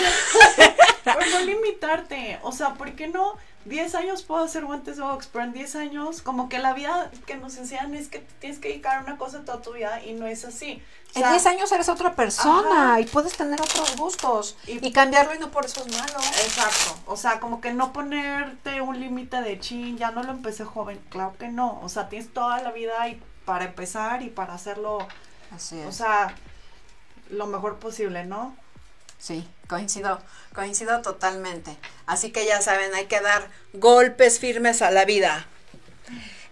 Pero 1.05 1.19
no 1.31 1.41
limitarte, 1.41 2.39
o 2.43 2.53
sea, 2.53 2.75
¿por 2.75 2.93
qué 2.93 3.09
no? 3.09 3.35
10 3.67 3.95
años 3.95 4.23
puedo 4.23 4.43
hacer 4.45 4.65
guantes 4.65 4.97
de 4.97 5.03
box, 5.03 5.29
pero 5.31 5.45
en 5.45 5.53
10 5.53 5.77
años, 5.77 6.23
como 6.23 6.49
que 6.49 6.59
la 6.59 6.73
vida 6.73 7.11
que 7.27 7.37
nos 7.37 7.57
enseñan 7.59 7.95
es 7.95 8.09
que 8.09 8.21
tienes 8.41 8.59
que 8.59 8.69
dedicar 8.69 8.99
a 8.99 9.01
una 9.03 9.19
cosa 9.19 9.45
toda 9.45 9.61
tu 9.61 9.73
vida 9.75 10.03
y 10.03 10.15
no 10.15 10.27
es 10.27 10.47
así. 10.47 10.83
O 11.15 11.19
En 11.19 11.23
sea, 11.23 11.31
10 11.33 11.47
años 11.47 11.73
eres 11.73 11.89
otra 11.91 12.15
persona 12.15 12.93
Ajá. 12.93 13.01
y 13.01 13.05
puedes 13.07 13.35
tener 13.37 13.61
otros 13.61 13.97
gustos 13.97 14.57
y, 14.67 14.87
Y- 14.87 14.93
cambiarlo 14.93 15.35
y 15.35 15.39
no 15.39 15.51
por 15.51 15.67
eso 15.67 15.85
es 15.85 15.93
malo. 15.95 16.19
Exacto, 16.43 16.97
o 17.07 17.17
sea, 17.17 17.39
como 17.39 17.61
que 17.61 17.73
no 17.75 17.93
ponerte 17.93 18.81
un 18.81 18.99
límite 18.99 19.43
de 19.43 19.59
chin, 19.61 19.99
ya 19.99 20.11
no 20.11 20.23
lo 20.23 20.31
empecé 20.31 20.65
joven, 20.65 20.99
claro 21.11 21.35
que 21.39 21.49
no, 21.49 21.81
o 21.83 21.89
sea, 21.91 22.09
tienes 22.09 22.33
toda 22.33 22.63
la 22.63 22.71
vida 22.73 23.09
y 23.09 23.23
para 23.45 23.67
empezar 23.67 24.23
y 24.23 24.31
para 24.31 24.55
hacerlo, 24.55 25.07
Así 25.55 25.79
es. 25.79 25.87
o 25.87 25.93
sea, 25.93 26.35
lo 27.29 27.47
mejor 27.47 27.79
posible, 27.79 28.25
¿no? 28.25 28.57
Sí, 29.21 29.47
coincido, 29.69 30.19
coincido 30.55 31.03
totalmente. 31.03 31.77
Así 32.07 32.33
que 32.33 32.47
ya 32.47 32.63
saben, 32.63 32.95
hay 32.95 33.05
que 33.05 33.21
dar 33.21 33.49
golpes 33.75 34.39
firmes 34.39 34.81
a 34.81 34.91
la 34.91 35.05
vida. 35.05 35.47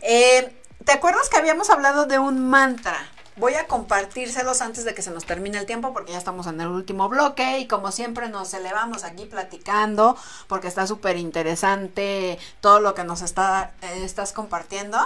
Eh, 0.02 0.54
¿Te 0.84 0.92
acuerdas 0.92 1.30
que 1.30 1.38
habíamos 1.38 1.70
hablado 1.70 2.04
de 2.04 2.18
un 2.18 2.48
mantra? 2.50 3.08
Voy 3.36 3.54
a 3.54 3.66
compartírselos 3.66 4.60
antes 4.60 4.84
de 4.84 4.94
que 4.94 5.00
se 5.00 5.10
nos 5.10 5.24
termine 5.24 5.58
el 5.58 5.64
tiempo 5.64 5.94
porque 5.94 6.12
ya 6.12 6.18
estamos 6.18 6.46
en 6.46 6.60
el 6.60 6.68
último 6.68 7.08
bloque 7.08 7.58
y 7.58 7.66
como 7.66 7.90
siempre 7.90 8.28
nos 8.28 8.52
elevamos 8.52 9.04
aquí 9.04 9.24
platicando 9.24 10.16
porque 10.46 10.68
está 10.68 10.86
súper 10.86 11.16
interesante 11.16 12.38
todo 12.60 12.80
lo 12.80 12.94
que 12.94 13.04
nos 13.04 13.22
está, 13.22 13.72
eh, 13.80 14.02
estás 14.04 14.32
compartiendo. 14.32 14.98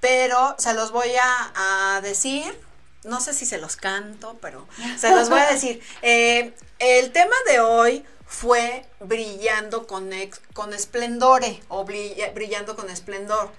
Pero 0.00 0.56
se 0.58 0.74
los 0.74 0.90
voy 0.90 1.10
a, 1.14 1.96
a 1.96 2.00
decir 2.00 2.58
no 3.06 3.20
sé 3.20 3.32
si 3.32 3.46
se 3.46 3.58
los 3.58 3.76
canto, 3.76 4.36
pero 4.42 4.66
se 4.98 5.14
los 5.14 5.28
voy 5.30 5.40
a 5.40 5.46
decir. 5.46 5.80
Eh, 6.02 6.54
el 6.78 7.12
tema 7.12 7.36
de 7.46 7.60
hoy 7.60 8.04
fue 8.26 8.84
brillando 9.00 9.86
con, 9.86 10.10
con 10.52 10.74
esplendore 10.74 11.62
o 11.68 11.84
brilla- 11.84 12.32
brillando 12.34 12.76
con 12.76 12.90
esplendor. 12.90 13.50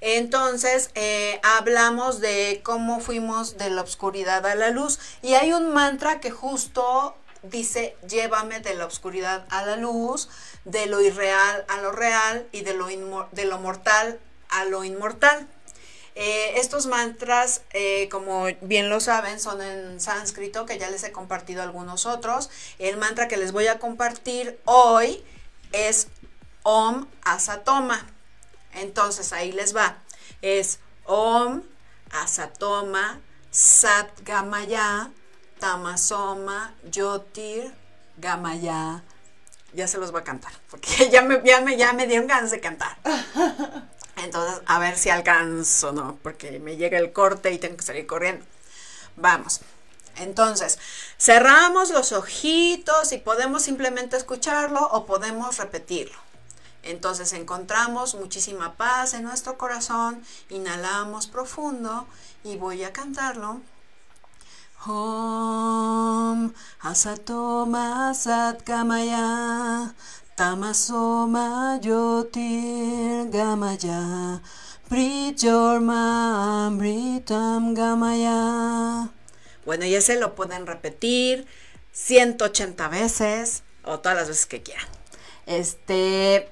Entonces, 0.00 0.90
eh, 0.94 1.40
hablamos 1.42 2.20
de 2.20 2.60
cómo 2.62 3.00
fuimos 3.00 3.56
de 3.58 3.70
la 3.70 3.82
oscuridad 3.82 4.46
a 4.46 4.54
la 4.54 4.70
luz 4.70 4.98
y 5.22 5.34
hay 5.34 5.52
un 5.52 5.72
mantra 5.72 6.20
que 6.20 6.30
justo 6.30 7.16
dice, 7.42 7.96
llévame 8.08 8.60
de 8.60 8.74
la 8.74 8.86
oscuridad 8.86 9.46
a 9.50 9.64
la 9.64 9.76
luz, 9.76 10.28
de 10.64 10.86
lo 10.86 11.00
irreal 11.00 11.64
a 11.68 11.80
lo 11.80 11.92
real 11.92 12.46
y 12.52 12.62
de 12.62 12.74
lo, 12.74 12.86
de 13.32 13.44
lo 13.44 13.58
mortal 13.58 14.20
a 14.50 14.64
lo 14.66 14.84
inmortal. 14.84 15.48
Eh, 16.20 16.58
estos 16.58 16.86
mantras, 16.86 17.62
eh, 17.70 18.08
como 18.08 18.46
bien 18.62 18.90
lo 18.90 18.98
saben, 18.98 19.38
son 19.38 19.62
en 19.62 20.00
sánscrito, 20.00 20.66
que 20.66 20.76
ya 20.76 20.90
les 20.90 21.04
he 21.04 21.12
compartido 21.12 21.62
algunos 21.62 22.06
otros. 22.06 22.50
El 22.80 22.96
mantra 22.96 23.28
que 23.28 23.36
les 23.36 23.52
voy 23.52 23.68
a 23.68 23.78
compartir 23.78 24.58
hoy 24.64 25.24
es 25.70 26.08
Om 26.64 27.06
Asatoma. 27.22 28.04
Entonces 28.74 29.32
ahí 29.32 29.52
les 29.52 29.76
va. 29.76 29.98
Es 30.42 30.80
Om 31.04 31.62
Asatoma 32.10 33.20
Sat 33.52 34.08
Gamaya 34.22 35.12
Tamasoma 35.60 36.74
Yotir 36.90 37.72
Gamaya. 38.16 39.04
Ya 39.72 39.86
se 39.86 39.98
los 39.98 40.10
voy 40.10 40.22
a 40.22 40.24
cantar, 40.24 40.52
porque 40.68 41.10
ya 41.12 41.22
me, 41.22 41.40
ya 41.44 41.60
me, 41.60 41.76
ya 41.76 41.92
me 41.92 42.08
dieron 42.08 42.26
ganas 42.26 42.50
de 42.50 42.58
cantar. 42.58 42.98
Entonces, 44.22 44.60
a 44.66 44.78
ver 44.78 44.96
si 44.96 45.10
alcanzo, 45.10 45.92
¿no? 45.92 46.18
Porque 46.22 46.58
me 46.58 46.76
llega 46.76 46.98
el 46.98 47.12
corte 47.12 47.52
y 47.52 47.58
tengo 47.58 47.76
que 47.76 47.84
salir 47.84 48.06
corriendo. 48.06 48.44
Vamos. 49.16 49.60
Entonces, 50.16 50.78
cerramos 51.18 51.90
los 51.90 52.12
ojitos 52.12 53.12
y 53.12 53.18
podemos 53.18 53.62
simplemente 53.62 54.16
escucharlo 54.16 54.80
o 54.80 55.06
podemos 55.06 55.58
repetirlo. 55.58 56.18
Entonces 56.82 57.32
encontramos 57.32 58.14
muchísima 58.14 58.74
paz 58.74 59.14
en 59.14 59.22
nuestro 59.22 59.58
corazón, 59.58 60.22
inhalamos 60.48 61.26
profundo 61.26 62.06
y 62.44 62.56
voy 62.56 62.84
a 62.84 62.92
cantarlo. 62.92 63.60
Om 64.86 66.52
Asatoma 66.80 68.14
Satkamaya 68.14 69.92
Tamasoma 70.38 71.80
Yotir 71.82 73.28
Gamaya 73.28 74.40
Prijorma 74.88 76.68
Amritam 76.68 77.74
Gamaya. 77.74 79.10
Bueno, 79.66 79.84
y 79.84 79.96
ese 79.96 80.14
lo 80.14 80.36
pueden 80.36 80.68
repetir 80.68 81.44
180 81.90 82.86
veces 82.86 83.64
o 83.82 83.98
todas 83.98 84.16
las 84.16 84.28
veces 84.28 84.46
que 84.46 84.62
quieran. 84.62 84.86
Este, 85.46 86.48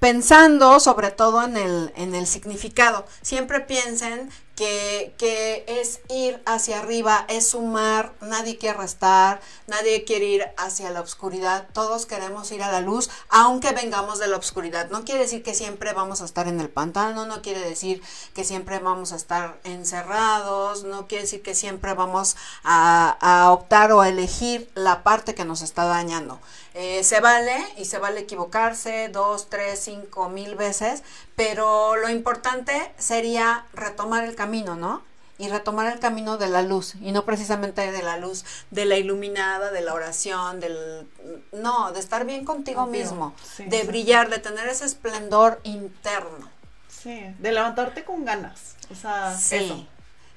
pensando 0.00 0.80
sobre 0.80 1.12
todo 1.12 1.44
en 1.44 1.56
el, 1.56 1.92
en 1.94 2.16
el 2.16 2.26
significado. 2.26 3.06
Siempre 3.22 3.60
piensen 3.60 4.30
que, 4.58 5.14
que 5.18 5.64
es 5.68 6.00
ir 6.08 6.42
hacia 6.44 6.80
arriba, 6.80 7.24
es 7.28 7.50
sumar, 7.50 8.12
nadie 8.20 8.58
quiere 8.58 8.76
restar, 8.76 9.40
nadie 9.68 10.02
quiere 10.04 10.24
ir 10.24 10.46
hacia 10.56 10.90
la 10.90 11.00
oscuridad, 11.00 11.68
todos 11.72 12.06
queremos 12.06 12.50
ir 12.50 12.64
a 12.64 12.72
la 12.72 12.80
luz, 12.80 13.08
aunque 13.28 13.70
vengamos 13.70 14.18
de 14.18 14.26
la 14.26 14.36
oscuridad. 14.36 14.90
No 14.90 15.04
quiere 15.04 15.20
decir 15.20 15.44
que 15.44 15.54
siempre 15.54 15.92
vamos 15.92 16.22
a 16.22 16.24
estar 16.24 16.48
en 16.48 16.58
el 16.58 16.70
pantano, 16.70 17.24
no 17.24 17.40
quiere 17.40 17.60
decir 17.60 18.02
que 18.34 18.42
siempre 18.42 18.80
vamos 18.80 19.12
a 19.12 19.16
estar 19.16 19.60
encerrados, 19.62 20.82
no 20.82 21.06
quiere 21.06 21.22
decir 21.22 21.40
que 21.40 21.54
siempre 21.54 21.94
vamos 21.94 22.34
a, 22.64 23.16
a 23.20 23.52
optar 23.52 23.92
o 23.92 24.00
a 24.00 24.08
elegir 24.08 24.68
la 24.74 25.04
parte 25.04 25.36
que 25.36 25.44
nos 25.44 25.62
está 25.62 25.84
dañando. 25.84 26.40
Eh, 26.80 27.02
se 27.02 27.18
vale 27.18 27.56
y 27.76 27.86
se 27.86 27.98
vale 27.98 28.20
equivocarse 28.20 29.08
dos, 29.08 29.50
tres, 29.50 29.80
cinco 29.80 30.28
mil 30.28 30.54
veces, 30.54 31.02
pero 31.34 31.96
lo 31.96 32.08
importante 32.08 32.92
sería 32.98 33.66
retomar 33.72 34.22
el 34.22 34.36
camino, 34.36 34.76
¿no? 34.76 35.02
Y 35.38 35.48
retomar 35.48 35.92
el 35.92 35.98
camino 35.98 36.36
de 36.36 36.46
la 36.48 36.62
luz, 36.62 36.94
y 37.00 37.10
no 37.10 37.24
precisamente 37.24 37.90
de 37.90 38.02
la 38.02 38.16
luz, 38.16 38.44
de 38.70 38.84
la 38.84 38.96
iluminada, 38.96 39.72
de 39.72 39.80
la 39.80 39.92
oración, 39.92 40.60
del... 40.60 41.08
No, 41.50 41.90
de 41.90 41.98
estar 41.98 42.24
bien 42.24 42.44
contigo 42.44 42.86
mismo, 42.86 43.34
sí, 43.56 43.64
de 43.64 43.80
sí. 43.80 43.86
brillar, 43.88 44.30
de 44.30 44.38
tener 44.38 44.68
ese 44.68 44.84
esplendor 44.84 45.60
interno. 45.64 46.48
Sí, 46.88 47.24
de 47.40 47.52
levantarte 47.52 48.04
con 48.04 48.24
ganas. 48.24 48.76
O 48.92 48.94
sea, 48.94 49.36
Sí. 49.36 49.56
eso. 49.56 49.84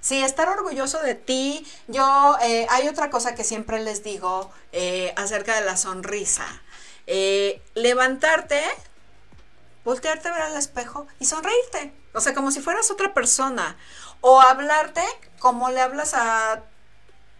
Sí, 0.02 0.24
estar 0.24 0.50
orgulloso 0.50 1.00
de 1.02 1.14
ti. 1.14 1.66
Yo, 1.88 2.36
eh, 2.42 2.66
hay 2.72 2.88
otra 2.88 3.12
cosa 3.12 3.36
que 3.36 3.44
siempre 3.44 3.80
les 3.80 4.04
digo 4.04 4.52
eh, 4.72 5.14
acerca 5.16 5.56
de 5.56 5.64
la 5.64 5.78
sonrisa. 5.78 6.46
Eh, 7.06 7.62
levantarte, 7.76 8.64
voltearte 9.86 10.28
a 10.28 10.34
ver 10.34 10.42
al 10.42 10.58
espejo 10.58 11.06
y 11.20 11.26
sonreírte. 11.26 11.94
O 12.14 12.20
sea, 12.20 12.34
como 12.34 12.50
si 12.50 12.62
fueras 12.62 12.90
otra 12.90 13.14
persona. 13.14 13.78
O 14.22 14.42
hablarte 14.42 15.04
como 15.40 15.70
le 15.70 15.82
hablas 15.82 16.16
a 16.16 16.64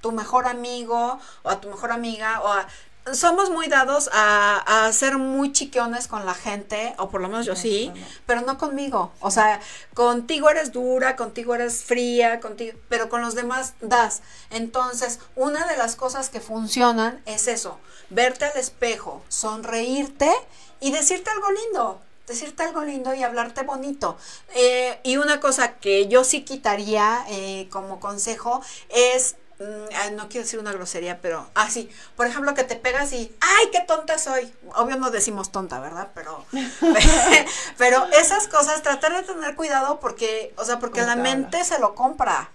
tu 0.02 0.12
mejor 0.12 0.48
amigo 0.48 1.20
o 1.44 1.50
a 1.50 1.60
tu 1.60 1.68
mejor 1.70 1.92
amiga 1.92 2.42
o 2.42 2.48
a... 2.48 2.68
Somos 3.14 3.50
muy 3.50 3.68
dados 3.68 4.12
a, 4.14 4.86
a 4.86 4.94
ser 4.94 5.18
muy 5.18 5.52
chiquiones 5.52 6.08
con 6.08 6.24
la 6.26 6.36
gente, 6.36 6.94
o 7.00 7.10
por 7.10 7.20
lo 7.20 7.30
menos 7.30 7.48
yo 7.48 7.56
sí, 7.56 7.92
pero 8.28 8.42
no 8.42 8.60
conmigo. 8.60 9.12
O 9.22 9.32
sea, 9.32 9.60
contigo 9.96 10.52
eres 10.52 10.72
dura, 10.72 11.16
contigo 11.16 11.56
eres 11.56 11.84
fría, 11.84 12.40
contigo, 12.40 12.78
pero 12.90 13.10
con 13.10 13.22
los 13.22 13.34
demás 13.34 13.74
das. 13.82 14.22
Entonces, 14.52 15.20
una 15.36 15.66
de 15.66 15.78
las 15.78 15.96
cosas 15.96 16.30
que 16.30 16.40
funcionan 16.40 17.22
es 17.26 17.48
eso, 17.48 17.80
verte 18.12 18.46
al 18.46 18.58
espejo, 18.58 19.24
sonreírte 19.30 20.32
y 20.80 20.92
decirte 20.92 21.32
algo 21.32 21.48
lindo. 21.52 22.02
Decirte 22.28 22.64
algo 22.64 22.84
lindo 22.84 23.14
y 23.14 23.24
hablarte 23.24 23.64
bonito. 23.64 24.16
Eh, 24.54 25.00
y 25.04 25.18
una 25.18 25.40
cosa 25.40 25.74
que 25.74 26.08
yo 26.08 26.24
sí 26.24 26.44
quitaría 26.44 27.26
eh, 27.28 27.68
como 27.72 28.00
consejo 28.00 28.62
es 28.90 29.36
mm, 29.62 30.16
no 30.16 30.30
quiero 30.30 30.44
decir 30.46 30.60
una 30.60 30.72
grosería, 30.72 31.20
pero 31.22 31.50
así, 31.56 31.90
por 32.16 32.28
ejemplo, 32.28 32.54
que 32.54 32.64
te 32.64 32.76
pegas 32.76 33.14
y, 33.14 33.36
ay, 33.40 33.70
qué 33.72 33.82
tonta 33.82 34.18
soy. 34.18 34.52
Obvio 34.76 34.98
no 34.98 35.12
decimos 35.12 35.52
tonta, 35.52 35.80
¿verdad? 35.80 36.10
Pero, 36.14 36.46
pero 37.78 38.08
esas 38.14 38.48
cosas, 38.48 38.82
tratar 38.84 39.16
de 39.16 39.24
tener 39.24 39.56
cuidado 39.56 40.00
porque, 40.00 40.54
o 40.58 40.66
sea, 40.66 40.80
porque 40.80 41.02
¿Cómo 41.02 41.16
la 41.16 41.16
te 41.16 41.22
mente 41.22 41.64
se 41.64 41.80
lo 41.80 41.96
compra. 41.96 42.50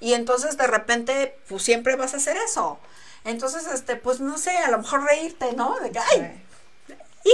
Y 0.00 0.14
entonces 0.14 0.56
de 0.56 0.66
repente, 0.66 1.38
pues 1.48 1.62
siempre 1.62 1.96
vas 1.96 2.14
a 2.14 2.18
hacer 2.18 2.36
eso. 2.36 2.78
Entonces, 3.24 3.66
este, 3.66 3.96
pues 3.96 4.20
no 4.20 4.38
sé, 4.38 4.56
a 4.56 4.70
lo 4.70 4.78
mejor 4.78 5.04
reírte, 5.04 5.52
¿no? 5.54 5.78
De 5.80 5.90
que, 5.90 5.98
ay, 5.98 6.44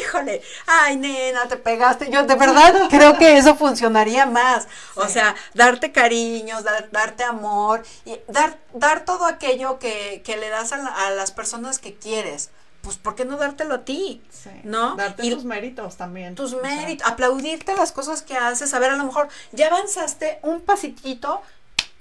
híjole, 0.01 0.43
ay, 0.67 0.97
nena, 0.97 1.47
te 1.49 1.57
pegaste. 1.57 2.11
Yo 2.11 2.25
de 2.25 2.35
verdad 2.35 2.73
creo 2.91 3.17
que 3.19 3.37
eso 3.37 3.55
funcionaría 3.57 4.27
más. 4.27 4.67
O 4.95 5.09
sea, 5.09 5.35
darte 5.55 5.93
cariños, 5.93 6.65
dar- 6.65 6.91
darte 6.91 7.25
amor, 7.25 7.83
y 8.05 8.19
dar, 8.29 8.59
dar 8.73 9.05
todo 9.05 9.27
aquello 9.27 9.79
que, 9.79 10.23
que 10.25 10.37
le 10.37 10.49
das 10.49 10.73
a, 10.73 10.79
la- 10.79 11.07
a 11.07 11.11
las 11.11 11.31
personas 11.33 11.79
que 11.79 11.95
quieres. 11.95 12.51
Pues, 12.83 12.97
¿por 12.99 13.15
qué 13.15 13.25
no 13.25 13.39
dártelo 13.39 13.77
a 13.77 13.85
ti? 13.87 14.23
¿No? 14.63 14.95
Darte 14.97 15.25
Y- 15.25 15.31
tus 15.35 15.45
méritos 15.45 15.97
también. 15.97 16.35
tus 16.35 16.55
méritos, 16.61 17.07
aplaudirte 17.11 17.75
las 17.75 17.93
cosas 17.93 18.21
que 18.21 18.37
haces, 18.37 18.75
a 18.75 18.79
ver, 18.79 18.91
a 18.91 18.97
lo 18.97 19.05
mejor 19.05 19.29
ya 19.53 19.69
avanzaste 19.69 20.39
un 20.43 20.61
pasitito, 20.61 21.41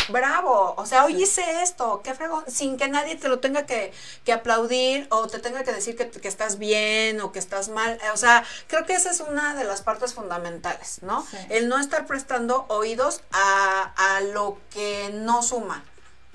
bravo, 0.10 0.76
o 0.78 0.86
sea, 0.86 1.06
hoy 1.06 1.22
hice 1.24 1.64
esto, 1.64 2.02
qué 2.04 2.14
fregón, 2.14 2.44
sin 2.48 2.78
que 2.78 2.88
nadie 2.88 3.16
te 3.16 3.28
lo 3.28 3.40
tenga 3.40 3.66
que, 3.66 3.94
que 4.26 4.34
aplaudir 4.34 5.08
o 5.10 5.28
te 5.28 5.40
tenga 5.40 5.64
que 5.64 5.72
decir 5.72 5.96
que, 5.96 6.10
que 6.10 6.28
estás 6.28 6.58
bien 6.58 7.22
o 7.22 7.32
que 7.32 7.40
estás 7.40 7.70
mal, 7.70 8.00
eh, 8.04 8.12
o 8.14 8.18
sea, 8.18 8.44
creo 8.68 8.86
que 8.86 8.94
esa 8.94 9.12
es 9.12 9.20
una 9.22 9.56
de 9.56 9.64
las 9.64 9.82
partes 9.82 10.14
fundamentales, 10.14 11.00
¿no? 11.02 11.26
Sí. 11.30 11.38
El 11.50 11.70
no 11.70 11.80
estar 11.80 12.06
prestando 12.06 12.66
oídos 12.70 13.22
a, 13.32 13.94
a 13.96 14.22
lo 14.22 14.58
que 14.72 15.12
no 15.14 15.42
suma. 15.42 15.84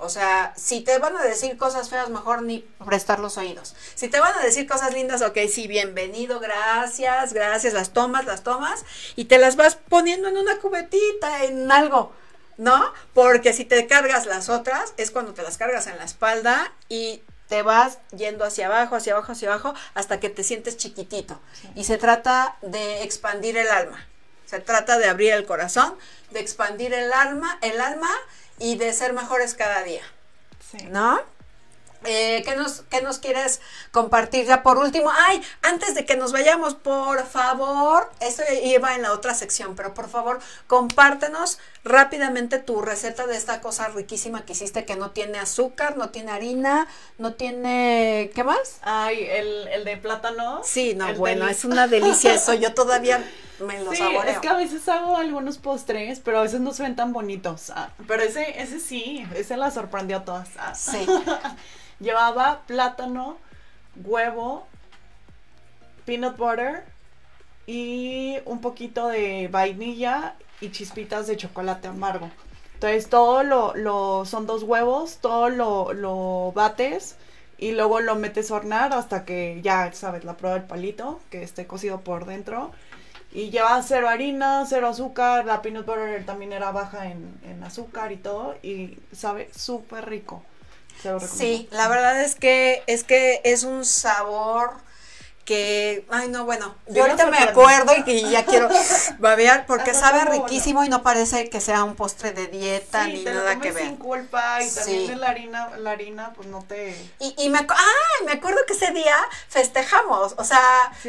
O 0.01 0.07
sea, 0.07 0.53
si 0.55 0.79
te 0.79 0.97
van 0.97 1.17
a 1.17 1.23
decir 1.23 1.57
cosas 1.57 1.89
feas, 1.89 2.09
mejor 2.09 2.41
ni 2.41 2.59
prestar 2.85 3.19
los 3.19 3.37
oídos. 3.37 3.75
Si 3.95 4.07
te 4.07 4.21
van 4.21 4.33
a 4.33 4.41
decir 4.41 4.65
cosas 4.65 4.93
lindas, 4.93 5.21
ok, 5.21 5.37
sí, 5.51 5.67
bienvenido, 5.67 6.39
gracias, 6.39 7.33
gracias, 7.33 7.73
las 7.73 7.91
tomas, 7.91 8.25
las 8.25 8.41
tomas, 8.41 8.85
y 9.17 9.25
te 9.25 9.37
las 9.37 9.57
vas 9.57 9.75
poniendo 9.75 10.29
en 10.29 10.37
una 10.37 10.57
cubetita, 10.59 11.43
en 11.43 11.69
algo, 11.69 12.13
¿no? 12.59 12.93
Porque 13.13 13.53
si 13.53 13.63
te 13.63 13.87
cargas 13.87 14.25
las 14.25 14.49
otras, 14.49 14.93
es 14.97 15.11
cuando 15.11 15.33
te 15.33 15.41
las 15.41 15.57
cargas 15.57 15.87
en 15.87 15.97
la 15.97 16.03
espalda 16.03 16.71
y 16.89 17.23
te 17.47 17.63
vas 17.63 17.99
yendo 18.11 18.43
hacia 18.43 18.67
abajo, 18.67 18.97
hacia 18.97 19.13
abajo, 19.13 19.31
hacia 19.31 19.47
abajo, 19.47 19.73
hasta 19.95 20.19
que 20.19 20.29
te 20.29 20.43
sientes 20.43 20.75
chiquitito. 20.75 21.39
Y 21.73 21.85
se 21.85 21.97
trata 21.97 22.57
de 22.61 23.03
expandir 23.03 23.57
el 23.57 23.69
alma. 23.69 24.05
Se 24.45 24.59
trata 24.59 24.97
de 24.99 25.07
abrir 25.07 25.33
el 25.33 25.45
corazón, 25.45 25.95
de 26.31 26.41
expandir 26.41 26.93
el 26.93 27.13
alma, 27.13 27.57
el 27.61 27.79
alma 27.79 28.09
y 28.59 28.75
de 28.75 28.91
ser 28.91 29.13
mejores 29.13 29.53
cada 29.53 29.81
día. 29.83 30.03
¿No? 30.89 31.19
Eh, 32.05 32.43
¿qué, 32.45 32.55
nos, 32.55 32.81
¿Qué 32.89 33.01
nos 33.01 33.19
quieres 33.19 33.59
compartir 33.91 34.45
ya 34.45 34.63
por 34.63 34.77
último? 34.77 35.11
Ay, 35.27 35.43
antes 35.61 35.95
de 35.95 36.05
que 36.05 36.15
nos 36.15 36.31
vayamos, 36.31 36.75
por 36.75 37.25
favor, 37.27 38.09
eso 38.21 38.41
iba 38.63 38.95
en 38.95 39.01
la 39.01 39.11
otra 39.11 39.33
sección, 39.33 39.75
pero 39.75 39.93
por 39.93 40.09
favor, 40.09 40.39
compártenos 40.67 41.59
rápidamente 41.83 42.59
tu 42.59 42.81
receta 42.81 43.25
de 43.25 43.37
esta 43.37 43.61
cosa 43.61 43.87
riquísima 43.87 44.45
que 44.45 44.51
hiciste 44.53 44.85
que 44.85 44.95
no 44.95 45.11
tiene 45.11 45.39
azúcar, 45.39 45.95
no 45.97 46.09
tiene 46.09 46.31
harina, 46.31 46.87
no 47.17 47.33
tiene... 47.33 48.31
¿Qué 48.35 48.43
más? 48.43 48.79
Ay, 48.81 49.23
el, 49.29 49.67
el 49.69 49.85
de 49.85 49.97
plátano. 49.97 50.61
Sí, 50.63 50.93
no, 50.95 51.13
bueno, 51.15 51.45
del- 51.45 51.53
es 51.55 51.65
una 51.65 51.87
delicia 51.87 52.33
eso. 52.33 52.53
Yo 52.53 52.73
todavía 52.73 53.23
me 53.59 53.81
lo 53.83 53.91
Sí, 53.91 53.97
saboreo. 53.97 54.23
es 54.31 54.39
que 54.39 54.49
a 54.49 54.53
veces 54.55 54.87
hago 54.89 55.15
algunos 55.17 55.57
postres, 55.57 56.19
pero 56.19 56.39
a 56.39 56.41
veces 56.43 56.59
no 56.59 56.73
se 56.73 56.83
ven 56.83 56.95
tan 56.95 57.13
bonitos. 57.13 57.69
Ah, 57.73 57.89
pero 58.07 58.23
ese, 58.23 58.61
ese 58.61 58.79
sí, 58.79 59.25
ese 59.35 59.55
la 59.57 59.71
sorprendió 59.71 60.17
a 60.17 60.25
todas. 60.25 60.49
Ah. 60.57 60.75
Sí. 60.75 61.05
Llevaba 62.01 62.61
plátano, 62.67 63.37
huevo, 64.03 64.67
peanut 66.05 66.37
butter 66.37 66.83
y 67.69 68.39
un 68.45 68.61
poquito 68.61 69.09
de 69.09 69.47
vainilla 69.47 70.33
y 70.59 70.71
chispitas 70.71 71.27
de 71.27 71.37
chocolate 71.37 71.87
amargo. 71.87 72.31
Entonces 72.73 73.09
todo 73.09 73.43
lo, 73.43 74.25
son 74.25 74.47
dos 74.47 74.63
huevos, 74.63 75.19
todo 75.21 75.49
lo, 75.49 75.93
lo 75.93 76.51
bates 76.55 77.15
y 77.59 77.73
luego 77.73 77.99
lo 77.99 78.15
metes 78.15 78.49
a 78.49 78.55
hornear 78.55 78.91
hasta 78.93 79.23
que 79.23 79.59
ya 79.61 79.93
sabes 79.93 80.23
la 80.23 80.35
prueba 80.35 80.55
del 80.57 80.65
palito, 80.65 81.19
que 81.29 81.43
esté 81.43 81.67
cocido 81.67 82.01
por 82.01 82.25
dentro. 82.25 82.71
Y 83.31 83.51
lleva 83.51 83.79
cero 83.83 84.09
harina, 84.09 84.65
cero 84.67 84.87
azúcar, 84.87 85.45
la 85.45 85.61
peanut 85.61 85.85
butter 85.85 86.25
también 86.25 86.53
era 86.53 86.71
baja 86.71 87.11
en, 87.11 87.39
en 87.43 87.63
azúcar 87.63 88.11
y 88.11 88.17
todo, 88.17 88.55
y 88.63 88.97
sabe 89.11 89.51
súper 89.55 90.09
rico. 90.09 90.41
Se 91.03 91.09
lo 91.09 91.19
recomiendo. 91.19 91.57
Sí, 91.59 91.69
la 91.69 91.87
verdad 91.87 92.19
es 92.23 92.33
que 92.33 92.81
es 92.87 93.03
que 93.03 93.41
es 93.43 93.63
un 93.63 93.85
sabor 93.85 94.71
que, 95.49 96.05
ay 96.11 96.27
no, 96.27 96.45
bueno, 96.45 96.75
Sí, 96.85 96.93
yo 96.93 97.01
ahorita 97.01 97.25
no 97.25 97.31
me 97.31 97.39
acuerdo 97.39 97.91
y 97.97 98.03
que 98.03 98.21
ya 98.29 98.45
quiero 98.45 98.69
babear 99.17 99.65
porque 99.65 99.89
Hasta 99.89 100.11
sabe 100.11 100.25
riquísimo 100.25 100.83
y 100.83 100.89
no 100.89 101.01
parece 101.01 101.49
que 101.49 101.59
sea 101.59 101.83
un 101.85 101.95
postre 101.95 102.33
de 102.33 102.45
dieta 102.45 103.05
Sí, 103.05 103.13
ni 103.13 103.23
te 103.23 103.33
nada 103.33 103.59
que 103.59 103.71
ver. 103.71 103.83
sin 103.83 103.95
culpa 103.95 104.61
y 104.61 104.69
también 104.69 105.07
de 105.07 105.15
la 105.15 105.29
harina, 105.29 105.69
la 105.79 105.89
harina 105.89 106.33
pues 106.35 106.47
no 106.49 106.63
te... 106.67 106.95
Y, 107.17 107.33
y 107.39 107.49
me, 107.49 107.57
ay, 107.57 108.25
me 108.27 108.33
acuerdo 108.33 108.59
que 108.67 108.73
ese 108.73 108.91
día 108.91 109.15
festejamos, 109.47 110.35
o 110.37 110.43
sea, 110.43 110.61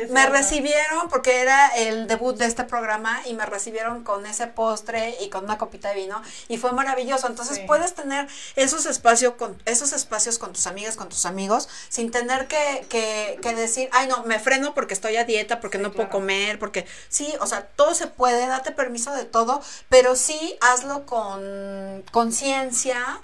me 0.09 0.24
recibieron 0.26 1.11
porque 1.11 1.43
era 1.43 1.68
el 1.76 2.07
debut 2.07 2.34
de 2.38 2.47
este 2.47 2.64
programa 2.64 3.20
y 3.26 3.34
me 3.34 3.45
recibieron 3.45 4.05
con 4.05 4.24
ese 4.24 4.47
postre 4.47 5.16
y 5.20 5.28
con 5.28 5.45
una 5.45 5.59
copita 5.59 5.91
de 5.91 5.97
vino 5.97 6.22
y 6.49 6.57
fue 6.57 6.72
maravilloso. 6.72 7.26
Entonces 7.26 7.59
puedes 7.66 7.95
tener 7.95 8.26
esos 8.57 8.86
espacios 8.86 9.34
con 9.34 9.61
esos 9.66 9.93
espacios 9.93 10.38
con 10.38 10.55
tus 10.55 10.66
amigas, 10.66 10.97
con 10.97 11.11
tus 11.11 11.26
amigos, 11.26 11.68
sin 11.91 12.11
tener 12.11 12.49
que, 12.49 12.86
que, 12.88 13.38
que 13.43 13.55
decir, 13.55 13.91
ay 13.93 14.09
no, 14.09 14.30
me 14.31 14.39
freno 14.39 14.74
porque 14.74 14.95
estoy 14.95 15.16
a 15.16 15.24
dieta, 15.24 15.59
porque 15.61 15.76
no 15.76 15.91
puedo 15.91 16.09
comer, 16.09 16.61
porque 16.61 16.87
sí, 17.09 17.35
o 17.41 17.47
sea, 17.49 17.66
todo 17.66 17.95
se 17.95 18.07
puede, 18.07 18.47
date 18.47 18.70
permiso 18.70 19.12
de 19.12 19.24
todo, 19.24 19.61
pero 19.89 20.14
sí 20.14 20.57
hazlo 20.61 21.05
con 21.05 22.05
conciencia 22.12 23.20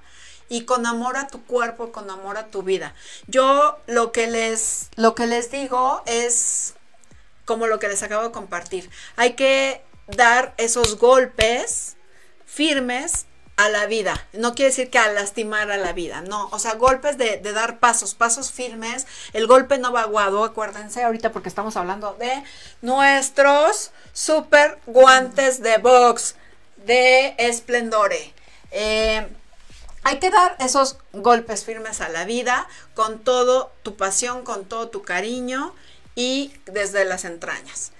y 0.49 0.65
con 0.65 0.85
amor 0.85 1.17
a 1.17 1.29
tu 1.29 1.45
cuerpo, 1.45 1.93
con 1.93 2.11
amor 2.11 2.39
a 2.39 2.49
tu 2.49 2.65
vida. 2.65 2.93
Yo 3.29 3.79
lo 3.87 4.11
que 4.11 4.27
les, 4.27 4.89
lo 4.97 5.15
que 5.15 5.29
les 5.29 5.53
digo 5.53 6.03
es 6.07 6.75
como 7.45 7.69
lo 7.69 7.79
que 7.79 7.87
les 7.87 8.03
acabo 8.03 8.25
de 8.25 8.33
compartir. 8.33 8.91
Hay 9.15 9.35
que 9.35 9.85
dar 10.09 10.55
esos 10.57 10.99
golpes 10.99 11.97
firmes 12.47 13.27
a 13.57 13.69
la 13.69 13.87
vida. 13.87 14.27
No 14.33 14.55
quiere 14.55 14.71
decir 14.71 14.91
que 14.91 14.99
a 14.99 15.13
lastimar 15.13 15.71
a 15.71 15.77
la 15.77 15.93
vida, 15.93 16.21
no. 16.21 16.49
O 16.53 16.59
sea, 16.59 16.75
golpes 16.75 17.19
de, 17.19 17.39
dar 17.41 17.79
pasos, 17.79 18.15
pasos 18.15 18.53
firmes. 18.53 19.07
El 19.33 19.47
golpe 19.47 19.79
no 19.79 19.93
vaguado, 19.93 20.45
acuérdense 20.45 21.03
ahorita 21.03 21.33
porque 21.33 21.49
estamos 21.49 21.77
hablando 21.77 22.15
de 22.15 22.43
nuestros 22.83 23.91
super 24.13 24.79
guantes 24.87 25.63
de 25.63 25.79
box 25.79 26.37
de 26.85 27.35
esplendore. 27.39 28.35
Eh, 28.71 29.27
hay 30.05 30.19
que 30.19 30.31
dar 30.31 30.57
esos 30.61 30.99
golpes 31.13 31.65
firmes 31.65 32.01
a 32.01 32.09
la 32.09 32.25
vida 32.25 32.69
con 32.95 33.19
todo 33.19 33.73
tu 33.83 33.97
pasión, 33.97 34.45
con 34.45 34.65
todo 34.67 34.89
tu 34.89 35.03
cariño 35.03 35.75
y 36.15 36.53
desde 36.67 37.05
las 37.05 37.25
entrañas. 37.25 37.93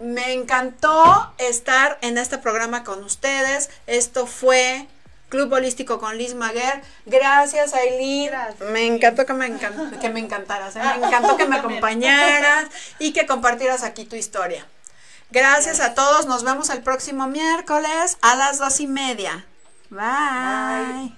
Me 0.00 0.32
encantó 0.32 1.32
estar 1.38 1.98
en 2.00 2.18
este 2.18 2.38
programa 2.38 2.84
con 2.84 3.04
ustedes. 3.04 3.70
Esto 3.86 4.26
fue 4.26 4.86
Club 5.28 5.52
Holístico 5.52 5.98
con 5.98 6.18
Liz 6.18 6.34
Maguer. 6.34 6.82
Gracias, 7.06 7.74
Aileen. 7.74 8.32
Me 8.72 8.86
encantó 8.86 9.24
que 9.26 9.32
me, 9.32 9.46
encantó, 9.46 9.98
que 9.98 10.08
me 10.10 10.20
encantaras. 10.20 10.76
¿eh? 10.76 10.80
Me 11.00 11.06
encantó 11.06 11.36
que 11.36 11.46
me 11.46 11.56
acompañaras 11.58 12.66
y 12.98 13.12
que 13.12 13.26
compartieras 13.26 13.82
aquí 13.82 14.04
tu 14.04 14.16
historia. 14.16 14.66
Gracias 15.30 15.80
a 15.80 15.94
todos. 15.94 16.26
Nos 16.26 16.44
vemos 16.44 16.70
el 16.70 16.82
próximo 16.82 17.26
miércoles 17.28 18.18
a 18.20 18.34
las 18.36 18.58
dos 18.58 18.80
y 18.80 18.86
media. 18.86 19.46
Bye. 19.90 21.14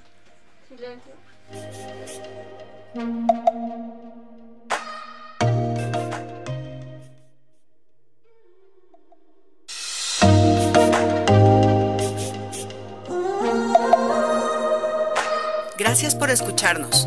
Gracias 15.93 16.15
por 16.15 16.31
escucharnos. 16.31 17.07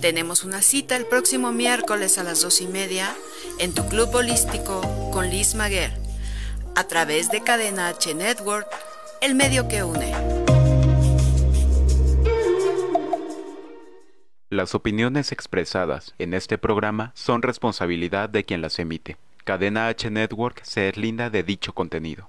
Tenemos 0.00 0.42
una 0.42 0.60
cita 0.60 0.96
el 0.96 1.06
próximo 1.06 1.52
miércoles 1.52 2.18
a 2.18 2.24
las 2.24 2.42
dos 2.42 2.60
y 2.60 2.66
media 2.66 3.14
en 3.60 3.72
tu 3.72 3.86
club 3.86 4.12
holístico 4.12 4.80
con 5.12 5.30
Liz 5.30 5.54
Maguer, 5.54 5.92
a 6.74 6.82
través 6.88 7.30
de 7.30 7.44
Cadena 7.44 7.86
H 7.86 8.12
Network, 8.16 8.66
el 9.20 9.36
medio 9.36 9.68
que 9.68 9.84
une. 9.84 10.12
Las 14.50 14.74
opiniones 14.74 15.30
expresadas 15.30 16.16
en 16.18 16.34
este 16.34 16.58
programa 16.58 17.12
son 17.14 17.42
responsabilidad 17.42 18.28
de 18.28 18.42
quien 18.42 18.62
las 18.62 18.80
emite. 18.80 19.16
Cadena 19.44 19.86
H 19.86 20.10
Network 20.10 20.64
se 20.64 20.80
deslinda 20.80 21.30
de 21.30 21.44
dicho 21.44 21.72
contenido. 21.72 22.28